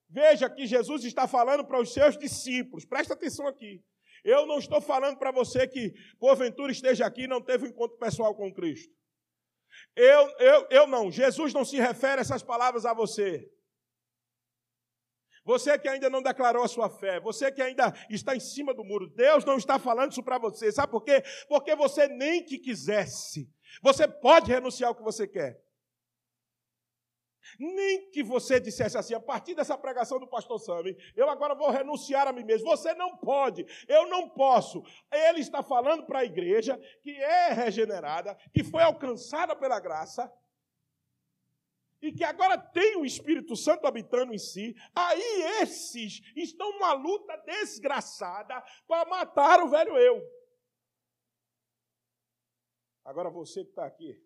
Veja 0.08 0.48
que 0.52 0.68
Jesus 0.68 1.04
está 1.04 1.28
falando 1.28 1.66
para 1.66 1.82
os 1.82 1.92
seus 1.92 2.16
discípulos, 2.16 2.86
presta 2.86 3.16
atenção 3.16 3.48
aqui. 3.48 3.84
Eu 4.26 4.48
não 4.48 4.58
estou 4.58 4.82
falando 4.82 5.18
para 5.18 5.32
você 5.32 5.68
que, 5.68 5.94
porventura, 6.20 6.72
esteja 6.72 7.06
aqui 7.06 7.22
e 7.26 7.28
não 7.28 7.40
teve 7.40 7.66
um 7.66 7.70
encontro 7.70 7.96
pessoal 8.00 8.34
com 8.34 8.52
Cristo. 8.52 8.92
Eu, 9.96 10.30
eu, 10.40 10.68
eu 10.72 10.88
não. 10.88 11.12
Jesus 11.12 11.54
não 11.54 11.64
se 11.64 11.78
refere 11.78 12.22
essas 12.22 12.42
palavras 12.42 12.88
a 12.88 12.94
você. 12.94 13.48
Você 15.44 15.78
que 15.78 15.88
ainda 15.88 16.10
não 16.10 16.24
declarou 16.24 16.64
a 16.64 16.68
sua 16.68 16.90
fé, 16.90 17.20
você 17.20 17.52
que 17.52 17.62
ainda 17.62 17.94
está 18.10 18.36
em 18.36 18.40
cima 18.40 18.74
do 18.74 18.84
muro, 18.84 19.08
Deus 19.08 19.46
não 19.46 19.58
está 19.58 19.78
falando 19.78 20.12
isso 20.12 20.24
para 20.24 20.40
você. 20.40 20.72
Sabe 20.72 20.92
por 20.92 21.04
quê? 21.04 21.24
Porque 21.48 21.76
você 21.76 22.08
nem 22.08 22.44
que 22.44 22.58
quisesse. 22.58 23.48
Você 23.84 24.08
pode 24.08 24.52
renunciar 24.52 24.88
ao 24.88 24.96
que 24.96 25.04
você 25.04 25.28
quer. 25.28 25.64
Nem 27.60 28.10
que 28.10 28.24
você 28.24 28.60
dissesse 28.60 28.98
assim, 28.98 29.14
a 29.14 29.20
partir 29.20 29.56
dessa 29.56 29.78
pregação 29.78 30.20
do 30.20 30.28
pastor 30.28 30.60
Sami, 30.60 30.96
eu 31.16 31.30
agora 31.30 31.56
vou 31.56 31.70
renunciar 31.70 32.28
a 32.28 32.34
mim 32.34 32.44
mesmo. 32.44 32.68
Você 32.68 32.94
não 32.94 33.18
pode, 33.18 33.66
eu 33.88 34.08
não 34.08 34.30
posso. 34.30 34.84
Ele 35.12 35.40
está 35.40 35.64
falando 35.64 36.06
para 36.06 36.20
a 36.20 36.26
igreja 36.26 36.78
que 37.02 37.12
é 37.12 37.54
regenerada, 37.54 38.36
que 38.54 38.64
foi 38.64 38.84
alcançada 38.84 39.56
pela 39.56 39.80
graça, 39.80 40.32
e 42.02 42.12
que 42.12 42.24
agora 42.24 42.58
tem 42.58 42.98
o 42.98 43.06
Espírito 43.06 43.56
Santo 43.56 43.88
habitando 43.88 44.34
em 44.34 44.38
si, 44.38 44.76
aí 44.94 45.62
esses 45.62 46.22
estão 46.36 46.72
numa 46.74 46.94
luta 46.94 47.36
desgraçada 47.38 48.64
para 48.88 49.10
matar 49.10 49.62
o 49.64 49.70
velho 49.70 49.98
eu. 49.98 50.22
Agora 53.04 53.30
você 53.30 53.64
que 53.64 53.70
está 53.70 53.86
aqui 53.86 54.20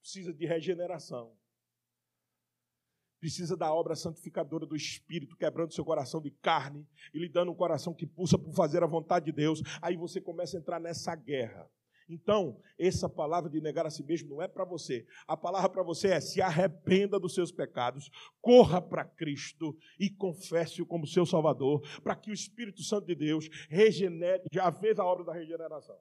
precisa 0.00 0.32
de 0.32 0.46
regeneração. 0.46 1.37
Precisa 3.20 3.56
da 3.56 3.72
obra 3.72 3.96
santificadora 3.96 4.64
do 4.64 4.76
Espírito, 4.76 5.36
quebrando 5.36 5.74
seu 5.74 5.84
coração 5.84 6.20
de 6.20 6.30
carne 6.30 6.86
e 7.12 7.18
lhe 7.18 7.28
dando 7.28 7.50
um 7.50 7.54
coração 7.54 7.92
que 7.92 8.06
pulsa 8.06 8.38
por 8.38 8.54
fazer 8.54 8.82
a 8.82 8.86
vontade 8.86 9.26
de 9.26 9.32
Deus. 9.32 9.60
Aí 9.82 9.96
você 9.96 10.20
começa 10.20 10.56
a 10.56 10.60
entrar 10.60 10.80
nessa 10.80 11.14
guerra. 11.16 11.68
Então, 12.08 12.58
essa 12.78 13.08
palavra 13.08 13.50
de 13.50 13.60
negar 13.60 13.84
a 13.84 13.90
si 13.90 14.02
mesmo 14.02 14.30
não 14.30 14.40
é 14.40 14.48
para 14.48 14.64
você. 14.64 15.06
A 15.26 15.36
palavra 15.36 15.68
para 15.68 15.82
você 15.82 16.08
é: 16.08 16.20
se 16.20 16.40
arrependa 16.40 17.20
dos 17.20 17.34
seus 17.34 17.52
pecados, 17.52 18.10
corra 18.40 18.80
para 18.80 19.04
Cristo 19.04 19.76
e 20.00 20.08
confesse-o 20.08 20.86
como 20.86 21.06
seu 21.06 21.26
Salvador, 21.26 21.82
para 22.02 22.16
que 22.16 22.30
o 22.30 22.34
Espírito 22.34 22.82
Santo 22.82 23.06
de 23.06 23.14
Deus 23.14 23.48
regenere, 23.68 24.44
já 24.50 24.72
fez 24.72 24.98
a 24.98 25.04
obra 25.04 25.24
da 25.24 25.34
regeneração. 25.34 25.98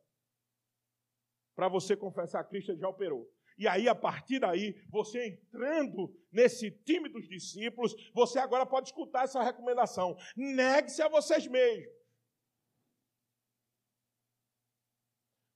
Para 1.55 1.67
você 1.67 1.97
confessar 1.97 2.43
Cristo, 2.45 2.71
ele 2.71 2.79
já 2.79 2.87
operou. 2.87 3.27
E 3.57 3.67
aí, 3.67 3.89
a 3.89 3.95
partir 3.95 4.39
daí, 4.39 4.73
você 4.87 5.29
entrando 5.29 6.15
nesse 6.31 6.69
time 6.69 7.09
dos 7.09 7.27
discípulos, 7.27 7.95
você 8.13 8.37
agora 8.37 8.65
pode 8.65 8.89
escutar 8.89 9.23
essa 9.23 9.41
recomendação: 9.41 10.15
negue-se 10.35 11.01
a 11.01 11.09
vocês 11.09 11.47
mesmos. 11.47 11.97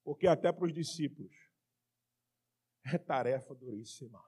Porque 0.04 0.26
até 0.26 0.52
para 0.52 0.66
os 0.66 0.74
discípulos 0.74 1.32
é 2.84 2.98
tarefa 2.98 3.54
duríssima. 3.54 4.20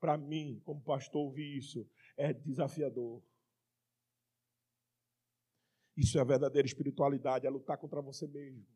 Para 0.00 0.18
mim, 0.18 0.60
como 0.64 0.82
pastor, 0.82 1.22
ouvir 1.22 1.56
isso 1.56 1.88
é 2.16 2.32
desafiador. 2.32 3.22
Isso 5.96 6.18
é 6.18 6.24
verdadeira 6.24 6.66
espiritualidade, 6.66 7.46
é 7.46 7.50
lutar 7.50 7.78
contra 7.78 8.02
você 8.02 8.26
mesmo. 8.26 8.66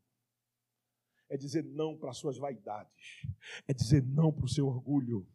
É 1.31 1.37
dizer 1.37 1.65
não 1.65 1.97
para 1.97 2.11
as 2.11 2.19
suas 2.19 2.37
vaidades. 2.37 2.93
É 3.67 3.73
dizer 3.73 4.05
não 4.05 4.31
para 4.31 4.45
o 4.45 4.49
seu 4.49 4.67
orgulho. 4.67 5.27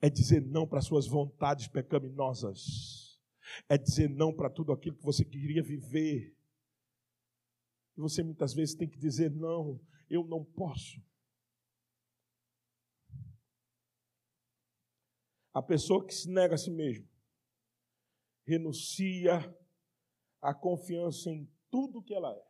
É 0.00 0.08
dizer 0.08 0.40
não 0.40 0.66
para 0.66 0.78
as 0.78 0.86
suas 0.86 1.06
vontades 1.06 1.68
pecaminosas. 1.68 3.20
É 3.68 3.76
dizer 3.76 4.08
não 4.08 4.32
para 4.32 4.48
tudo 4.48 4.72
aquilo 4.72 4.96
que 4.96 5.04
você 5.04 5.24
queria 5.24 5.62
viver 5.62 6.38
e 7.98 8.00
você 8.00 8.22
muitas 8.22 8.54
vezes 8.54 8.76
tem 8.76 8.88
que 8.88 8.96
dizer: 8.96 9.28
não, 9.32 9.80
eu 10.08 10.24
não 10.24 10.44
posso. 10.44 11.02
A 15.52 15.60
pessoa 15.60 16.06
que 16.06 16.14
se 16.14 16.30
nega 16.30 16.54
a 16.54 16.58
si 16.58 16.70
mesmo 16.70 17.08
renuncia 18.46 19.38
a 20.40 20.54
confiança 20.54 21.28
em 21.28 21.52
tudo 21.68 22.02
que 22.02 22.14
ela 22.14 22.32
é. 22.32 22.46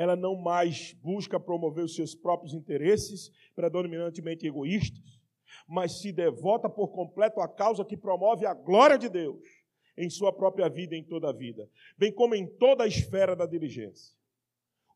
Ela 0.00 0.16
não 0.16 0.34
mais 0.34 0.94
busca 0.94 1.38
promover 1.38 1.84
os 1.84 1.94
seus 1.94 2.14
próprios 2.14 2.54
interesses, 2.54 3.30
predominantemente 3.54 4.46
egoístas, 4.46 5.20
mas 5.68 6.00
se 6.00 6.10
devota 6.10 6.70
por 6.70 6.88
completo 6.88 7.38
à 7.38 7.46
causa 7.46 7.84
que 7.84 7.98
promove 7.98 8.46
a 8.46 8.54
glória 8.54 8.96
de 8.96 9.10
Deus 9.10 9.46
em 9.98 10.08
sua 10.08 10.32
própria 10.32 10.70
vida 10.70 10.94
e 10.94 11.00
em 11.00 11.04
toda 11.04 11.28
a 11.28 11.34
vida, 11.34 11.68
bem 11.98 12.10
como 12.10 12.34
em 12.34 12.46
toda 12.46 12.84
a 12.84 12.86
esfera 12.86 13.36
da 13.36 13.44
diligência. 13.44 14.16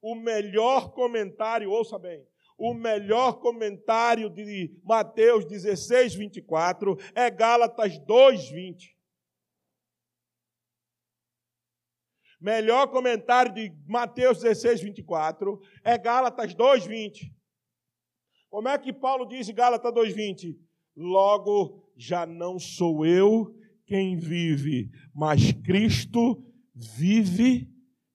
O 0.00 0.14
melhor 0.14 0.94
comentário, 0.94 1.70
ouça 1.70 1.98
bem, 1.98 2.26
o 2.56 2.72
melhor 2.72 3.40
comentário 3.40 4.30
de 4.30 4.74
Mateus 4.82 5.44
16, 5.44 6.14
24 6.14 6.96
é 7.14 7.28
Gálatas 7.28 7.98
2, 7.98 8.48
20. 8.48 8.96
Melhor 12.44 12.88
comentário 12.88 13.54
de 13.54 13.72
Mateus 13.86 14.42
16, 14.42 14.82
24 14.82 15.58
é 15.82 15.96
Gálatas 15.96 16.52
2, 16.52 16.84
20. 16.84 17.34
Como 18.50 18.68
é 18.68 18.76
que 18.76 18.92
Paulo 18.92 19.24
diz 19.24 19.48
em 19.48 19.54
Gálatas 19.54 19.94
2, 19.94 20.12
20? 20.12 20.54
Logo, 20.94 21.90
já 21.96 22.26
não 22.26 22.58
sou 22.58 23.06
eu 23.06 23.58
quem 23.86 24.18
vive, 24.18 24.90
mas 25.14 25.52
Cristo 25.52 26.44
vive 26.74 27.66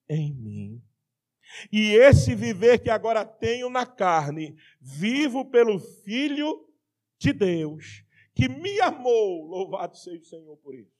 em 0.07 0.31
mim. 0.35 0.83
E 1.71 1.95
esse 1.95 2.35
viver 2.35 2.83
que 2.83 2.91
agora 2.91 3.25
tenho 3.25 3.67
na 3.67 3.87
carne, 3.87 4.55
vivo 4.79 5.43
pelo 5.43 5.79
Filho 5.79 6.67
de 7.17 7.33
Deus, 7.33 8.03
que 8.35 8.47
me 8.47 8.79
amou, 8.79 9.47
louvado 9.47 9.97
seja 9.97 10.21
o 10.21 10.25
Senhor 10.25 10.57
por 10.57 10.75
isso. 10.75 10.99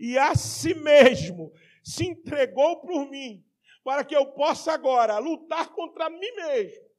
E 0.00 0.18
a 0.18 0.34
si 0.34 0.74
mesmo 0.74 1.52
se 1.82 2.06
entregou 2.06 2.80
por 2.80 3.08
mim, 3.08 3.44
para 3.82 4.04
que 4.04 4.14
eu 4.14 4.32
possa 4.32 4.72
agora 4.72 5.18
lutar 5.18 5.72
contra 5.74 6.08
mim 6.08 6.30
mesmo. 6.36 6.92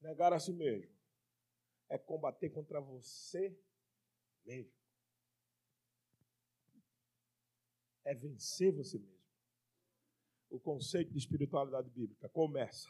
Negar 0.00 0.32
a 0.32 0.40
si 0.40 0.52
mesmo 0.52 0.98
é 1.88 1.98
combater 1.98 2.50
contra 2.50 2.80
você 2.80 3.58
mesmo. 4.44 4.72
É 8.04 8.14
vencer 8.14 8.72
você 8.72 8.98
mesmo. 8.98 9.18
O 10.48 10.58
conceito 10.58 11.12
de 11.12 11.18
espiritualidade 11.18 11.90
bíblica 11.90 12.28
começa 12.30 12.88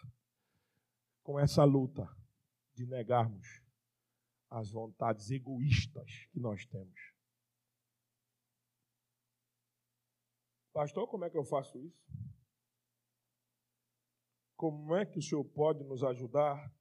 com 1.25 1.39
essa 1.39 1.65
luta 1.65 2.09
de 2.75 2.87
negarmos 2.87 3.61
as 4.49 4.71
vontades 4.71 5.31
egoístas 5.31 6.29
que 6.31 6.39
nós 6.39 6.65
temos. 6.67 7.18
Pastor, 10.79 11.09
como 11.09 11.25
é 11.25 11.29
que 11.29 11.37
eu 11.37 11.45
faço 11.45 11.77
isso? 11.77 12.07
Como 14.57 14.95
é 14.95 15.05
que 15.05 15.19
o 15.19 15.23
senhor 15.23 15.45
pode 15.45 15.83
nos 15.83 16.05
ajudar 16.05 16.73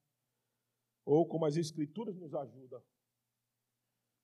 ou 1.04 1.28
como 1.28 1.48
as 1.48 1.58
Escrituras 1.58 2.16
nos 2.16 2.36
ajudam 2.36 2.80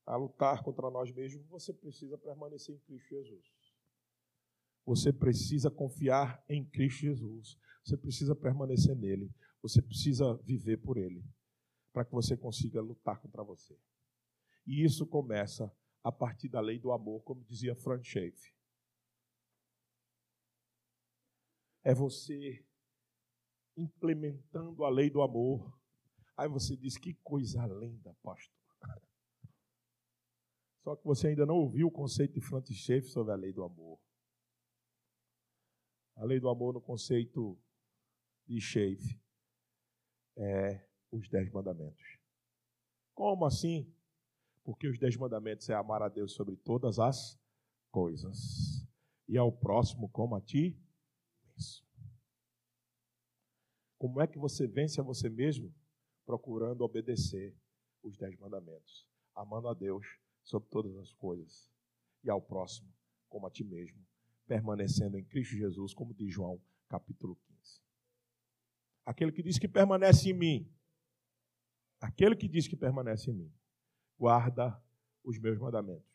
a 0.05 0.15
lutar 0.15 0.61
contra 0.61 0.91
nós 0.91 1.11
mesmos, 1.11 1.47
você 1.47 1.73
precisa 1.73 2.19
permanecer 2.19 2.75
em 2.75 2.79
Cristo 2.81 3.09
Jesus. 3.09 3.73
Você 4.85 5.11
precisa 5.11 5.71
confiar 5.71 6.45
em 6.47 6.63
Cristo 6.63 6.99
Jesus. 6.99 7.57
Você 7.83 7.97
precisa 7.97 8.35
permanecer 8.35 8.95
nele. 8.95 9.33
Você 9.63 9.81
precisa 9.81 10.35
viver 10.43 10.77
por 10.77 10.97
ele. 10.97 11.25
Para 11.91 12.05
que 12.05 12.11
você 12.11 12.37
consiga 12.37 12.79
lutar 12.79 13.19
contra 13.19 13.43
você. 13.43 13.75
E 14.67 14.85
isso 14.85 15.07
começa 15.07 15.75
a 16.03 16.11
partir 16.11 16.47
da 16.47 16.61
lei 16.61 16.77
do 16.77 16.91
amor, 16.91 17.23
como 17.23 17.43
dizia 17.43 17.75
Frank 17.75 18.05
Schaeffer. 18.05 18.52
É 21.83 21.93
você 21.93 22.65
implementando 23.75 24.83
a 24.85 24.89
lei 24.89 25.09
do 25.09 25.21
amor. 25.21 25.77
Aí 26.37 26.47
você 26.47 26.75
diz: 26.77 26.97
que 26.97 27.13
coisa 27.15 27.65
linda, 27.65 28.15
pastor. 28.23 28.55
Só 30.83 30.95
que 30.95 31.03
você 31.05 31.27
ainda 31.29 31.45
não 31.45 31.55
ouviu 31.55 31.87
o 31.87 31.91
conceito 31.91 32.33
de 32.33 32.41
Francis 32.41 32.77
Schaeffer 32.77 33.09
sobre 33.09 33.33
a 33.33 33.35
lei 33.35 33.53
do 33.53 33.63
amor. 33.63 33.99
A 36.15 36.25
lei 36.25 36.39
do 36.39 36.49
amor 36.49 36.73
no 36.73 36.81
conceito 36.81 37.57
de 38.45 38.59
Schaeffer 38.59 39.19
é 40.37 40.87
os 41.11 41.27
dez 41.29 41.49
mandamentos. 41.51 42.19
Como 43.13 43.45
assim? 43.45 43.93
Porque 44.63 44.87
os 44.87 44.97
dez 44.99 45.15
mandamentos 45.15 45.69
é 45.69 45.73
amar 45.73 46.01
a 46.01 46.09
Deus 46.09 46.33
sobre 46.33 46.55
todas 46.57 46.99
as 46.99 47.39
coisas 47.91 48.87
e 49.27 49.37
ao 49.37 49.51
próximo 49.51 50.09
como 50.09 50.35
a 50.35 50.41
ti 50.41 50.82
Como 53.97 54.21
é 54.21 54.27
que 54.27 54.37
você 54.37 54.67
vence 54.67 54.99
a 54.99 55.03
você 55.03 55.29
mesmo? 55.29 55.73
Procurando 56.25 56.81
obedecer 56.81 57.55
os 58.01 58.17
dez 58.17 58.37
mandamentos, 58.37 59.07
amando 59.33 59.69
a 59.69 59.73
Deus 59.73 60.05
sobre 60.43 60.69
todas 60.69 60.95
as 60.97 61.13
coisas 61.13 61.71
e 62.23 62.29
ao 62.29 62.41
próximo 62.41 62.93
como 63.33 63.47
a 63.47 63.49
ti 63.49 63.63
mesmo, 63.63 63.99
permanecendo 64.45 65.17
em 65.17 65.23
Cristo 65.23 65.55
Jesus, 65.55 65.91
como 65.91 66.13
diz 66.13 66.31
João, 66.31 66.61
capítulo 66.87 67.35
15. 67.35 67.81
Aquele 69.03 69.31
que 69.31 69.41
diz 69.41 69.57
que 69.57 69.67
permanece 69.67 70.29
em 70.29 70.33
mim, 70.33 70.71
aquele 71.99 72.35
que 72.35 72.47
diz 72.47 72.67
que 72.67 72.75
permanece 72.75 73.31
em 73.31 73.33
mim, 73.33 73.53
guarda 74.19 74.79
os 75.23 75.39
meus 75.39 75.57
mandamentos. 75.57 76.13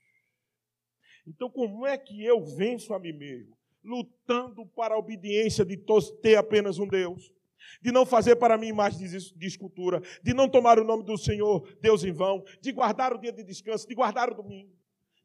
Então, 1.27 1.51
como 1.51 1.85
é 1.85 1.99
que 1.99 2.25
eu 2.25 2.45
venço 2.45 2.95
a 2.95 3.01
mim 3.01 3.13
mesmo? 3.13 3.58
Lutando 3.89 4.67
para 4.67 4.95
a 4.95 4.99
obediência 4.99 5.65
de 5.65 5.77
ter 6.21 6.37
apenas 6.37 6.79
um 6.79 6.87
Deus, 6.87 7.33
de 7.81 7.91
não 7.91 8.05
fazer 8.05 8.37
para 8.37 8.59
mim 8.59 8.69
imagem 8.69 9.09
de 9.09 9.47
escultura, 9.47 10.03
de 10.23 10.35
não 10.35 10.49
tomar 10.49 10.79
o 10.79 10.85
nome 10.85 11.05
do 11.05 11.17
Senhor 11.17 11.67
Deus 11.81 12.05
em 12.05 12.13
vão, 12.13 12.45
de 12.61 12.71
guardar 12.71 13.15
o 13.15 13.19
dia 13.19 13.33
de 13.33 13.43
descanso, 13.43 13.89
de 13.89 13.95
guardar 13.95 14.31
o 14.31 14.35
domingo. 14.35 14.77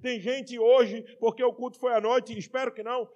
Tem 0.02 0.20
gente 0.20 0.58
hoje, 0.58 1.04
porque 1.20 1.44
o 1.44 1.54
culto 1.54 1.78
foi 1.78 1.94
à 1.94 2.02
noite, 2.02 2.38
espero 2.38 2.74
que 2.74 2.84
não, 2.84 3.10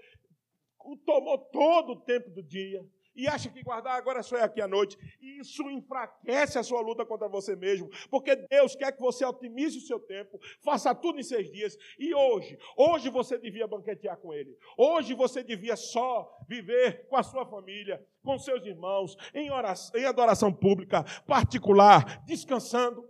tomou 1.05 1.37
todo 1.37 1.93
o 1.93 2.01
tempo 2.01 2.29
do 2.29 2.43
dia, 2.43 2.85
e 3.17 3.27
acha 3.27 3.49
que 3.49 3.63
guardar 3.63 3.97
agora 3.97 4.21
só 4.21 4.37
é 4.37 4.43
aqui 4.43 4.61
à 4.61 4.67
noite. 4.67 4.95
Isso 5.19 5.63
enfraquece 5.71 6.59
a 6.59 6.63
sua 6.63 6.79
luta 6.79 7.03
contra 7.03 7.27
você 7.27 7.55
mesmo, 7.55 7.89
porque 8.11 8.35
Deus 8.35 8.75
quer 8.75 8.91
que 8.91 9.01
você 9.01 9.25
otimize 9.25 9.79
o 9.79 9.81
seu 9.81 9.99
tempo, 9.99 10.39
faça 10.63 10.93
tudo 10.93 11.19
em 11.19 11.23
seis 11.23 11.51
dias. 11.51 11.75
E 11.97 12.13
hoje, 12.13 12.57
hoje 12.77 13.09
você 13.09 13.39
devia 13.39 13.67
banquetear 13.67 14.17
com 14.17 14.31
Ele. 14.31 14.55
Hoje 14.77 15.15
você 15.15 15.43
devia 15.43 15.75
só 15.75 16.31
viver 16.47 17.07
com 17.07 17.17
a 17.17 17.23
sua 17.23 17.43
família, 17.45 18.05
com 18.23 18.37
seus 18.37 18.63
irmãos, 18.63 19.17
em, 19.33 19.49
oração, 19.49 19.99
em 19.99 20.05
adoração 20.05 20.53
pública, 20.53 21.03
particular, 21.25 22.23
descansando. 22.25 23.09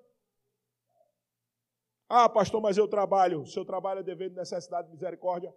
Ah, 2.08 2.30
pastor, 2.30 2.62
mas 2.62 2.78
eu 2.78 2.88
trabalho. 2.88 3.46
Seu 3.46 3.66
trabalho 3.66 4.00
é 4.00 4.04
dever 4.04 4.30
de 4.30 4.38
necessidade 4.38 4.88
de 4.88 4.94
misericórdia. 4.94 5.54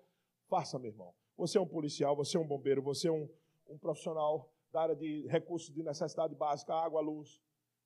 Faça, 0.49 0.77
meu 0.79 0.91
irmão. 0.91 1.15
Você 1.37 1.57
é 1.57 1.61
um 1.61 1.67
policial, 1.67 2.17
você 2.17 2.37
é 2.37 2.41
um 2.41 2.47
bombeiro, 2.47 2.83
você 2.83 3.07
é 3.07 3.13
um 3.13 3.29
um 3.71 3.79
profissional 3.79 4.53
da 4.73 4.83
área 4.83 4.97
de 4.97 5.27
recursos 5.29 5.73
de 5.73 5.83
necessidade 5.83 6.35
básica, 6.35 6.75
água, 6.75 7.01
luz. 7.01 7.41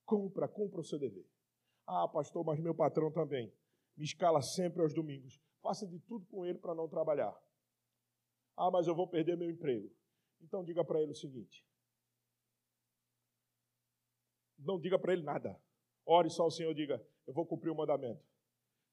Cumpra, 0.04 0.48
cumpra 0.48 0.80
o 0.80 0.84
seu 0.84 0.98
dever. 0.98 1.26
Ah, 1.86 2.08
pastor, 2.08 2.44
mas 2.44 2.60
meu 2.60 2.74
patrão 2.74 3.10
também 3.10 3.52
me 3.96 4.04
escala 4.04 4.42
sempre 4.42 4.82
aos 4.82 4.92
domingos. 4.92 5.40
Faça 5.62 5.86
de 5.86 5.98
tudo 6.00 6.26
com 6.26 6.44
ele 6.44 6.58
para 6.58 6.74
não 6.74 6.88
trabalhar. 6.88 7.34
Ah, 8.56 8.70
mas 8.70 8.86
eu 8.86 8.94
vou 8.94 9.08
perder 9.08 9.36
meu 9.36 9.50
emprego. 9.50 9.90
Então 10.40 10.64
diga 10.64 10.84
para 10.84 11.00
ele 11.00 11.12
o 11.12 11.16
seguinte: 11.16 11.66
não 14.58 14.78
diga 14.78 14.98
para 14.98 15.12
ele 15.12 15.22
nada. 15.22 15.60
Ore 16.04 16.28
só 16.28 16.42
ao 16.44 16.50
Senhor, 16.50 16.74
diga: 16.74 17.04
eu 17.26 17.32
vou 17.32 17.46
cumprir 17.46 17.70
o 17.70 17.74
mandamento 17.74 18.24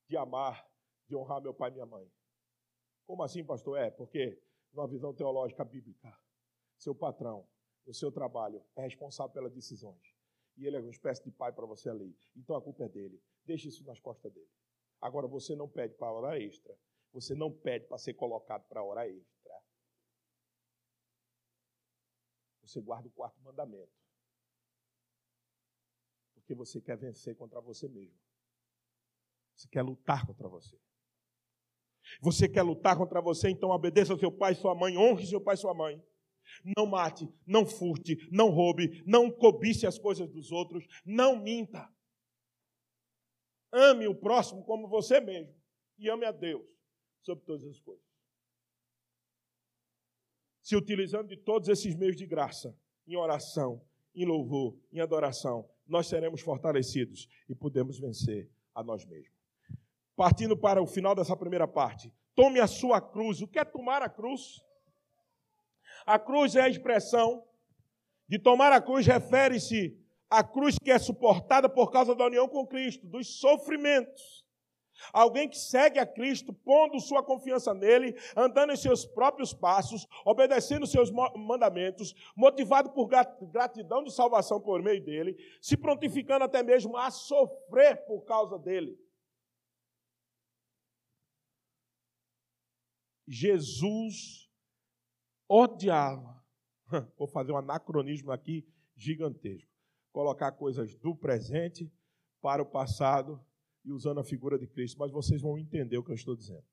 de 0.08 0.18
amar, 0.18 0.66
de 1.08 1.16
honrar 1.16 1.42
meu 1.42 1.54
pai 1.54 1.70
e 1.72 1.74
minha 1.74 1.86
mãe. 1.86 2.10
Como 3.06 3.24
assim, 3.24 3.44
pastor? 3.44 3.78
É, 3.78 3.92
porque 3.92 4.42
numa 4.74 4.88
visão 4.88 5.14
teológica 5.14 5.66
bíblica, 5.66 6.18
seu 6.82 6.96
patrão, 6.96 7.48
o 7.86 7.94
seu 7.94 8.12
trabalho, 8.12 8.66
é 8.76 8.82
responsável 8.82 9.32
pelas 9.32 9.54
decisões. 9.54 10.02
E 10.58 10.66
ele 10.66 10.78
é 10.78 10.80
uma 10.80 10.90
espécie 10.90 11.24
de 11.24 11.32
pai 11.32 11.54
para 11.54 11.66
você 11.66 11.90
ali. 11.90 12.18
Então 12.36 12.56
a 12.56 12.62
culpa 12.62 12.86
é 12.86 12.90
dele. 12.90 13.22
Deixe 13.46 13.70
isso 13.70 13.84
nas 13.86 14.00
costas 14.00 14.34
dele. 14.34 14.50
Agora 15.00 15.28
você 15.28 15.56
não 15.56 15.70
pede 15.70 15.94
para 15.94 16.12
hora 16.12 16.40
extra. 16.40 16.76
Você 17.14 17.36
não 17.36 17.52
pede 17.52 17.86
para 17.86 18.00
ser 18.00 18.16
colocado 18.16 18.68
para 18.68 18.84
hora 18.84 19.08
extra. 19.08 19.54
Você 22.64 22.82
guarda 22.82 23.08
o 23.08 23.12
quarto 23.12 23.40
mandamento. 23.42 23.94
Porque 26.34 26.56
você 26.56 26.82
quer 26.82 26.98
vencer 26.98 27.36
contra 27.36 27.62
você 27.62 27.88
mesmo. 27.88 28.20
Você 29.56 29.68
quer 29.68 29.84
lutar 29.84 30.26
contra 30.26 30.50
você. 30.50 30.80
Você 32.22 32.50
quer 32.50 32.64
lutar 32.64 32.98
contra 32.98 33.22
você, 33.22 33.50
então 33.50 33.70
obedeça 33.70 34.14
ao 34.14 34.20
seu 34.20 34.32
pai 34.32 34.54
e 34.54 34.56
sua 34.56 34.74
mãe, 34.74 34.98
honre 34.98 35.28
seu 35.28 35.40
pai 35.40 35.54
e 35.54 35.58
sua 35.58 35.74
mãe. 35.74 36.04
Não 36.78 36.86
mate, 36.86 37.28
não 37.46 37.66
furte, 37.66 38.18
não 38.32 38.50
roube, 38.50 39.04
não 39.06 39.32
cobice 39.32 39.86
as 39.88 39.98
coisas 39.98 40.30
dos 40.30 40.52
outros, 40.52 40.86
não 41.06 41.36
minta. 41.36 41.90
Ame 43.72 44.08
o 44.08 44.16
próximo 44.16 44.64
como 44.64 44.88
você 44.88 45.20
mesmo 45.20 45.56
e 45.98 46.10
ame 46.10 46.26
a 46.26 46.32
Deus 46.32 46.68
sobre 47.22 47.46
todas 47.46 47.64
as 47.66 47.80
coisas. 47.80 48.06
Se 50.62 50.76
utilizando 50.76 51.28
de 51.28 51.38
todos 51.38 51.70
esses 51.70 51.96
meios 51.96 52.16
de 52.16 52.26
graça, 52.26 52.78
em 53.08 53.16
oração, 53.16 53.82
em 54.14 54.26
louvor, 54.26 54.78
em 54.92 55.00
adoração, 55.00 55.70
nós 55.88 56.08
seremos 56.08 56.42
fortalecidos 56.42 57.28
e 57.50 57.56
podemos 57.56 58.00
vencer 58.00 58.50
a 58.74 58.84
nós 58.84 59.06
mesmos. 59.06 59.32
Partindo 60.16 60.56
para 60.58 60.82
o 60.82 60.88
final 60.88 61.16
dessa 61.16 61.36
primeira 61.36 61.68
parte, 61.68 62.14
tome 62.36 62.60
a 62.60 62.68
sua 62.68 63.02
cruz. 63.02 63.42
O 63.42 63.48
que 63.48 63.60
é 63.60 63.66
tomar 63.66 64.02
a 64.02 64.10
cruz? 64.10 64.62
A 66.06 66.18
cruz 66.20 66.56
é 66.56 66.62
a 66.62 66.70
expressão 66.70 67.44
de 68.28 68.40
tomar 68.40 68.72
a 68.72 68.82
cruz, 68.82 69.06
refere-se 69.06 69.98
à 70.30 70.44
cruz 70.44 70.76
que 70.82 70.90
é 70.90 70.98
suportada 70.98 71.68
por 71.68 71.92
causa 71.92 72.16
da 72.16 72.26
união 72.26 72.48
com 72.48 72.66
Cristo, 72.66 73.06
dos 73.06 73.40
sofrimentos. 73.40 74.46
Alguém 75.12 75.50
que 75.50 75.58
segue 75.58 76.00
a 76.00 76.06
Cristo, 76.06 76.54
pondo 76.54 77.00
sua 77.00 77.24
confiança 77.24 77.74
nele, 77.74 78.16
andando 78.36 78.72
em 78.72 78.78
seus 78.78 79.06
próprios 79.06 79.54
passos, 79.54 80.08
obedecendo 80.24 80.86
seus 80.86 81.10
mandamentos, 81.36 82.14
motivado 82.36 82.92
por 82.92 83.08
gratidão 83.08 84.04
de 84.04 84.14
salvação 84.14 84.62
por 84.62 84.82
meio 84.82 85.04
dele, 85.04 85.36
se 85.60 85.76
prontificando 85.76 86.46
até 86.46 86.62
mesmo 86.62 86.96
a 86.96 87.10
sofrer 87.10 88.06
por 88.06 88.22
causa 88.26 88.60
dele. 88.60 88.98
Jesus 93.28 94.51
odiava. 95.52 96.42
Vou 97.18 97.28
fazer 97.28 97.52
um 97.52 97.58
anacronismo 97.58 98.32
aqui 98.32 98.66
gigantesco. 98.96 99.70
Colocar 100.14 100.54
coisas 100.54 100.96
do 100.96 101.16
presente 101.16 101.92
para 102.42 102.62
o 102.62 102.66
passado 102.66 103.44
e 103.84 103.92
usando 103.92 104.20
a 104.20 104.24
figura 104.24 104.58
de 104.58 104.68
Cristo, 104.68 104.98
mas 105.00 105.12
vocês 105.12 105.42
vão 105.42 105.58
entender 105.58 105.98
o 105.98 106.04
que 106.04 106.12
eu 106.12 106.16
estou 106.16 106.36
dizendo. 106.36 106.66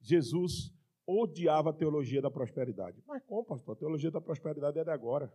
Jesus 0.00 0.72
odiava 1.06 1.70
a 1.70 1.72
teologia 1.72 2.20
da 2.20 2.30
prosperidade. 2.30 3.02
Mas 3.06 3.22
como, 3.24 3.44
pastor? 3.44 3.74
A 3.74 3.78
teologia 3.78 4.10
da 4.10 4.20
prosperidade 4.20 4.78
é 4.78 4.84
de 4.84 4.90
agora. 4.90 5.32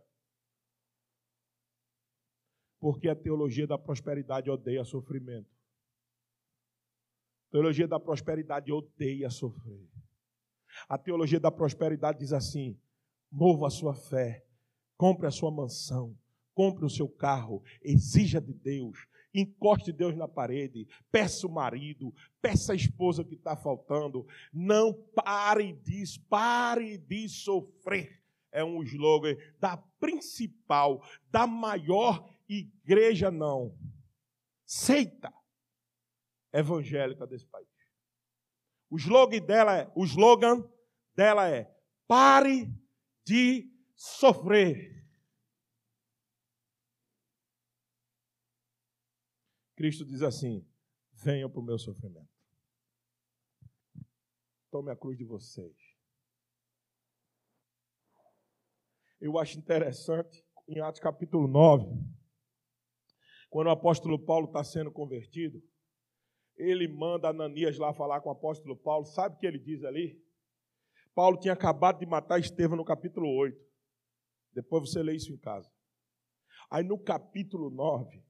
Porque 2.78 3.08
a 3.08 3.16
teologia 3.16 3.66
da 3.66 3.78
prosperidade 3.78 4.50
odeia 4.50 4.84
sofrimento. 4.84 5.50
A 7.48 7.50
teologia 7.52 7.88
da 7.88 7.98
prosperidade 7.98 8.72
odeia 8.72 9.30
sofrer. 9.30 9.88
A 10.88 10.98
teologia 10.98 11.40
da 11.40 11.50
prosperidade 11.50 12.18
diz 12.18 12.32
assim: 12.32 12.78
mova 13.30 13.66
a 13.66 13.70
sua 13.70 13.94
fé, 13.94 14.44
compre 14.96 15.26
a 15.26 15.30
sua 15.30 15.50
mansão, 15.50 16.16
compre 16.54 16.84
o 16.84 16.90
seu 16.90 17.08
carro, 17.08 17.62
exija 17.82 18.40
de 18.40 18.52
Deus, 18.52 19.06
encoste 19.34 19.92
Deus 19.92 20.16
na 20.16 20.28
parede, 20.28 20.86
peça 21.10 21.46
o 21.46 21.50
marido, 21.50 22.14
peça 22.40 22.72
a 22.72 22.76
esposa 22.76 23.24
que 23.24 23.34
está 23.34 23.56
faltando. 23.56 24.26
Não 24.52 24.92
pare 25.14 25.72
disso, 25.72 26.20
pare 26.28 26.98
de 26.98 27.28
sofrer. 27.28 28.20
É 28.50 28.62
um 28.62 28.82
slogan 28.82 29.34
da 29.58 29.78
principal, 29.98 31.02
da 31.30 31.46
maior 31.46 32.28
igreja, 32.46 33.30
não, 33.30 33.74
seita 34.66 35.32
evangélica 36.52 37.26
desse 37.26 37.46
país. 37.46 37.71
O 38.92 38.98
slogan 38.98 39.40
dela 39.40 39.78
é, 39.78 39.92
o 39.96 40.04
slogan 40.04 40.70
dela 41.16 41.48
é: 41.48 41.64
pare 42.06 42.66
de 43.24 43.72
sofrer. 43.96 45.08
Cristo 49.74 50.04
diz 50.04 50.20
assim: 50.20 50.68
venham 51.14 51.50
para 51.50 51.60
o 51.60 51.64
meu 51.64 51.78
sofrimento. 51.78 52.28
Tome 54.70 54.90
a 54.90 54.96
cruz 54.96 55.16
de 55.16 55.24
vocês. 55.24 55.74
Eu 59.18 59.38
acho 59.38 59.58
interessante, 59.58 60.44
em 60.68 60.80
Atos 60.82 61.00
capítulo 61.00 61.48
9, 61.48 61.86
quando 63.48 63.68
o 63.68 63.70
apóstolo 63.70 64.22
Paulo 64.22 64.48
está 64.48 64.62
sendo 64.62 64.92
convertido, 64.92 65.62
ele 66.62 66.86
manda 66.86 67.28
Ananias 67.28 67.78
lá 67.78 67.92
falar 67.92 68.20
com 68.20 68.28
o 68.28 68.32
apóstolo 68.32 68.76
Paulo. 68.76 69.04
Sabe 69.04 69.34
o 69.34 69.38
que 69.38 69.46
ele 69.46 69.58
diz 69.58 69.84
ali? 69.84 70.22
Paulo 71.14 71.38
tinha 71.38 71.52
acabado 71.52 71.98
de 71.98 72.06
matar 72.06 72.38
Estevão 72.38 72.76
no 72.76 72.84
capítulo 72.84 73.28
8. 73.28 73.58
Depois 74.54 74.88
você 74.88 75.02
lê 75.02 75.14
isso 75.14 75.32
em 75.32 75.36
casa. 75.36 75.70
Aí 76.70 76.84
no 76.84 76.98
capítulo 76.98 77.68
9, 77.68 78.22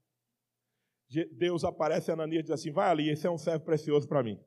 Deus 1.33 1.63
aparece 1.63 2.11
a 2.11 2.15
Ananias 2.15 2.41
e 2.41 2.43
diz 2.45 2.51
assim: 2.53 2.73
Vai 2.73 2.89
ali, 2.89 3.11
esse 3.11 3.27
é 3.27 3.31
um 3.31 3.39
servo 3.39 3.65
precioso 3.65 4.09
para 4.09 4.23
mim. 4.23 4.41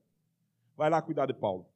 Vai 0.75 0.89
lá 0.89 1.01
cuidar 1.01 1.27
de 1.27 1.33
Paulo. 1.33 1.69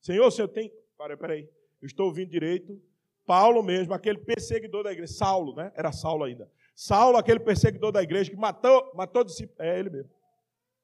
Senhor, 0.00 0.26
o 0.26 0.30
senhor 0.30 0.48
tem. 0.48 0.72
Peraí, 0.96 1.16
peraí. 1.16 1.48
Eu 1.80 1.86
estou 1.86 2.06
ouvindo 2.06 2.30
direito. 2.30 2.80
Paulo 3.26 3.62
mesmo, 3.62 3.94
aquele 3.94 4.18
perseguidor 4.18 4.82
da 4.82 4.92
igreja. 4.92 5.12
Saulo, 5.12 5.54
né? 5.54 5.70
Era 5.76 5.92
Saulo 5.92 6.24
ainda. 6.24 6.50
Saulo, 6.74 7.16
aquele 7.16 7.38
perseguidor 7.38 7.92
da 7.92 8.02
igreja 8.02 8.30
que 8.30 8.36
matou, 8.36 8.90
matou 8.94 9.22
discípulos. 9.22 9.60
É 9.60 9.78
ele 9.78 9.90
mesmo. 9.90 10.10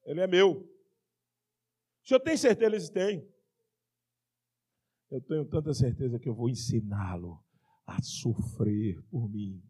Ele 0.06 0.20
é 0.20 0.26
meu. 0.26 0.52
O 2.02 2.06
senhor 2.06 2.20
tem 2.20 2.36
certeza? 2.36 2.70
Eles 2.70 2.88
têm. 2.88 3.28
Eu 5.10 5.20
tenho 5.20 5.44
tanta 5.44 5.74
certeza 5.74 6.18
que 6.18 6.28
eu 6.28 6.34
vou 6.34 6.48
ensiná-lo 6.48 7.44
a 7.86 8.00
sofrer 8.02 9.02
por 9.10 9.28
mim. 9.28 9.62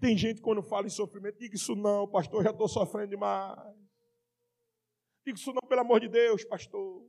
Tem 0.00 0.16
gente 0.16 0.40
quando 0.40 0.62
fala 0.62 0.86
em 0.86 0.90
sofrimento, 0.90 1.38
diga 1.38 1.54
isso 1.54 1.76
não, 1.76 2.08
pastor, 2.08 2.42
já 2.42 2.50
estou 2.50 2.68
sofrendo 2.68 3.10
demais. 3.10 3.58
Diga 5.24 5.38
isso 5.38 5.52
não, 5.52 5.68
pelo 5.68 5.80
amor 5.80 6.00
de 6.00 6.08
Deus, 6.08 6.44
pastor. 6.44 7.06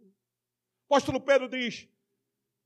Apóstolo 0.86 1.22
Pedro 1.22 1.50
diz: 1.50 1.88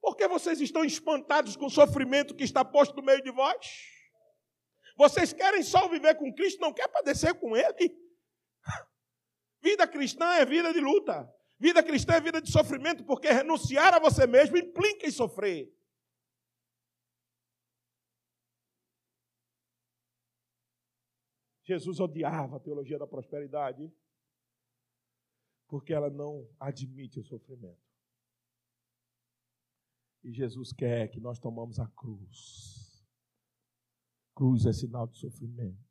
por 0.02 0.16
que 0.16 0.28
vocês 0.28 0.60
estão 0.62 0.84
espantados 0.84 1.56
com 1.56 1.66
o 1.66 1.70
sofrimento 1.70 2.36
que 2.36 2.44
está 2.44 2.64
posto 2.64 2.96
no 2.96 3.04
meio 3.04 3.22
de 3.22 3.32
vós? 3.32 3.86
Vocês 4.98 5.32
querem 5.32 5.64
só 5.64 5.88
viver 5.88 6.16
com 6.16 6.34
Cristo, 6.34 6.60
não 6.60 6.74
quer 6.74 6.88
padecer 6.88 7.34
com 7.36 7.56
Ele? 7.56 8.09
Vida 9.62 9.88
cristã 9.88 10.26
é 10.36 10.46
vida 10.46 10.74
de 10.74 10.80
luta. 10.80 11.34
Vida 11.60 11.84
cristã 11.84 12.14
é 12.14 12.22
vida 12.22 12.42
de 12.42 12.52
sofrimento, 12.52 13.04
porque 13.04 13.30
renunciar 13.30 13.94
a 13.94 14.00
você 14.00 14.26
mesmo 14.26 14.58
implica 14.58 15.06
em 15.06 15.12
sofrer. 15.12 15.74
Jesus 21.66 22.00
odiava 22.00 22.56
a 22.56 22.60
teologia 22.60 22.98
da 22.98 23.06
prosperidade, 23.06 23.94
porque 25.68 25.94
ela 25.94 26.10
não 26.10 26.50
admite 26.60 27.20
o 27.20 27.24
sofrimento. 27.24 27.88
E 30.24 30.32
Jesus 30.32 30.74
quer 30.74 31.10
que 31.10 31.20
nós 31.20 31.40
tomamos 31.40 31.80
a 31.80 31.88
cruz. 31.90 33.06
Cruz 34.34 34.66
é 34.66 34.74
sinal 34.74 35.06
de 35.08 35.18
sofrimento. 35.18 35.86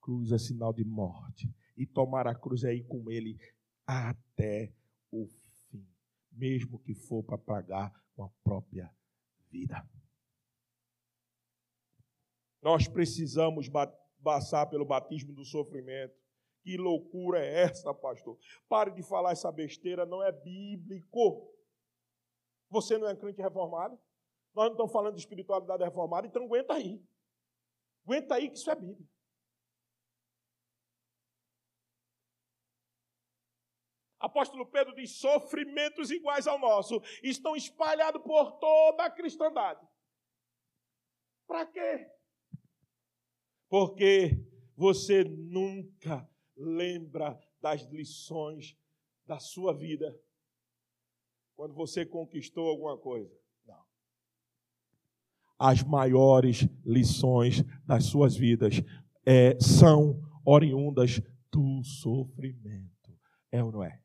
Cruz 0.00 0.30
é 0.30 0.38
sinal 0.38 0.72
de 0.72 0.84
morte. 0.84 1.52
E 1.78 1.86
tomar 1.86 2.26
a 2.26 2.34
cruz 2.34 2.64
ir 2.64 2.84
com 2.86 3.08
ele 3.08 3.38
até 3.86 4.74
o 5.10 5.26
fim, 5.70 5.88
mesmo 6.32 6.78
que 6.80 6.92
for 6.92 7.22
para 7.22 7.38
pagar 7.38 7.92
com 8.14 8.24
a 8.24 8.28
própria 8.42 8.92
vida. 9.48 9.88
Nós 12.60 12.88
precisamos 12.88 13.70
passar 14.22 14.66
pelo 14.66 14.84
batismo 14.84 15.32
do 15.32 15.44
sofrimento. 15.44 16.14
Que 16.62 16.76
loucura 16.76 17.38
é 17.38 17.62
essa, 17.62 17.94
pastor? 17.94 18.36
Pare 18.68 18.90
de 18.90 19.02
falar 19.02 19.30
essa 19.30 19.50
besteira, 19.50 20.04
não 20.04 20.22
é 20.22 20.32
bíblico. 20.32 21.48
Você 22.68 22.98
não 22.98 23.08
é 23.08 23.16
crente 23.16 23.40
reformado? 23.40 23.98
Nós 24.52 24.66
não 24.66 24.72
estamos 24.72 24.92
falando 24.92 25.14
de 25.14 25.20
espiritualidade 25.20 25.84
reformada, 25.84 26.26
então 26.26 26.42
aguenta 26.42 26.74
aí. 26.74 27.00
Aguenta 28.04 28.34
aí 28.34 28.50
que 28.50 28.58
isso 28.58 28.70
é 28.70 28.74
Bíblia. 28.74 29.08
Apóstolo 34.28 34.66
Pedro 34.66 34.94
diz: 34.94 35.12
sofrimentos 35.12 36.10
iguais 36.10 36.46
ao 36.46 36.58
nosso 36.58 37.00
estão 37.22 37.56
espalhados 37.56 38.22
por 38.22 38.52
toda 38.58 39.04
a 39.04 39.10
cristandade. 39.10 39.86
Para 41.46 41.66
quê? 41.66 42.10
Porque 43.68 44.38
você 44.76 45.24
nunca 45.24 46.28
lembra 46.56 47.40
das 47.60 47.82
lições 47.86 48.76
da 49.26 49.38
sua 49.38 49.74
vida 49.74 50.18
quando 51.56 51.74
você 51.74 52.04
conquistou 52.06 52.68
alguma 52.68 52.96
coisa. 52.98 53.34
Não. 53.64 53.82
As 55.58 55.82
maiores 55.82 56.68
lições 56.84 57.62
das 57.84 58.04
suas 58.04 58.36
vidas 58.36 58.74
é, 59.26 59.58
são 59.58 60.20
oriundas 60.44 61.20
do 61.50 61.82
sofrimento. 61.82 63.18
É 63.50 63.64
ou 63.64 63.72
não 63.72 63.82
é? 63.82 64.02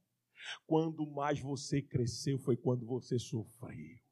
Quando 0.66 1.06
mais 1.06 1.39
você 1.39 1.82
cresceu 1.82 2.38
foi 2.39 2.56
quando 2.56 2.86
você 2.86 3.20
sofreu. 3.20 4.04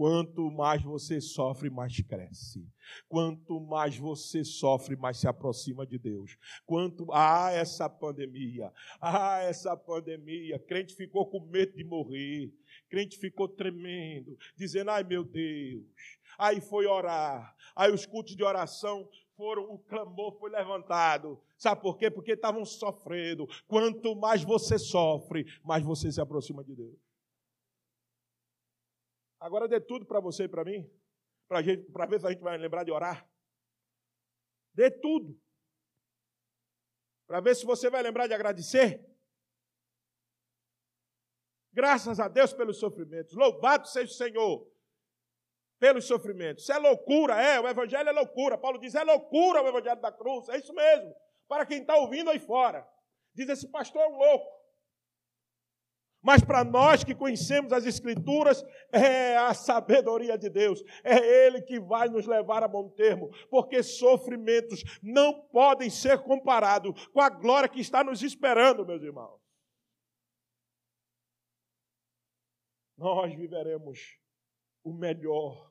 Quanto 0.00 0.50
mais 0.50 0.82
você 0.82 1.20
sofre, 1.20 1.68
mais 1.68 2.00
cresce. 2.00 2.66
Quanto 3.06 3.60
mais 3.60 3.98
você 3.98 4.42
sofre, 4.42 4.96
mais 4.96 5.18
se 5.18 5.28
aproxima 5.28 5.84
de 5.86 5.98
Deus. 5.98 6.38
Quanto 6.64 7.12
ah 7.12 7.50
essa 7.52 7.86
pandemia, 7.86 8.72
ah 8.98 9.40
essa 9.42 9.76
pandemia, 9.76 10.58
crente 10.58 10.94
ficou 10.94 11.26
com 11.28 11.40
medo 11.40 11.76
de 11.76 11.84
morrer. 11.84 12.50
Crente 12.88 13.18
ficou 13.18 13.46
tremendo, 13.46 14.38
dizendo: 14.56 14.90
"Ai, 14.90 15.04
meu 15.04 15.22
Deus". 15.22 15.84
Aí 16.38 16.62
foi 16.62 16.86
orar. 16.86 17.54
Aí 17.76 17.92
os 17.92 18.06
cultos 18.06 18.34
de 18.34 18.42
oração 18.42 19.06
foram, 19.40 19.62
o 19.72 19.78
clamor 19.78 20.38
foi 20.38 20.50
levantado. 20.50 21.42
Sabe 21.56 21.80
por 21.80 21.96
quê? 21.96 22.10
Porque 22.10 22.32
estavam 22.32 22.62
sofrendo. 22.62 23.46
Quanto 23.66 24.14
mais 24.14 24.44
você 24.44 24.78
sofre, 24.78 25.46
mais 25.64 25.82
você 25.82 26.12
se 26.12 26.20
aproxima 26.20 26.62
de 26.62 26.76
Deus. 26.76 26.98
Agora 29.40 29.66
dê 29.66 29.80
tudo 29.80 30.04
para 30.04 30.20
você 30.20 30.44
e 30.44 30.48
para 30.48 30.62
mim, 30.62 30.86
para 31.48 32.06
ver 32.06 32.20
se 32.20 32.26
a 32.26 32.30
gente 32.30 32.42
vai 32.42 32.58
lembrar 32.58 32.84
de 32.84 32.92
orar. 32.92 33.26
Dê 34.74 34.90
tudo. 34.90 35.40
Para 37.26 37.40
ver 37.40 37.56
se 37.56 37.64
você 37.64 37.88
vai 37.88 38.02
lembrar 38.02 38.26
de 38.26 38.34
agradecer. 38.34 39.02
Graças 41.72 42.20
a 42.20 42.28
Deus 42.28 42.52
pelos 42.52 42.78
sofrimentos. 42.78 43.34
Louvado 43.34 43.88
seja 43.88 44.12
o 44.12 44.14
Senhor 44.14 44.70
pelos 45.80 46.04
sofrimentos. 46.04 46.62
Isso 46.62 46.72
é 46.72 46.78
loucura, 46.78 47.40
é. 47.42 47.58
O 47.58 47.66
Evangelho 47.66 48.08
é 48.08 48.12
loucura. 48.12 48.58
Paulo 48.58 48.78
diz: 48.78 48.94
é 48.94 49.02
loucura 49.02 49.62
o 49.62 49.66
Evangelho 49.66 50.00
da 50.00 50.12
cruz. 50.12 50.48
É 50.50 50.58
isso 50.58 50.74
mesmo. 50.74 51.12
Para 51.48 51.66
quem 51.66 51.80
está 51.80 51.96
ouvindo 51.96 52.30
aí 52.30 52.38
fora. 52.38 52.86
Diz: 53.34 53.48
esse 53.48 53.66
pastor 53.68 54.02
é 54.02 54.08
um 54.08 54.18
louco. 54.18 54.60
Mas 56.22 56.44
para 56.44 56.62
nós 56.62 57.02
que 57.02 57.14
conhecemos 57.14 57.72
as 57.72 57.86
Escrituras, 57.86 58.62
é 58.92 59.38
a 59.38 59.54
sabedoria 59.54 60.36
de 60.36 60.50
Deus, 60.50 60.84
é 61.02 61.16
Ele 61.16 61.62
que 61.62 61.80
vai 61.80 62.10
nos 62.10 62.26
levar 62.26 62.62
a 62.62 62.68
bom 62.68 62.90
termo, 62.90 63.30
porque 63.48 63.82
sofrimentos 63.82 64.82
não 65.02 65.40
podem 65.48 65.88
ser 65.88 66.22
comparados 66.22 67.06
com 67.06 67.22
a 67.22 67.30
glória 67.30 67.70
que 67.70 67.80
está 67.80 68.04
nos 68.04 68.22
esperando, 68.22 68.84
meus 68.84 69.02
irmãos. 69.02 69.40
Nós 72.98 73.34
viveremos 73.34 74.18
o 74.84 74.92
melhor 74.92 75.69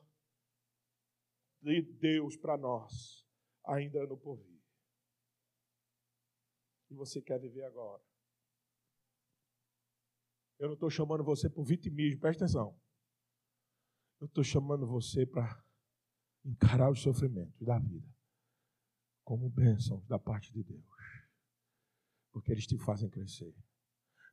de 1.62 1.82
Deus 1.82 2.36
para 2.36 2.56
nós 2.56 3.26
ainda 3.66 4.06
no 4.06 4.16
porvir. 4.16 4.60
E 6.90 6.94
você 6.94 7.20
quer 7.22 7.38
viver 7.38 7.64
agora. 7.64 8.02
Eu 10.58 10.68
não 10.68 10.74
estou 10.74 10.90
chamando 10.90 11.24
você 11.24 11.48
por 11.48 11.64
vitimismo, 11.64 12.20
presta 12.20 12.44
atenção. 12.44 12.78
Eu 14.20 14.26
estou 14.26 14.44
chamando 14.44 14.86
você 14.86 15.24
para 15.24 15.64
encarar 16.44 16.90
os 16.90 17.00
sofrimentos 17.00 17.60
da 17.62 17.78
vida 17.78 18.08
como 19.24 19.48
bênçãos 19.48 20.04
da 20.06 20.18
parte 20.18 20.52
de 20.52 20.62
Deus. 20.62 20.84
Porque 22.32 22.50
eles 22.50 22.66
te 22.66 22.76
fazem 22.78 23.08
crescer. 23.08 23.54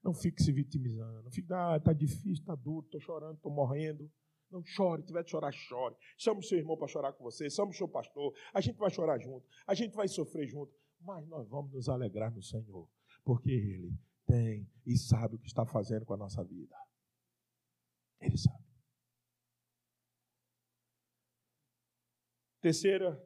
Não 0.03 0.13
fique 0.13 0.41
se 0.41 0.51
vitimizando. 0.51 1.23
Não 1.23 1.32
fique, 1.32 1.51
ah, 1.53 1.78
está 1.78 1.93
difícil, 1.93 2.34
está 2.34 2.55
duro, 2.55 2.86
estou 2.86 2.99
chorando, 2.99 3.36
estou 3.36 3.51
morrendo. 3.51 4.11
Não 4.49 4.63
chore, 4.63 5.03
tiver 5.03 5.23
de 5.23 5.31
chorar, 5.31 5.51
chore. 5.51 5.95
Chame 6.17 6.39
o 6.39 6.43
seu 6.43 6.57
irmão 6.57 6.77
para 6.77 6.87
chorar 6.87 7.13
com 7.13 7.23
você, 7.23 7.49
chame 7.49 7.71
o 7.71 7.73
seu 7.73 7.87
pastor. 7.87 8.33
A 8.53 8.61
gente 8.61 8.77
vai 8.77 8.89
chorar 8.89 9.19
junto, 9.19 9.45
a 9.65 9.73
gente 9.73 9.95
vai 9.95 10.07
sofrer 10.07 10.47
junto, 10.47 10.73
mas 11.01 11.27
nós 11.27 11.47
vamos 11.49 11.73
nos 11.73 11.89
alegrar 11.89 12.33
no 12.33 12.41
Senhor, 12.41 12.89
porque 13.23 13.51
Ele 13.51 13.97
tem 14.25 14.69
e 14.85 14.97
sabe 14.97 15.35
o 15.35 15.39
que 15.39 15.47
está 15.47 15.65
fazendo 15.65 16.05
com 16.05 16.13
a 16.13 16.17
nossa 16.17 16.43
vida. 16.43 16.75
Ele 18.19 18.37
sabe. 18.37 18.65
Terceira 22.61 23.21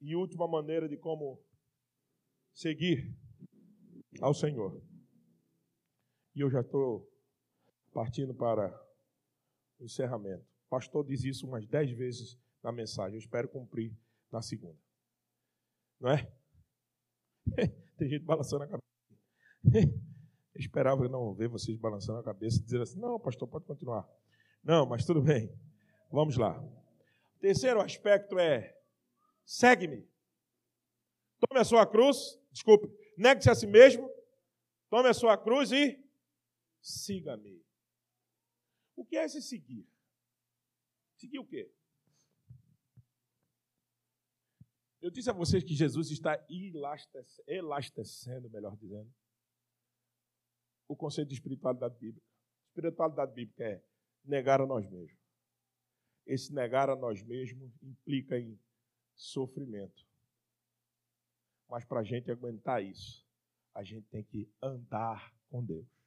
e 0.00 0.14
última 0.14 0.46
maneira 0.46 0.88
de 0.88 0.96
como 0.96 1.42
seguir 2.54 3.14
ao 4.20 4.32
Senhor. 4.32 4.82
E 6.34 6.40
eu 6.40 6.50
já 6.50 6.60
estou 6.60 7.10
partindo 7.92 8.34
para 8.34 8.70
encerramento. 9.80 10.44
O 10.66 10.70
pastor 10.70 11.04
diz 11.04 11.24
isso 11.24 11.46
umas 11.46 11.66
dez 11.66 11.90
vezes 11.90 12.38
na 12.62 12.70
mensagem. 12.70 13.14
Eu 13.14 13.18
espero 13.18 13.48
cumprir 13.48 13.96
na 14.30 14.42
segunda. 14.42 14.78
Não 15.98 16.10
é? 16.10 16.30
Tem 17.98 18.08
gente 18.08 18.24
balançando 18.24 18.64
a 18.64 18.68
cabeça. 18.68 18.90
Eu 20.52 20.60
esperava 20.60 21.08
não 21.08 21.32
ver 21.32 21.48
vocês 21.48 21.76
balançando 21.78 22.18
a 22.18 22.24
cabeça 22.24 22.58
e 22.58 22.62
dizer 22.62 22.80
assim: 22.80 22.98
não, 22.98 23.18
pastor, 23.20 23.46
pode 23.48 23.64
continuar. 23.64 24.08
Não, 24.62 24.84
mas 24.84 25.04
tudo 25.04 25.22
bem. 25.22 25.50
Vamos 26.10 26.36
lá. 26.36 26.62
Terceiro 27.40 27.80
aspecto 27.80 28.38
é: 28.38 28.76
segue-me. 29.44 30.06
Tome 31.38 31.60
a 31.60 31.64
sua 31.64 31.86
cruz, 31.86 32.38
desculpe, 32.52 32.90
negue-se 33.16 33.48
a 33.48 33.54
si 33.54 33.66
mesmo, 33.66 34.10
tome 34.90 35.08
a 35.08 35.14
sua 35.14 35.38
cruz 35.38 35.72
e 35.72 35.98
siga-me. 36.82 37.64
O 39.00 39.04
que 39.06 39.16
é 39.16 39.24
esse 39.24 39.40
seguir? 39.40 39.88
Seguir 41.16 41.38
o 41.38 41.46
quê? 41.46 41.72
Eu 45.00 45.10
disse 45.10 45.30
a 45.30 45.32
vocês 45.32 45.64
que 45.64 45.74
Jesus 45.74 46.10
está 46.10 46.36
elastecendo, 47.48 48.50
melhor 48.50 48.76
dizendo, 48.76 49.10
o 50.86 50.94
conceito 50.94 51.28
de 51.28 51.34
espiritualidade 51.34 51.98
bíblica. 51.98 52.26
Espiritualidade 52.66 53.32
bíblica 53.32 53.64
é 53.64 53.82
negar 54.22 54.60
a 54.60 54.66
nós 54.66 54.86
mesmos. 54.86 55.18
Esse 56.26 56.52
negar 56.52 56.90
a 56.90 56.94
nós 56.94 57.22
mesmos 57.22 57.72
implica 57.82 58.38
em 58.38 58.60
sofrimento. 59.14 60.06
Mas 61.70 61.86
para 61.86 62.00
a 62.00 62.04
gente 62.04 62.30
aguentar 62.30 62.84
isso, 62.84 63.26
a 63.72 63.82
gente 63.82 64.06
tem 64.08 64.22
que 64.24 64.52
andar 64.60 65.34
com 65.48 65.64
Deus. 65.64 65.99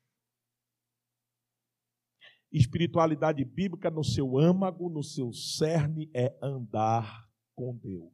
Espiritualidade 2.54 3.44
bíblica 3.44 3.90
no 3.90 4.04
seu 4.04 4.38
âmago, 4.38 4.88
no 4.88 5.04
seu 5.04 5.34
cerne, 5.34 6.12
é 6.14 6.38
andar 6.40 7.28
com 7.56 7.76
Deus. 7.76 8.14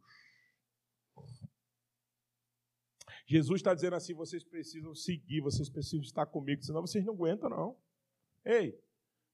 Jesus 3.28 3.60
está 3.60 3.76
dizendo 3.76 3.96
assim: 3.96 4.14
vocês 4.14 4.44
precisam 4.44 4.96
seguir, 4.96 5.42
vocês 5.42 5.70
precisam 5.70 6.02
estar 6.02 6.26
comigo, 6.26 6.64
senão 6.64 6.82
vocês 6.82 7.06
não 7.06 7.14
aguentam, 7.14 7.50
não. 7.50 7.78
Ei, 8.46 8.82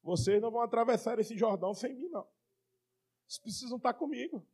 vocês 0.02 0.42
não 0.42 0.52
vão 0.52 0.62
atravessar 0.62 1.20
esse 1.20 1.38
Jordão 1.38 1.74
sem 1.74 1.94
mim, 1.94 2.10
não. 2.10 2.28
Vocês 3.28 3.40
precisam 3.40 3.78
estar 3.78 3.94
comigo. 3.94 4.46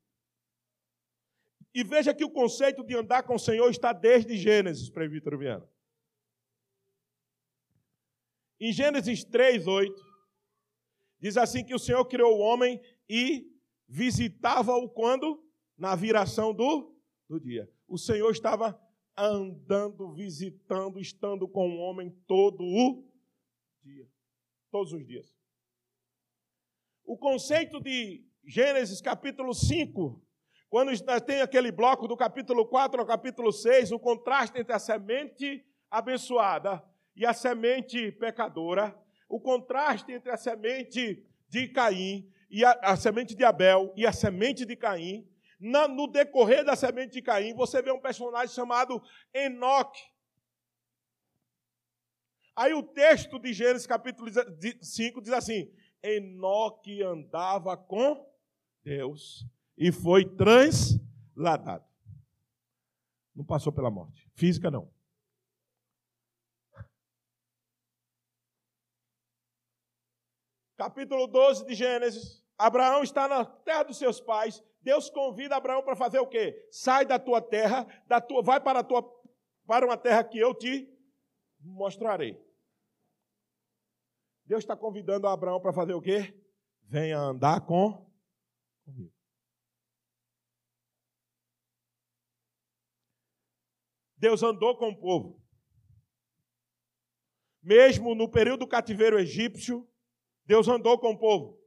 E 1.73 1.83
veja 1.83 2.13
que 2.13 2.25
o 2.25 2.29
conceito 2.29 2.83
de 2.83 2.95
andar 2.95 3.23
com 3.23 3.35
o 3.35 3.39
Senhor 3.39 3.69
está 3.69 3.93
desde 3.93 4.35
Gênesis, 4.37 4.89
presbítero 4.89 5.39
Viana. 5.39 5.67
Em 8.59 8.71
Gênesis 8.71 9.23
3, 9.23 9.65
8, 9.65 10.10
diz 11.21 11.37
assim 11.37 11.63
que 11.63 11.75
o 11.75 11.79
Senhor 11.79 12.03
criou 12.05 12.37
o 12.37 12.41
homem 12.41 12.81
e 13.07 13.47
visitava-o 13.87 14.89
quando? 14.89 15.43
Na 15.77 15.95
viração 15.95 16.53
do, 16.53 16.95
do 17.27 17.39
dia. 17.39 17.69
O 17.87 17.97
Senhor 17.97 18.31
estava 18.31 18.79
andando, 19.17 20.13
visitando, 20.13 20.99
estando 20.99 21.47
com 21.47 21.69
o 21.69 21.79
homem 21.79 22.09
todo 22.27 22.63
o 22.63 23.03
dia. 23.83 24.07
Todos 24.69 24.93
os 24.93 25.05
dias. 25.05 25.35
O 27.03 27.17
conceito 27.17 27.81
de 27.81 28.23
Gênesis 28.45 29.01
capítulo 29.01 29.53
5, 29.53 30.21
quando 30.69 30.91
tem 31.25 31.41
aquele 31.41 31.71
bloco 31.71 32.07
do 32.07 32.15
capítulo 32.15 32.65
4 32.65 33.01
ao 33.01 33.05
capítulo 33.05 33.51
6, 33.51 33.91
o 33.91 33.99
contraste 33.99 34.59
entre 34.59 34.73
a 34.73 34.79
semente 34.79 35.65
abençoada 35.89 36.83
e 37.15 37.25
a 37.25 37.33
semente 37.33 38.11
pecadora, 38.13 38.97
o 39.31 39.39
contraste 39.39 40.11
entre 40.11 40.29
a 40.29 40.37
semente 40.37 41.25
de 41.47 41.67
Caim 41.69 42.29
e 42.49 42.65
a, 42.65 42.71
a 42.83 42.97
semente 42.97 43.33
de 43.33 43.45
Abel 43.45 43.93
e 43.95 44.05
a 44.05 44.11
semente 44.11 44.65
de 44.65 44.75
Caim, 44.75 45.25
na, 45.57 45.87
no 45.87 46.05
decorrer 46.05 46.65
da 46.65 46.75
semente 46.75 47.13
de 47.13 47.21
Caim, 47.21 47.53
você 47.53 47.81
vê 47.81 47.91
um 47.91 47.99
personagem 47.99 48.53
chamado 48.53 49.01
Enoque. 49.33 50.01
Aí 52.53 52.73
o 52.73 52.83
texto 52.83 53.39
de 53.39 53.53
Gênesis 53.53 53.87
capítulo 53.87 54.29
5 54.81 55.21
diz 55.21 55.31
assim: 55.31 55.71
Enoque 56.03 57.01
andava 57.01 57.77
com 57.77 58.29
Deus 58.83 59.47
e 59.77 59.93
foi 59.93 60.25
transladado. 60.25 61.85
Não 63.33 63.45
passou 63.45 63.71
pela 63.71 63.89
morte. 63.89 64.29
Física 64.33 64.69
não. 64.69 64.91
Capítulo 70.81 71.27
12 71.27 71.67
de 71.67 71.75
Gênesis. 71.75 72.43
Abraão 72.57 73.03
está 73.03 73.27
na 73.27 73.45
terra 73.45 73.83
dos 73.83 73.97
seus 73.97 74.19
pais 74.19 74.63
Deus 74.81 75.09
convida 75.11 75.55
Abraão 75.55 75.83
para 75.83 75.95
fazer 75.95 76.19
o 76.19 76.27
quê? 76.27 76.67
Sai 76.71 77.05
da 77.05 77.19
tua 77.19 77.39
terra, 77.39 77.85
da 78.07 78.19
tua, 78.19 78.41
vai 78.41 78.59
para, 78.59 78.79
a 78.79 78.83
tua, 78.83 79.03
para 79.67 79.85
uma 79.85 79.95
terra 79.95 80.23
que 80.23 80.39
eu 80.39 80.55
te 80.55 80.91
mostrarei. 81.59 82.35
Deus 84.43 84.63
está 84.63 84.75
convidando 84.75 85.27
Abraão 85.27 85.61
para 85.61 85.71
fazer 85.71 85.93
o 85.93 86.01
quê? 86.01 86.35
Venha 86.81 87.19
andar 87.19 87.61
com 87.61 88.11
comigo. 88.83 89.13
Deus 94.17 94.41
andou 94.41 94.75
com 94.77 94.89
o 94.89 94.99
povo. 94.99 95.39
Mesmo 97.61 98.15
no 98.15 98.27
período 98.27 98.61
do 98.61 98.67
cativeiro 98.67 99.19
egípcio, 99.19 99.87
Deus 100.51 100.67
andou 100.67 100.99
com 100.99 101.11
o 101.11 101.17
povo. 101.17 101.57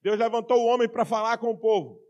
Deus 0.00 0.18
levantou 0.18 0.62
o 0.62 0.64
homem 0.64 0.88
para 0.88 1.04
falar 1.04 1.36
com 1.36 1.50
o 1.50 1.58
povo. 1.58 2.02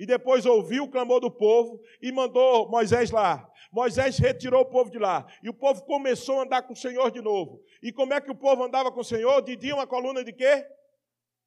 E 0.00 0.04
depois 0.04 0.44
ouviu 0.44 0.82
o 0.82 0.90
clamor 0.90 1.20
do 1.20 1.30
povo 1.30 1.80
e 2.02 2.10
mandou 2.10 2.68
Moisés 2.68 3.12
lá. 3.12 3.48
Moisés 3.70 4.18
retirou 4.18 4.62
o 4.62 4.68
povo 4.68 4.90
de 4.90 4.98
lá. 4.98 5.24
E 5.44 5.48
o 5.48 5.54
povo 5.54 5.84
começou 5.84 6.40
a 6.40 6.42
andar 6.42 6.62
com 6.62 6.72
o 6.72 6.76
Senhor 6.76 7.12
de 7.12 7.20
novo. 7.20 7.62
E 7.80 7.92
como 7.92 8.14
é 8.14 8.20
que 8.20 8.32
o 8.32 8.34
povo 8.34 8.64
andava 8.64 8.90
com 8.90 8.98
o 8.98 9.04
Senhor? 9.04 9.40
De 9.42 9.54
dia 9.54 9.76
uma 9.76 9.86
coluna 9.86 10.24
de 10.24 10.32
quê? 10.32 10.66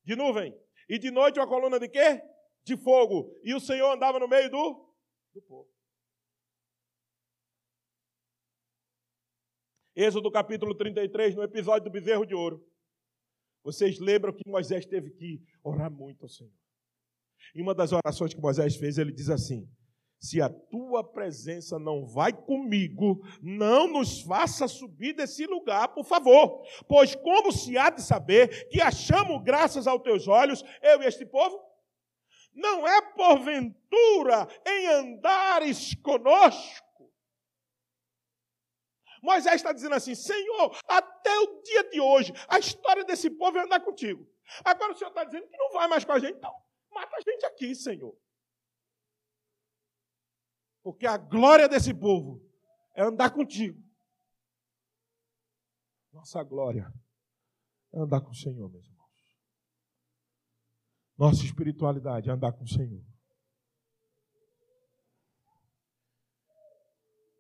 De 0.06 0.16
nuvem. 0.16 0.58
E 0.88 0.98
de 0.98 1.12
noite 1.12 1.38
uma 1.38 1.46
coluna 1.46 1.78
de 1.78 1.90
quê? 1.90 2.22
De 2.64 2.78
fogo. 2.78 3.38
E 3.44 3.54
o 3.54 3.60
Senhor 3.60 3.92
andava 3.92 4.20
no 4.20 4.28
meio 4.30 4.50
do, 4.50 4.90
do 5.34 5.42
povo. 5.42 5.70
Êxodo 9.94 10.32
capítulo 10.32 10.74
33, 10.74 11.36
no 11.36 11.44
episódio 11.44 11.84
do 11.84 11.92
bezerro 11.92 12.26
de 12.26 12.34
ouro. 12.34 12.66
Vocês 13.64 14.00
lembram 14.00 14.34
que 14.34 14.48
Moisés 14.50 14.86
teve 14.86 15.12
que 15.12 15.42
orar 15.64 15.92
muito 15.92 16.24
ao 16.24 16.30
Senhor. 16.30 16.54
Em 17.56 17.62
uma 17.62 17.74
das 17.74 17.92
orações 17.92 18.34
que 18.34 18.42
Moisés 18.42 18.76
fez, 18.76 18.98
ele 18.98 19.12
diz 19.12 19.30
assim: 19.30 19.68
Se 20.20 20.42
a 20.42 20.50
tua 20.50 21.04
presença 21.04 21.80
não 21.80 22.06
vai 22.06 22.32
comigo, 22.32 23.22
não 23.42 23.88
nos 23.88 24.22
faça 24.22 24.68
subir 24.68 25.14
desse 25.14 25.46
lugar, 25.46 25.90
por 25.90 26.06
favor. 26.06 26.64
Pois 26.88 27.16
como 27.16 27.52
se 27.52 27.78
há 27.78 27.90
de 27.90 28.02
saber 28.02 28.70
que 28.70 28.82
achamos 28.82 29.44
graças 29.44 29.88
aos 29.88 30.02
teus 30.02 30.28
olhos, 30.28 30.64
eu 30.82 31.02
e 31.02 31.06
este 31.06 31.26
povo? 31.26 31.60
Não 32.54 32.88
é 32.88 33.02
porventura 33.14 34.48
em 34.66 34.88
andares 34.88 35.94
conosco. 35.96 36.89
Moisés 39.22 39.56
está 39.56 39.72
dizendo 39.72 39.96
assim: 39.96 40.16
Senhor, 40.16 40.78
até 40.88 41.38
o 41.40 41.62
dia 41.62 41.90
de 41.90 42.00
hoje, 42.00 42.34
a 42.48 42.60
história 42.60 43.04
desse 43.04 43.30
povo 43.30 43.58
é 43.58 43.64
andar 43.64 43.80
contigo. 43.80 44.28
Agora 44.64 44.94
o 44.94 44.96
Senhor 44.96 45.10
está 45.10 45.24
dizendo 45.24 45.48
que 45.48 45.58
não 45.58 45.72
vai 45.72 45.88
mais 45.88 46.04
com 46.04 46.12
a 46.12 46.20
gente, 46.20 46.38
então 46.38 46.54
Mata 46.92 47.16
a 47.16 47.22
gente 47.22 47.46
aqui, 47.46 47.76
Senhor. 47.76 48.16
Porque 50.82 51.06
a 51.06 51.18
glória 51.18 51.68
desse 51.68 51.94
povo 51.94 52.42
é 52.96 53.04
andar 53.04 53.32
contigo. 53.32 53.82
Nossa 56.12 56.44
glória 56.44 56.92
é 57.94 58.00
andar 58.00 58.22
com 58.22 58.32
o 58.32 58.36
Senhor, 58.36 58.70
meus 58.70 58.86
irmãos. 58.86 59.00
Nossa 61.18 61.44
espiritualidade 61.44 62.30
é 62.30 62.34
andar 62.34 62.54
com 62.54 62.64
o 62.64 62.68
Senhor. 62.68 63.04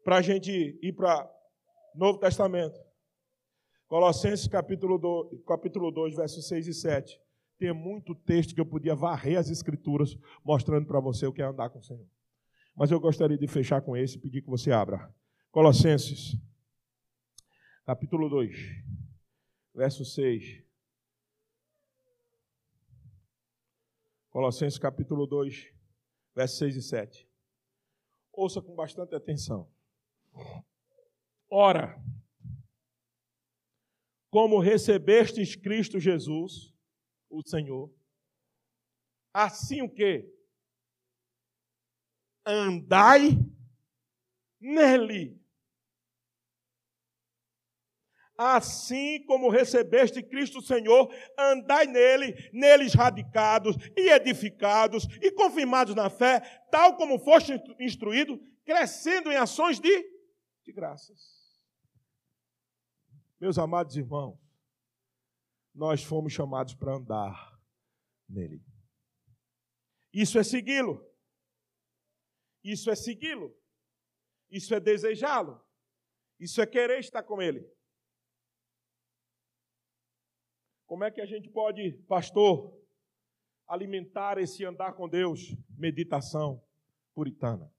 Para 0.04 0.18
a 0.18 0.22
gente 0.22 0.52
ir 0.52 0.94
para 0.94 1.28
Novo 1.96 2.20
Testamento. 2.20 2.80
Colossenses 3.88 4.48
capítulo 4.48 4.98
2, 4.98 5.44
capítulo 5.48 5.92
2, 5.92 6.16
versos 6.16 6.48
6 6.48 6.68
e 6.68 6.74
7. 6.74 7.20
Tem 7.58 7.74
muito 7.74 8.14
texto 8.16 8.54
que 8.54 8.62
eu 8.62 8.66
podia 8.66 8.96
varrer 8.96 9.38
as 9.38 9.50
escrituras 9.50 10.16
mostrando 10.44 10.86
para 10.86 11.00
você 11.00 11.26
o 11.26 11.34
que 11.34 11.42
é 11.42 11.46
andar 11.46 11.70
com 11.70 11.80
o 11.80 11.84
Senhor. 11.84 12.08
Mas 12.76 12.92
eu 12.92 13.00
gostaria 13.00 13.38
de 13.38 13.48
fechar 13.48 13.82
com 13.82 13.98
esse 13.98 14.18
e 14.18 14.22
pedir 14.22 14.42
que 14.42 14.50
você 14.50 14.72
abra 14.72 15.14
Colossenses, 15.52 16.38
capítulo 17.84 18.30
2, 18.30 18.56
verso 19.74 20.06
6. 20.06 20.64
Colossenses, 24.30 24.78
capítulo 24.78 25.26
2, 25.26 25.74
versos 26.36 26.60
6 26.60 26.76
e 26.76 26.82
7. 26.84 27.30
Ouça 28.32 28.62
com 28.62 28.76
bastante 28.76 29.16
atenção. 29.16 29.68
Ora, 31.50 32.00
como 34.30 34.60
recebestes 34.60 35.56
Cristo 35.56 36.00
Jesus, 36.00 36.72
o 37.28 37.42
Senhor, 37.42 37.92
assim 39.34 39.82
o 39.82 39.90
que? 39.90 40.32
Andai 42.46 43.30
nele. 44.60 45.40
Assim 48.38 49.26
como 49.26 49.50
recebeste 49.50 50.24
Cristo 50.24 50.62
Senhor, 50.62 51.14
andai 51.38 51.88
nele, 51.88 52.50
neles 52.54 52.94
radicados 52.94 53.76
e 53.98 54.10
edificados 54.10 55.06
e 55.22 55.32
confirmados 55.32 55.94
na 55.94 56.10
fé, 56.10 56.40
tal 56.72 56.96
como 56.96 57.20
foste 57.20 57.62
instruído, 57.80 58.40
crescendo 58.64 59.32
em 59.32 59.36
ações 59.36 59.80
de, 59.80 60.04
de 60.64 60.72
graças. 60.72 61.39
Meus 63.40 63.58
amados 63.58 63.96
irmãos, 63.96 64.38
nós 65.74 66.04
fomos 66.04 66.34
chamados 66.34 66.76
para 66.76 66.96
andar 66.96 67.58
nele. 68.28 68.62
Isso 70.14 70.38
é 70.38 70.44
segui-lo. 70.44 71.08
Isso 72.64 72.90
é 72.90 72.96
segui-lo. 72.96 73.56
Isso 74.50 74.76
é 74.76 74.80
desejá-lo. 74.80 75.64
Isso 76.38 76.62
é 76.62 76.66
querer 76.66 77.00
estar 77.00 77.24
com 77.24 77.42
ele. 77.42 77.66
Como 80.86 81.04
é 81.04 81.12
que 81.12 81.22
a 81.22 81.26
gente 81.26 81.48
pode, 81.50 81.94
pastor, 82.08 82.76
alimentar 83.68 84.38
esse 84.38 84.66
andar 84.66 84.94
com 84.94 85.08
Deus? 85.08 85.56
Meditação 85.78 86.62
puritana. 87.14 87.72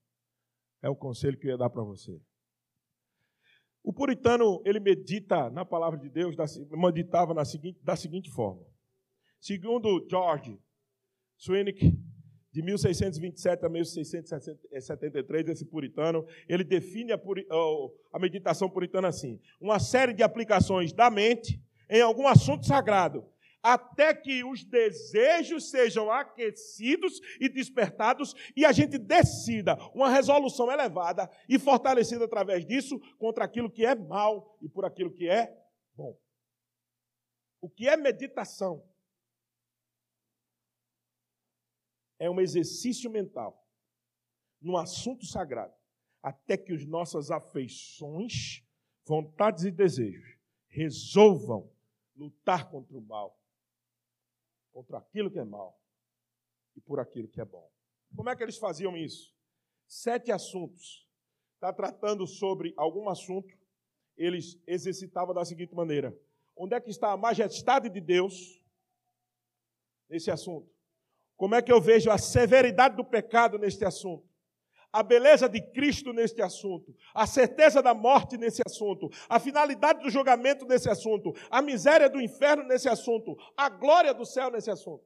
É 0.80 0.88
o 0.88 0.96
conselho 0.96 1.38
que 1.38 1.46
eu 1.46 1.50
ia 1.50 1.58
dar 1.58 1.68
para 1.68 1.82
você. 1.82 2.22
O 3.82 3.92
puritano, 3.92 4.62
ele 4.64 4.78
medita 4.78 5.50
na 5.50 5.64
palavra 5.64 5.98
de 5.98 6.08
Deus, 6.08 6.36
meditava 6.70 7.32
na 7.32 7.44
seguinte, 7.44 7.80
da 7.82 7.96
seguinte 7.96 8.30
forma. 8.30 8.62
Segundo 9.40 10.06
George 10.08 10.58
Swinnick, 11.38 11.98
de 12.52 12.62
1627 12.62 13.64
a 13.64 13.68
1673, 13.68 15.48
esse 15.48 15.64
puritano, 15.64 16.26
ele 16.48 16.64
define 16.64 17.12
a, 17.12 17.20
a 18.12 18.18
meditação 18.18 18.68
puritana 18.68 19.08
assim: 19.08 19.40
uma 19.60 19.78
série 19.78 20.12
de 20.12 20.22
aplicações 20.22 20.92
da 20.92 21.10
mente 21.10 21.62
em 21.88 22.00
algum 22.00 22.26
assunto 22.26 22.66
sagrado, 22.66 23.24
até 23.62 24.14
que 24.14 24.42
os 24.44 24.64
desejos 24.64 25.70
sejam 25.70 26.10
aquecidos 26.10 27.20
e 27.38 27.48
despertados 27.48 28.34
e 28.56 28.64
a 28.64 28.72
gente 28.72 28.98
decida 28.98 29.76
uma 29.94 30.08
resolução 30.08 30.70
elevada 30.70 31.30
e 31.48 31.58
fortalecida 31.58 32.24
através 32.24 32.66
disso 32.66 32.98
contra 33.18 33.44
aquilo 33.44 33.70
que 33.70 33.84
é 33.84 33.94
mal 33.94 34.56
e 34.62 34.68
por 34.68 34.84
aquilo 34.84 35.12
que 35.12 35.28
é 35.28 35.56
bom. 35.94 36.18
O 37.60 37.68
que 37.68 37.88
é 37.88 37.96
meditação? 37.96 38.82
É 42.18 42.28
um 42.30 42.40
exercício 42.40 43.10
mental 43.10 43.66
num 44.60 44.76
assunto 44.76 45.24
sagrado, 45.24 45.74
até 46.22 46.56
que 46.56 46.72
as 46.72 46.84
nossas 46.84 47.30
afeições, 47.30 48.62
vontades 49.06 49.64
e 49.64 49.70
desejos 49.70 50.38
resolvam 50.68 51.72
lutar 52.14 52.70
contra 52.70 52.96
o 52.96 53.00
mal, 53.00 53.39
contra 54.80 54.96
aquilo 54.96 55.30
que 55.30 55.38
é 55.38 55.44
mal 55.44 55.78
e 56.74 56.80
por 56.80 56.98
aquilo 56.98 57.28
que 57.28 57.40
é 57.40 57.44
bom. 57.44 57.70
Como 58.16 58.30
é 58.30 58.34
que 58.34 58.42
eles 58.42 58.56
faziam 58.56 58.96
isso? 58.96 59.34
Sete 59.86 60.32
assuntos. 60.32 61.06
Está 61.54 61.70
tratando 61.70 62.26
sobre 62.26 62.72
algum 62.76 63.10
assunto, 63.10 63.54
eles 64.16 64.58
exercitavam 64.66 65.34
da 65.34 65.44
seguinte 65.44 65.74
maneira: 65.74 66.18
onde 66.56 66.74
é 66.74 66.80
que 66.80 66.88
está 66.88 67.12
a 67.12 67.16
majestade 67.16 67.90
de 67.90 68.00
Deus 68.00 68.58
nesse 70.08 70.30
assunto? 70.30 70.72
Como 71.36 71.54
é 71.54 71.60
que 71.60 71.70
eu 71.70 71.80
vejo 71.80 72.10
a 72.10 72.16
severidade 72.16 72.96
do 72.96 73.04
pecado 73.04 73.58
neste 73.58 73.84
assunto? 73.84 74.26
A 74.92 75.02
beleza 75.02 75.48
de 75.48 75.60
Cristo 75.60 76.12
neste 76.12 76.42
assunto, 76.42 76.94
a 77.14 77.26
certeza 77.26 77.82
da 77.82 77.94
morte 77.94 78.36
nesse 78.36 78.62
assunto, 78.66 79.08
a 79.28 79.38
finalidade 79.38 80.02
do 80.02 80.10
julgamento 80.10 80.66
nesse 80.66 80.90
assunto, 80.90 81.32
a 81.48 81.62
miséria 81.62 82.08
do 82.10 82.20
inferno 82.20 82.64
nesse 82.64 82.88
assunto, 82.88 83.36
a 83.56 83.68
glória 83.68 84.12
do 84.12 84.26
céu 84.26 84.50
nesse 84.50 84.70
assunto. 84.70 85.04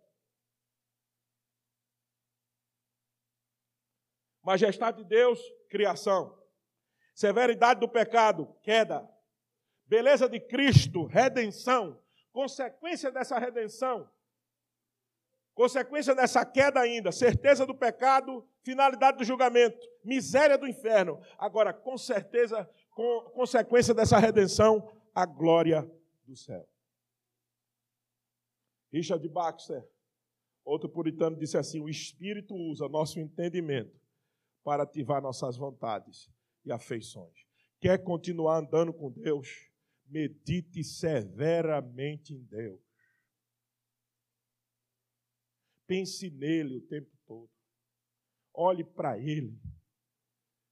Majestade 4.43 4.99
de 4.99 5.09
Deus, 5.09 5.41
criação. 5.71 6.39
Severidade 7.15 7.81
do 7.81 7.89
pecado, 7.89 8.55
queda. 8.63 9.09
Beleza 9.87 10.29
de 10.29 10.41
Cristo, 10.41 11.05
redenção. 11.05 12.03
Consequência 12.33 13.13
dessa 13.13 13.39
redenção, 13.39 14.11
Consequência 15.55 16.15
dessa 16.15 16.45
queda 16.45 16.81
ainda, 16.81 17.13
certeza 17.13 17.65
do 17.65 17.75
pecado, 17.75 18.45
finalidade 18.63 19.19
do 19.19 19.25
julgamento, 19.25 19.79
miséria 20.05 20.59
do 20.59 20.67
inferno. 20.67 21.21
Agora, 21.39 21.73
com 21.73 21.97
certeza, 21.97 22.69
com 22.91 23.21
consequência 23.33 23.95
dessa 23.95 24.19
redenção, 24.19 24.91
a 25.15 25.25
glória 25.25 25.89
do 26.27 26.35
céu. 26.35 26.69
Richard 28.93 29.27
Baxter, 29.29 29.89
outro 30.65 30.89
puritano, 30.89 31.37
disse 31.37 31.57
assim: 31.57 31.81
o 31.81 31.89
Espírito 31.89 32.55
usa 32.55 32.89
nosso 32.89 33.21
entendimento 33.21 34.01
para 34.65 34.83
ativar 34.83 35.23
nossas 35.23 35.57
vontades 35.57 36.29
e 36.65 36.73
afeições. 36.73 37.47
Quer 37.81 37.99
continuar 38.03 38.59
andando 38.59 38.93
com 38.93 39.11
Deus? 39.11 39.69
Medite 40.07 40.83
severamente 40.83 42.35
em 42.35 42.43
Deus. 42.43 42.84
Pense 45.87 46.31
nele 46.31 46.77
o 46.77 46.81
tempo 46.81 47.11
todo. 47.27 47.51
Olhe 48.53 48.85
para 48.85 49.19
ele. 49.19 49.59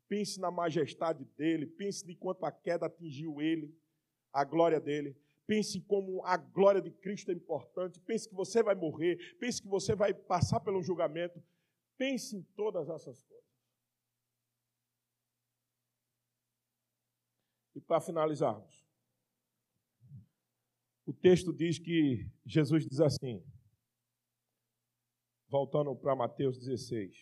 Pense 0.08 0.38
na 0.40 0.50
majestade 0.50 1.24
dele. 1.36 1.66
Pense 1.66 2.04
de 2.06 2.14
quanto 2.14 2.44
a 2.44 2.52
queda 2.52 2.86
atingiu 2.86 3.40
ele, 3.40 3.74
a 4.32 4.44
glória 4.44 4.80
dele. 4.80 5.16
Pense 5.46 5.80
como 5.82 6.24
a 6.24 6.36
glória 6.36 6.80
de 6.80 6.90
Cristo 6.90 7.30
é 7.30 7.34
importante. 7.34 8.00
Pense 8.00 8.28
que 8.28 8.34
você 8.34 8.62
vai 8.62 8.74
morrer. 8.74 9.36
Pense 9.38 9.60
que 9.60 9.68
você 9.68 9.94
vai 9.94 10.14
passar 10.14 10.60
pelo 10.60 10.82
julgamento. 10.82 11.42
Pense 11.98 12.36
em 12.36 12.42
todas 12.54 12.88
essas 12.88 13.22
coisas. 13.22 13.42
E 17.74 17.80
para 17.80 18.00
finalizarmos, 18.00 18.86
o 21.06 21.12
texto 21.12 21.52
diz 21.52 21.78
que 21.78 22.30
Jesus 22.44 22.86
diz 22.86 23.00
assim: 23.00 23.42
voltando 25.52 25.94
para 25.94 26.16
Mateus 26.16 26.58
16. 26.58 27.14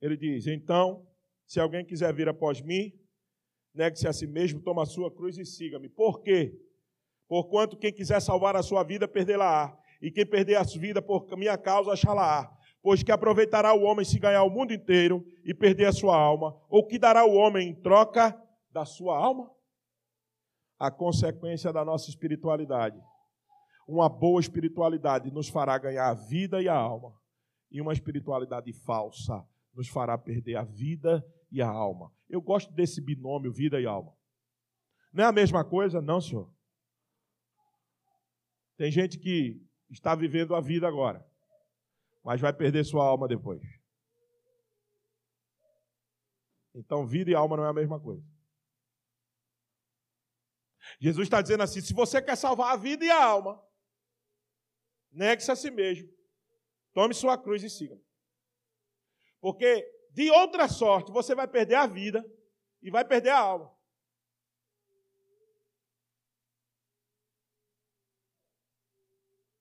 Ele 0.00 0.16
diz: 0.16 0.46
Então, 0.46 1.04
se 1.44 1.58
alguém 1.58 1.84
quiser 1.84 2.14
vir 2.14 2.28
após 2.28 2.62
mim, 2.62 2.92
negue-se 3.74 4.06
a 4.06 4.12
si 4.12 4.24
mesmo, 4.24 4.62
toma 4.62 4.84
a 4.84 4.86
sua 4.86 5.12
cruz 5.12 5.36
e 5.36 5.44
siga-me. 5.44 5.88
Por 5.88 6.22
quê? 6.22 6.56
Porquanto 7.26 7.76
quem 7.76 7.92
quiser 7.92 8.20
salvar 8.20 8.54
a 8.54 8.62
sua 8.62 8.84
vida, 8.84 9.08
perdê-la-á. 9.08 9.76
E 10.00 10.12
quem 10.12 10.24
perder 10.24 10.56
a 10.56 10.64
sua 10.64 10.80
vida 10.80 11.02
por 11.02 11.26
minha 11.36 11.58
causa, 11.58 11.92
achá-la-á. 11.92 12.48
Pois 12.80 13.02
que 13.02 13.10
aproveitará 13.10 13.74
o 13.74 13.82
homem 13.82 14.04
se 14.04 14.18
ganhar 14.18 14.44
o 14.44 14.50
mundo 14.50 14.72
inteiro 14.72 15.26
e 15.44 15.52
perder 15.52 15.86
a 15.86 15.92
sua 15.92 16.16
alma? 16.16 16.54
Ou 16.68 16.86
que 16.86 16.98
dará 16.98 17.24
o 17.24 17.34
homem 17.34 17.70
em 17.70 17.74
troca 17.74 18.38
da 18.70 18.84
sua 18.84 19.16
alma? 19.16 19.50
A 20.78 20.90
consequência 20.90 21.72
da 21.72 21.84
nossa 21.84 22.10
espiritualidade 22.10 23.00
uma 23.86 24.08
boa 24.08 24.40
espiritualidade 24.40 25.30
nos 25.30 25.48
fará 25.48 25.76
ganhar 25.78 26.08
a 26.08 26.14
vida 26.14 26.62
e 26.62 26.68
a 26.68 26.74
alma, 26.74 27.14
e 27.70 27.80
uma 27.80 27.92
espiritualidade 27.92 28.72
falsa 28.72 29.46
nos 29.74 29.88
fará 29.88 30.16
perder 30.16 30.56
a 30.56 30.64
vida 30.64 31.24
e 31.50 31.60
a 31.60 31.68
alma. 31.68 32.12
Eu 32.28 32.40
gosto 32.40 32.72
desse 32.72 33.00
binômio 33.00 33.52
vida 33.52 33.80
e 33.80 33.86
alma. 33.86 34.14
Não 35.12 35.24
é 35.24 35.26
a 35.26 35.32
mesma 35.32 35.64
coisa? 35.64 36.00
Não, 36.00 36.20
senhor. 36.20 36.52
Tem 38.76 38.90
gente 38.90 39.18
que 39.18 39.60
está 39.90 40.14
vivendo 40.14 40.54
a 40.54 40.60
vida 40.60 40.88
agora, 40.88 41.24
mas 42.24 42.40
vai 42.40 42.52
perder 42.52 42.84
sua 42.84 43.04
alma 43.04 43.28
depois. 43.28 43.62
Então, 46.74 47.06
vida 47.06 47.30
e 47.30 47.34
alma 47.34 47.56
não 47.56 47.64
é 47.64 47.68
a 47.68 47.72
mesma 47.72 48.00
coisa. 48.00 48.24
Jesus 50.98 51.26
está 51.26 51.40
dizendo 51.40 51.62
assim: 51.62 51.80
se 51.80 51.94
você 51.94 52.20
quer 52.20 52.36
salvar 52.36 52.72
a 52.72 52.76
vida 52.76 53.04
e 53.04 53.10
a 53.10 53.24
alma, 53.24 53.62
Negue-se 55.14 55.50
a 55.50 55.56
si 55.56 55.70
mesmo. 55.70 56.12
Tome 56.92 57.14
sua 57.14 57.38
cruz 57.38 57.62
e 57.62 57.70
siga. 57.70 57.98
Porque, 59.40 59.86
de 60.10 60.30
outra 60.30 60.68
sorte, 60.68 61.12
você 61.12 61.34
vai 61.34 61.46
perder 61.46 61.76
a 61.76 61.86
vida 61.86 62.24
e 62.82 62.90
vai 62.90 63.04
perder 63.04 63.30
a 63.30 63.38
alma. 63.38 63.72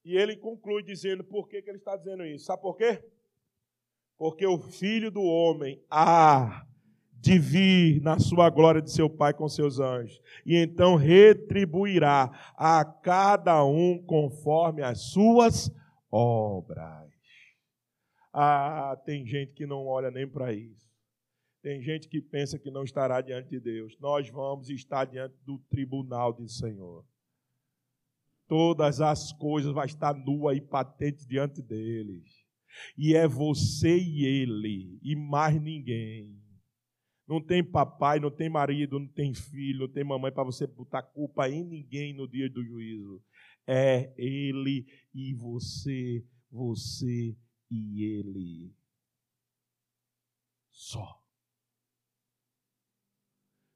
E 0.03 0.17
ele 0.17 0.35
conclui 0.35 0.83
dizendo 0.83 1.23
por 1.23 1.47
que, 1.47 1.61
que 1.61 1.69
ele 1.69 1.77
está 1.77 1.95
dizendo 1.95 2.25
isso. 2.25 2.45
Sabe 2.45 2.61
por 2.61 2.75
quê? 2.75 3.03
Porque 4.17 4.45
o 4.45 4.59
filho 4.59 5.09
do 5.09 5.21
homem 5.21 5.83
há 5.89 6.67
de 7.23 7.39
vir 7.39 8.01
na 8.01 8.19
sua 8.19 8.49
glória 8.49 8.81
de 8.81 8.91
seu 8.91 9.09
Pai 9.09 9.33
com 9.33 9.47
seus 9.47 9.79
anjos, 9.79 10.21
e 10.45 10.57
então 10.57 10.97
retribuirá 10.97 12.29
a 12.57 12.83
cada 12.83 13.63
um 13.63 13.97
conforme 14.05 14.81
as 14.81 14.99
suas 15.11 15.73
obras. 16.11 17.09
Ah, 18.33 19.01
tem 19.05 19.25
gente 19.25 19.53
que 19.53 19.65
não 19.65 19.87
olha 19.87 20.11
nem 20.11 20.27
para 20.27 20.51
isso. 20.51 20.91
Tem 21.61 21.81
gente 21.81 22.09
que 22.09 22.19
pensa 22.19 22.59
que 22.59 22.69
não 22.69 22.83
estará 22.83 23.21
diante 23.21 23.51
de 23.51 23.59
Deus. 23.61 23.97
Nós 24.01 24.29
vamos 24.29 24.69
estar 24.69 25.05
diante 25.05 25.35
do 25.45 25.57
tribunal 25.69 26.33
do 26.33 26.49
Senhor. 26.49 27.05
Todas 28.49 28.99
as 28.99 29.31
coisas 29.31 29.71
vão 29.71 29.85
estar 29.85 30.13
nua 30.13 30.55
e 30.55 30.59
patente 30.59 31.25
diante 31.25 31.61
deles. 31.61 32.43
E 32.97 33.15
é 33.15 33.25
você 33.29 33.97
e 33.97 34.25
ele, 34.25 34.99
e 35.01 35.15
mais 35.15 35.61
ninguém. 35.61 36.42
Não 37.27 37.41
tem 37.41 37.63
papai, 37.63 38.19
não 38.19 38.29
tem 38.29 38.49
marido, 38.49 38.99
não 38.99 39.07
tem 39.07 39.33
filho, 39.33 39.81
não 39.81 39.87
tem 39.87 40.03
mamãe 40.03 40.31
para 40.31 40.43
você 40.43 40.67
botar 40.67 41.01
culpa 41.01 41.49
em 41.49 41.63
ninguém 41.63 42.13
no 42.13 42.27
dia 42.27 42.49
do 42.49 42.63
juízo. 42.63 43.23
É 43.65 44.13
ele 44.17 44.85
e 45.13 45.33
você, 45.33 46.25
você 46.51 47.35
e 47.71 48.03
ele. 48.03 48.75
Só. 50.69 51.23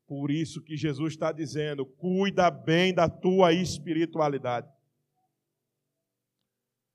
Por 0.06 0.32
isso 0.32 0.62
que 0.62 0.76
Jesus 0.76 1.14
está 1.14 1.32
dizendo: 1.32 1.86
cuida 1.86 2.50
bem 2.50 2.93
da 2.93 3.10
tua 3.10 3.54
espiritualidade. 3.54 4.72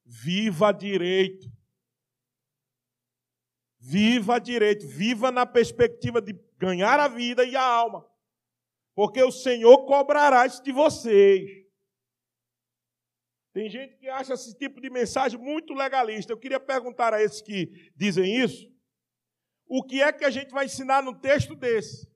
Viva 0.04 0.72
direito. 0.72 1.50
Viva 3.84 4.38
direito. 4.38 4.86
Viva 4.86 5.32
na 5.32 5.44
perspectiva 5.44 6.22
de 6.22 6.38
ganhar 6.56 7.00
a 7.00 7.08
vida 7.08 7.44
e 7.44 7.56
a 7.56 7.62
alma. 7.62 8.06
Porque 8.94 9.20
o 9.20 9.32
Senhor 9.32 9.84
cobrará 9.86 10.46
isso 10.46 10.62
de 10.62 10.70
vocês. 10.70 11.50
Tem 13.52 13.68
gente 13.68 13.96
que 13.96 14.08
acha 14.08 14.34
esse 14.34 14.56
tipo 14.56 14.80
de 14.80 14.88
mensagem 14.88 15.38
muito 15.38 15.74
legalista. 15.74 16.32
Eu 16.32 16.38
queria 16.38 16.60
perguntar 16.60 17.12
a 17.12 17.20
esses 17.20 17.42
que 17.42 17.90
dizem 17.96 18.36
isso: 18.36 18.70
o 19.66 19.82
que 19.82 20.00
é 20.00 20.12
que 20.12 20.24
a 20.24 20.30
gente 20.30 20.50
vai 20.50 20.66
ensinar 20.66 21.02
num 21.02 21.12
texto 21.12 21.56
desse? 21.56 22.08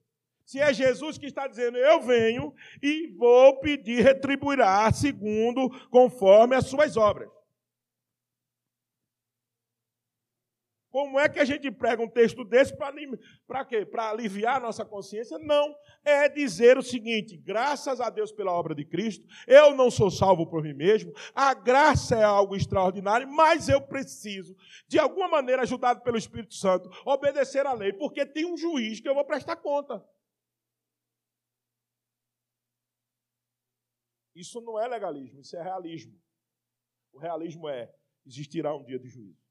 Se 0.45 0.61
é 0.61 0.73
Jesus 0.73 1.17
que 1.17 1.25
está 1.25 1.45
dizendo, 1.45 1.77
eu 1.77 2.01
venho 2.01 2.55
e 2.81 3.07
vou 3.17 3.59
pedir, 3.59 4.01
retribuirá 4.01 4.89
segundo, 4.93 5.69
conforme 5.89 6.55
as 6.55 6.67
suas 6.67 6.95
obras. 6.95 7.29
Como 10.97 11.19
é 11.19 11.29
que 11.29 11.37
a 11.37 11.45
gente 11.45 11.69
prega 11.69 12.01
um 12.01 12.09
texto 12.09 12.43
desse 12.43 12.75
para 12.75 13.63
quê? 13.63 13.85
Para 13.85 14.09
aliviar 14.09 14.57
a 14.57 14.59
nossa 14.59 14.83
consciência? 14.83 15.37
Não. 15.37 15.77
É 16.03 16.27
dizer 16.27 16.75
o 16.75 16.81
seguinte: 16.81 17.37
graças 17.37 18.01
a 18.01 18.09
Deus 18.09 18.31
pela 18.31 18.51
obra 18.51 18.73
de 18.73 18.83
Cristo, 18.83 19.23
eu 19.45 19.75
não 19.75 19.91
sou 19.91 20.09
salvo 20.09 20.47
por 20.47 20.63
mim 20.63 20.73
mesmo, 20.73 21.13
a 21.35 21.53
graça 21.53 22.15
é 22.15 22.23
algo 22.23 22.55
extraordinário, 22.55 23.27
mas 23.27 23.69
eu 23.69 23.79
preciso, 23.79 24.57
de 24.87 24.97
alguma 24.97 25.27
maneira, 25.27 25.61
ajudado 25.61 26.01
pelo 26.01 26.17
Espírito 26.17 26.55
Santo, 26.55 26.89
obedecer 27.05 27.67
à 27.67 27.73
lei, 27.73 27.93
porque 27.93 28.25
tem 28.25 28.51
um 28.51 28.57
juiz 28.57 28.99
que 28.99 29.07
eu 29.07 29.13
vou 29.13 29.23
prestar 29.23 29.57
conta. 29.57 30.03
Isso 34.33 34.59
não 34.61 34.79
é 34.79 34.87
legalismo, 34.87 35.41
isso 35.41 35.55
é 35.55 35.61
realismo. 35.61 36.19
O 37.13 37.19
realismo 37.19 37.69
é: 37.69 37.93
existirá 38.25 38.75
um 38.75 38.83
dia 38.83 38.97
de 38.97 39.07
juízo. 39.07 39.46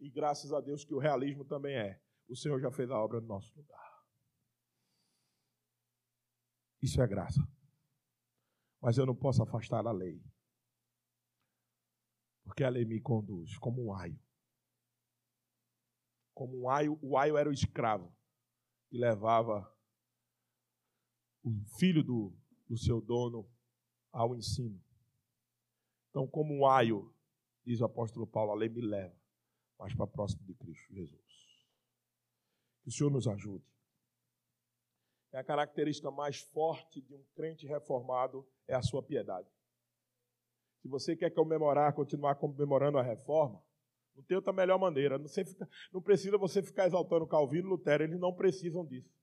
E 0.00 0.08
graças 0.08 0.50
a 0.52 0.60
Deus 0.60 0.82
que 0.82 0.94
o 0.94 0.98
realismo 0.98 1.44
também 1.44 1.76
é: 1.76 2.02
o 2.26 2.34
Senhor 2.34 2.58
já 2.58 2.72
fez 2.72 2.90
a 2.90 2.98
obra 2.98 3.20
no 3.20 3.26
nosso 3.26 3.54
lugar. 3.54 4.02
Isso 6.82 7.00
é 7.02 7.06
graça. 7.06 7.40
Mas 8.80 8.96
eu 8.96 9.04
não 9.04 9.14
posso 9.14 9.42
afastar 9.42 9.86
a 9.86 9.92
lei. 9.92 10.24
Porque 12.42 12.64
a 12.64 12.70
lei 12.70 12.86
me 12.86 12.98
conduz 12.98 13.58
como 13.58 13.84
um 13.84 13.92
aio. 13.92 14.18
Como 16.32 16.62
um 16.62 16.70
aio, 16.70 16.98
o 17.02 17.18
aio 17.18 17.36
era 17.36 17.50
o 17.50 17.52
escravo 17.52 18.10
que 18.88 18.96
levava 18.96 19.70
o 21.42 21.50
filho 21.78 22.02
do, 22.02 22.34
do 22.66 22.78
seu 22.78 23.02
dono 23.02 23.46
ao 24.10 24.34
ensino. 24.34 24.82
Então, 26.08 26.26
como 26.26 26.54
um 26.54 26.66
aio, 26.66 27.14
diz 27.62 27.80
o 27.82 27.84
apóstolo 27.84 28.26
Paulo, 28.26 28.52
a 28.52 28.54
lei 28.54 28.70
me 28.70 28.80
leva 28.80 29.19
mais 29.80 29.94
para 29.94 30.06
próximo 30.06 30.44
de 30.44 30.54
Cristo 30.54 30.94
Jesus. 30.94 31.50
Que 32.82 32.88
o 32.88 32.92
Senhor 32.92 33.10
nos 33.10 33.26
ajude. 33.26 33.64
É 35.32 35.38
a 35.38 35.44
característica 35.44 36.10
mais 36.10 36.40
forte 36.40 37.00
de 37.00 37.14
um 37.14 37.24
crente 37.34 37.66
reformado 37.66 38.46
é 38.68 38.74
a 38.74 38.82
sua 38.82 39.02
piedade. 39.02 39.48
Se 40.82 40.88
você 40.88 41.16
quer 41.16 41.30
comemorar, 41.30 41.92
continuar 41.94 42.36
comemorando 42.36 42.98
a 42.98 43.02
reforma, 43.02 43.62
não 44.14 44.22
tem 44.22 44.36
outra 44.36 44.52
melhor 44.52 44.78
maneira. 44.78 45.18
Não, 45.18 45.28
fica, 45.28 45.68
não 45.92 46.00
precisa 46.00 46.38
você 46.38 46.62
ficar 46.62 46.86
exaltando 46.86 47.26
Calvino 47.26 47.68
e 47.68 47.70
Lutero, 47.70 48.04
eles 48.04 48.20
não 48.20 48.34
precisam 48.34 48.84
disso 48.84 49.20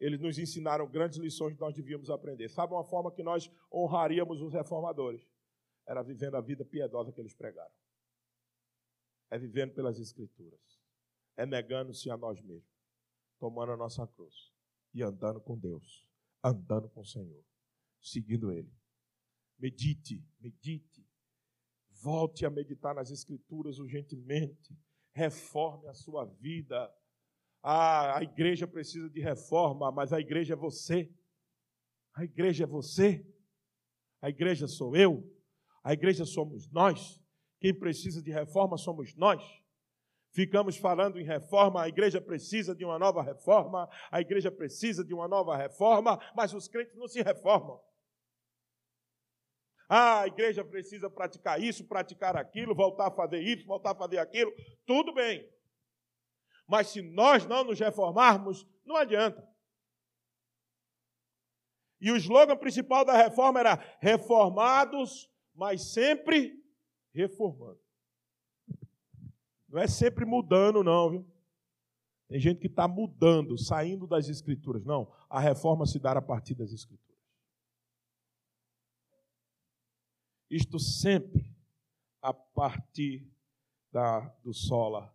eles 0.00 0.18
nos 0.18 0.38
ensinaram 0.38 0.88
grandes 0.88 1.18
lições 1.18 1.54
que 1.54 1.60
nós 1.60 1.74
devíamos 1.74 2.08
aprender. 2.08 2.48
Sabe 2.48 2.72
uma 2.72 2.82
forma 2.82 3.12
que 3.12 3.22
nós 3.22 3.52
honraríamos 3.70 4.40
os 4.40 4.52
reformadores? 4.52 5.28
Era 5.86 6.02
vivendo 6.02 6.36
a 6.36 6.40
vida 6.40 6.64
piedosa 6.64 7.12
que 7.12 7.20
eles 7.20 7.34
pregaram. 7.34 7.70
É 9.30 9.38
vivendo 9.38 9.72
pelas 9.72 9.98
Escrituras. 9.98 10.60
É 11.36 11.46
negando-se 11.46 12.10
a 12.10 12.16
nós 12.16 12.40
mesmos. 12.42 12.68
Tomando 13.38 13.72
a 13.72 13.76
nossa 13.76 14.06
cruz. 14.06 14.52
E 14.92 15.02
andando 15.02 15.40
com 15.40 15.56
Deus. 15.56 16.06
Andando 16.42 16.88
com 16.88 17.00
o 17.00 17.06
Senhor. 17.06 17.44
Seguindo 18.00 18.52
Ele. 18.52 18.72
Medite, 19.58 20.24
medite. 20.40 21.06
Volte 21.90 22.44
a 22.44 22.50
meditar 22.50 22.94
nas 22.94 23.10
Escrituras 23.10 23.78
urgentemente. 23.78 24.76
Reforme 25.12 25.86
a 25.88 25.94
sua 25.94 26.24
vida 26.24 26.92
ah, 27.62 28.18
a 28.18 28.22
igreja 28.22 28.66
precisa 28.66 29.08
de 29.10 29.20
reforma, 29.20 29.92
mas 29.92 30.12
a 30.12 30.20
igreja 30.20 30.54
é 30.54 30.56
você. 30.56 31.12
A 32.14 32.24
igreja 32.24 32.64
é 32.64 32.66
você. 32.66 33.26
A 34.20 34.30
igreja 34.30 34.66
sou 34.66 34.96
eu. 34.96 35.22
A 35.84 35.92
igreja 35.92 36.24
somos 36.24 36.70
nós. 36.70 37.19
Quem 37.60 37.78
precisa 37.78 38.22
de 38.22 38.30
reforma 38.30 38.78
somos 38.78 39.14
nós. 39.14 39.42
Ficamos 40.32 40.76
falando 40.76 41.18
em 41.18 41.24
reforma, 41.24 41.82
a 41.82 41.88
igreja 41.88 42.20
precisa 42.20 42.74
de 42.74 42.84
uma 42.84 42.98
nova 42.98 43.20
reforma, 43.22 43.88
a 44.10 44.20
igreja 44.20 44.50
precisa 44.50 45.04
de 45.04 45.12
uma 45.12 45.26
nova 45.26 45.56
reforma, 45.56 46.18
mas 46.34 46.54
os 46.54 46.68
crentes 46.68 46.96
não 46.96 47.08
se 47.08 47.20
reformam. 47.20 47.80
Ah, 49.88 50.20
a 50.20 50.26
igreja 50.28 50.64
precisa 50.64 51.10
praticar 51.10 51.60
isso, 51.60 51.84
praticar 51.84 52.36
aquilo, 52.36 52.76
voltar 52.76 53.08
a 53.08 53.10
fazer 53.10 53.40
isso, 53.40 53.66
voltar 53.66 53.90
a 53.90 53.96
fazer 53.96 54.18
aquilo. 54.18 54.52
Tudo 54.86 55.12
bem. 55.12 55.52
Mas 56.64 56.86
se 56.90 57.02
nós 57.02 57.44
não 57.44 57.64
nos 57.64 57.80
reformarmos, 57.80 58.64
não 58.84 58.94
adianta. 58.94 59.44
E 62.00 62.12
o 62.12 62.16
slogan 62.16 62.56
principal 62.56 63.04
da 63.04 63.16
reforma 63.16 63.58
era 63.58 63.74
reformados, 64.00 65.28
mas 65.52 65.92
sempre 65.92 66.59
reformando. 67.12 67.80
Não 69.68 69.80
é 69.80 69.86
sempre 69.86 70.24
mudando, 70.24 70.82
não, 70.82 71.10
viu? 71.10 71.26
Tem 72.28 72.38
gente 72.38 72.60
que 72.60 72.66
está 72.66 72.86
mudando, 72.86 73.58
saindo 73.58 74.06
das 74.06 74.28
escrituras. 74.28 74.84
Não, 74.84 75.12
a 75.28 75.40
reforma 75.40 75.86
se 75.86 75.98
dá 75.98 76.12
a 76.12 76.22
partir 76.22 76.54
das 76.54 76.72
escrituras. 76.72 77.18
Isto 80.48 80.78
sempre 80.78 81.54
a 82.20 82.32
partir 82.32 83.28
da, 83.92 84.20
do 84.44 84.52
sola 84.52 85.12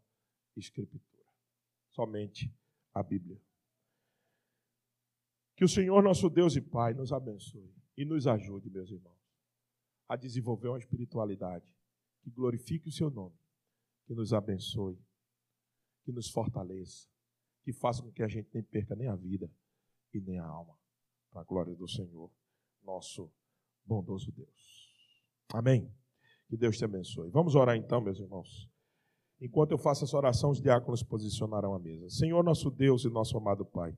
escritura 0.55 1.03
somente 1.95 2.53
a 2.93 3.01
Bíblia. 3.01 3.41
Que 5.55 5.63
o 5.63 5.69
Senhor, 5.69 6.03
nosso 6.03 6.29
Deus 6.29 6.55
e 6.55 6.61
Pai, 6.61 6.93
nos 6.93 7.13
abençoe 7.13 7.73
e 7.95 8.03
nos 8.03 8.27
ajude, 8.27 8.69
meus 8.69 8.91
irmãos, 8.91 9.15
a 10.07 10.17
desenvolver 10.17 10.67
uma 10.67 10.77
espiritualidade 10.77 11.73
que 12.25 12.31
glorifique 12.31 12.89
o 12.89 12.91
Seu 12.91 13.11
nome, 13.11 13.37
que 14.07 14.15
nos 14.15 14.33
abençoe, 14.33 14.99
que 16.03 16.11
nos 16.11 16.31
fortaleça, 16.31 17.07
que 17.61 17.71
faça 17.71 18.01
com 18.01 18.11
que 18.11 18.23
a 18.23 18.27
gente 18.27 18.49
nem 18.51 18.63
perca 18.63 18.95
nem 18.95 19.07
a 19.07 19.15
vida 19.15 19.47
e 20.11 20.19
nem 20.19 20.39
a 20.39 20.45
alma, 20.47 20.75
para 21.29 21.41
a 21.41 21.43
glória 21.43 21.75
do 21.75 21.87
Senhor, 21.87 22.31
nosso 22.81 23.31
bondoso 23.85 24.31
Deus. 24.31 24.91
Amém. 25.53 25.87
Que 26.47 26.57
Deus 26.57 26.75
te 26.75 26.85
abençoe. 26.85 27.29
Vamos 27.29 27.53
orar 27.53 27.75
então, 27.75 28.01
meus 28.01 28.19
irmãos. 28.19 28.67
Enquanto 29.39 29.71
eu 29.71 29.77
faço 29.77 30.03
essa 30.05 30.17
oração, 30.17 30.49
os 30.49 30.59
diáconos 30.59 31.03
posicionarão 31.03 31.75
a 31.75 31.79
mesa. 31.79 32.09
Senhor, 32.09 32.43
nosso 32.43 32.71
Deus 32.71 33.03
e 33.05 33.09
nosso 33.09 33.37
amado 33.37 33.63
Pai, 33.63 33.95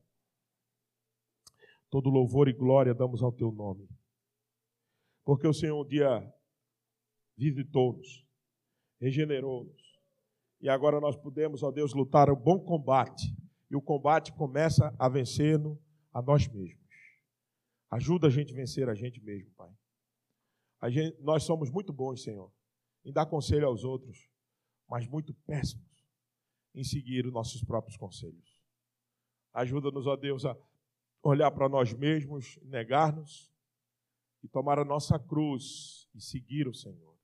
Todo 1.90 2.10
louvor 2.10 2.50
e 2.50 2.54
glória 2.54 2.94
damos 2.94 3.24
ao 3.24 3.32
teu 3.32 3.50
nome. 3.50 3.88
Porque 5.24 5.48
o 5.48 5.54
Senhor 5.54 5.82
um 5.82 5.88
dia 5.88 6.22
visitou-nos, 7.38 8.26
regenerou-nos. 9.00 9.82
E 10.60 10.68
agora 10.68 11.00
nós 11.00 11.16
podemos, 11.16 11.62
ó 11.62 11.72
Deus, 11.72 11.94
lutar 11.94 12.30
o 12.30 12.36
bom 12.36 12.60
combate. 12.60 13.36
E 13.70 13.76
o 13.76 13.82
combate 13.82 14.34
começa 14.34 14.94
a 14.98 15.08
vencer-no 15.08 15.80
a 16.14 16.22
nós 16.22 16.48
mesmos. 16.48 16.88
Ajuda 17.92 18.28
a 18.28 18.30
gente 18.30 18.54
a 18.54 18.56
vencer 18.56 18.90
a 18.90 18.96
gente 18.96 19.22
mesmo, 19.22 19.52
Pai. 19.52 19.72
Gente, 20.90 21.22
nós 21.22 21.44
somos 21.44 21.70
muito 21.70 21.92
bons, 21.92 22.24
Senhor, 22.24 22.52
em 23.04 23.12
dar 23.12 23.26
conselho 23.26 23.68
aos 23.68 23.84
outros, 23.84 24.30
mas 24.88 25.08
muito 25.08 25.34
péssimos 25.46 25.86
em 26.74 26.84
seguir 26.84 27.26
os 27.26 27.34
nossos 27.34 27.64
próprios 27.64 27.98
conselhos. 27.98 28.62
Ajuda-nos, 29.54 30.06
ó 30.06 30.16
Deus, 30.16 30.46
a 30.46 30.56
olhar 31.24 31.50
para 31.52 31.68
nós 31.68 31.92
mesmos, 31.94 32.60
negar-nos 32.64 33.52
e 34.44 34.48
tomar 34.48 34.78
a 34.78 34.86
nossa 34.86 35.18
cruz 35.18 36.08
e 36.14 36.22
seguir 36.22 36.68
o 36.68 36.74
Senhor. 36.74 37.17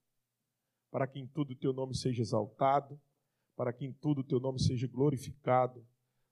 Para 0.94 1.08
que 1.08 1.20
em 1.20 1.26
tudo 1.26 1.54
o 1.54 1.56
teu 1.56 1.74
nome 1.74 1.96
seja 1.96 2.22
exaltado, 2.22 3.02
para 3.56 3.74
que 3.74 3.84
em 3.84 3.92
tudo 3.92 4.22
o 4.22 4.24
teu 4.24 4.40
nome 4.40 4.60
seja 4.62 4.86
glorificado, 4.86 5.84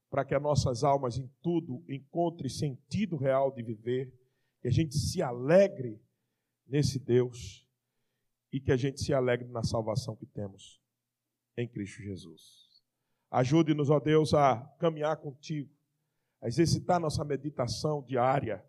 para 0.07 0.23
que 0.23 0.35
as 0.35 0.41
nossas 0.41 0.83
almas 0.83 1.17
em 1.17 1.27
tudo 1.41 1.83
encontrem 1.89 2.47
sentido 2.47 3.17
real 3.17 3.51
de 3.51 3.63
viver, 3.63 4.13
que 4.61 4.67
a 4.67 4.71
gente 4.71 4.95
se 4.95 5.19
alegre 5.19 5.99
nesse 6.67 6.99
Deus 6.99 7.67
e 8.53 8.61
que 8.61 8.71
a 8.71 8.77
gente 8.77 9.01
se 9.01 9.11
alegre 9.11 9.47
na 9.47 9.63
salvação 9.63 10.15
que 10.15 10.27
temos 10.27 10.79
em 11.57 11.67
Cristo 11.67 12.03
Jesus. 12.03 12.69
Ajude-nos, 13.31 13.89
ó 13.89 13.99
Deus, 13.99 14.31
a 14.35 14.61
caminhar 14.77 15.17
contigo, 15.17 15.73
a 16.39 16.47
exercitar 16.47 16.99
nossa 16.99 17.25
meditação 17.25 18.03
diária, 18.03 18.63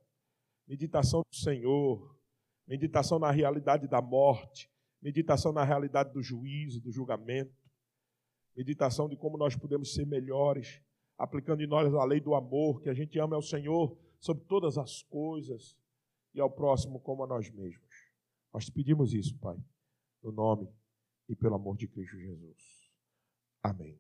meditação 0.67 1.21
do 1.21 1.37
Senhor, 1.37 2.19
meditação 2.67 3.19
na 3.19 3.31
realidade 3.31 3.87
da 3.87 4.01
morte, 4.01 4.72
meditação 5.03 5.53
na 5.53 5.65
realidade 5.65 6.13
do 6.13 6.23
juízo, 6.23 6.81
do 6.81 6.93
julgamento, 6.93 7.53
meditação 8.57 9.09
de 9.09 9.17
como 9.17 9.37
nós 9.37 9.57
podemos 9.57 9.93
ser 9.93 10.07
melhores, 10.07 10.81
aplicando 11.19 11.63
em 11.63 11.67
nós 11.67 11.93
a 11.93 12.05
lei 12.05 12.21
do 12.21 12.35
amor, 12.35 12.81
que 12.81 12.89
a 12.89 12.95
gente 12.95 13.19
ama 13.19 13.35
ao 13.35 13.43
Senhor 13.43 13.99
sobre 14.21 14.45
todas 14.45 14.79
as 14.79 15.03
coisas 15.03 15.77
e 16.35 16.41
ao 16.41 16.51
próximo 16.51 17.01
como 17.01 17.25
a 17.25 17.27
nós 17.27 17.51
mesmos. 17.51 18.13
Nós 18.53 18.67
te 18.67 18.73
pedimos 18.73 19.13
isso, 19.13 19.37
Pai, 19.39 19.59
no 20.23 20.31
nome 20.31 20.69
e 21.29 21.35
pelo 21.35 21.57
amor 21.57 21.77
de 21.77 21.89
Cristo 21.89 22.19
Jesus. 22.19 22.91
Amém. 23.63 23.99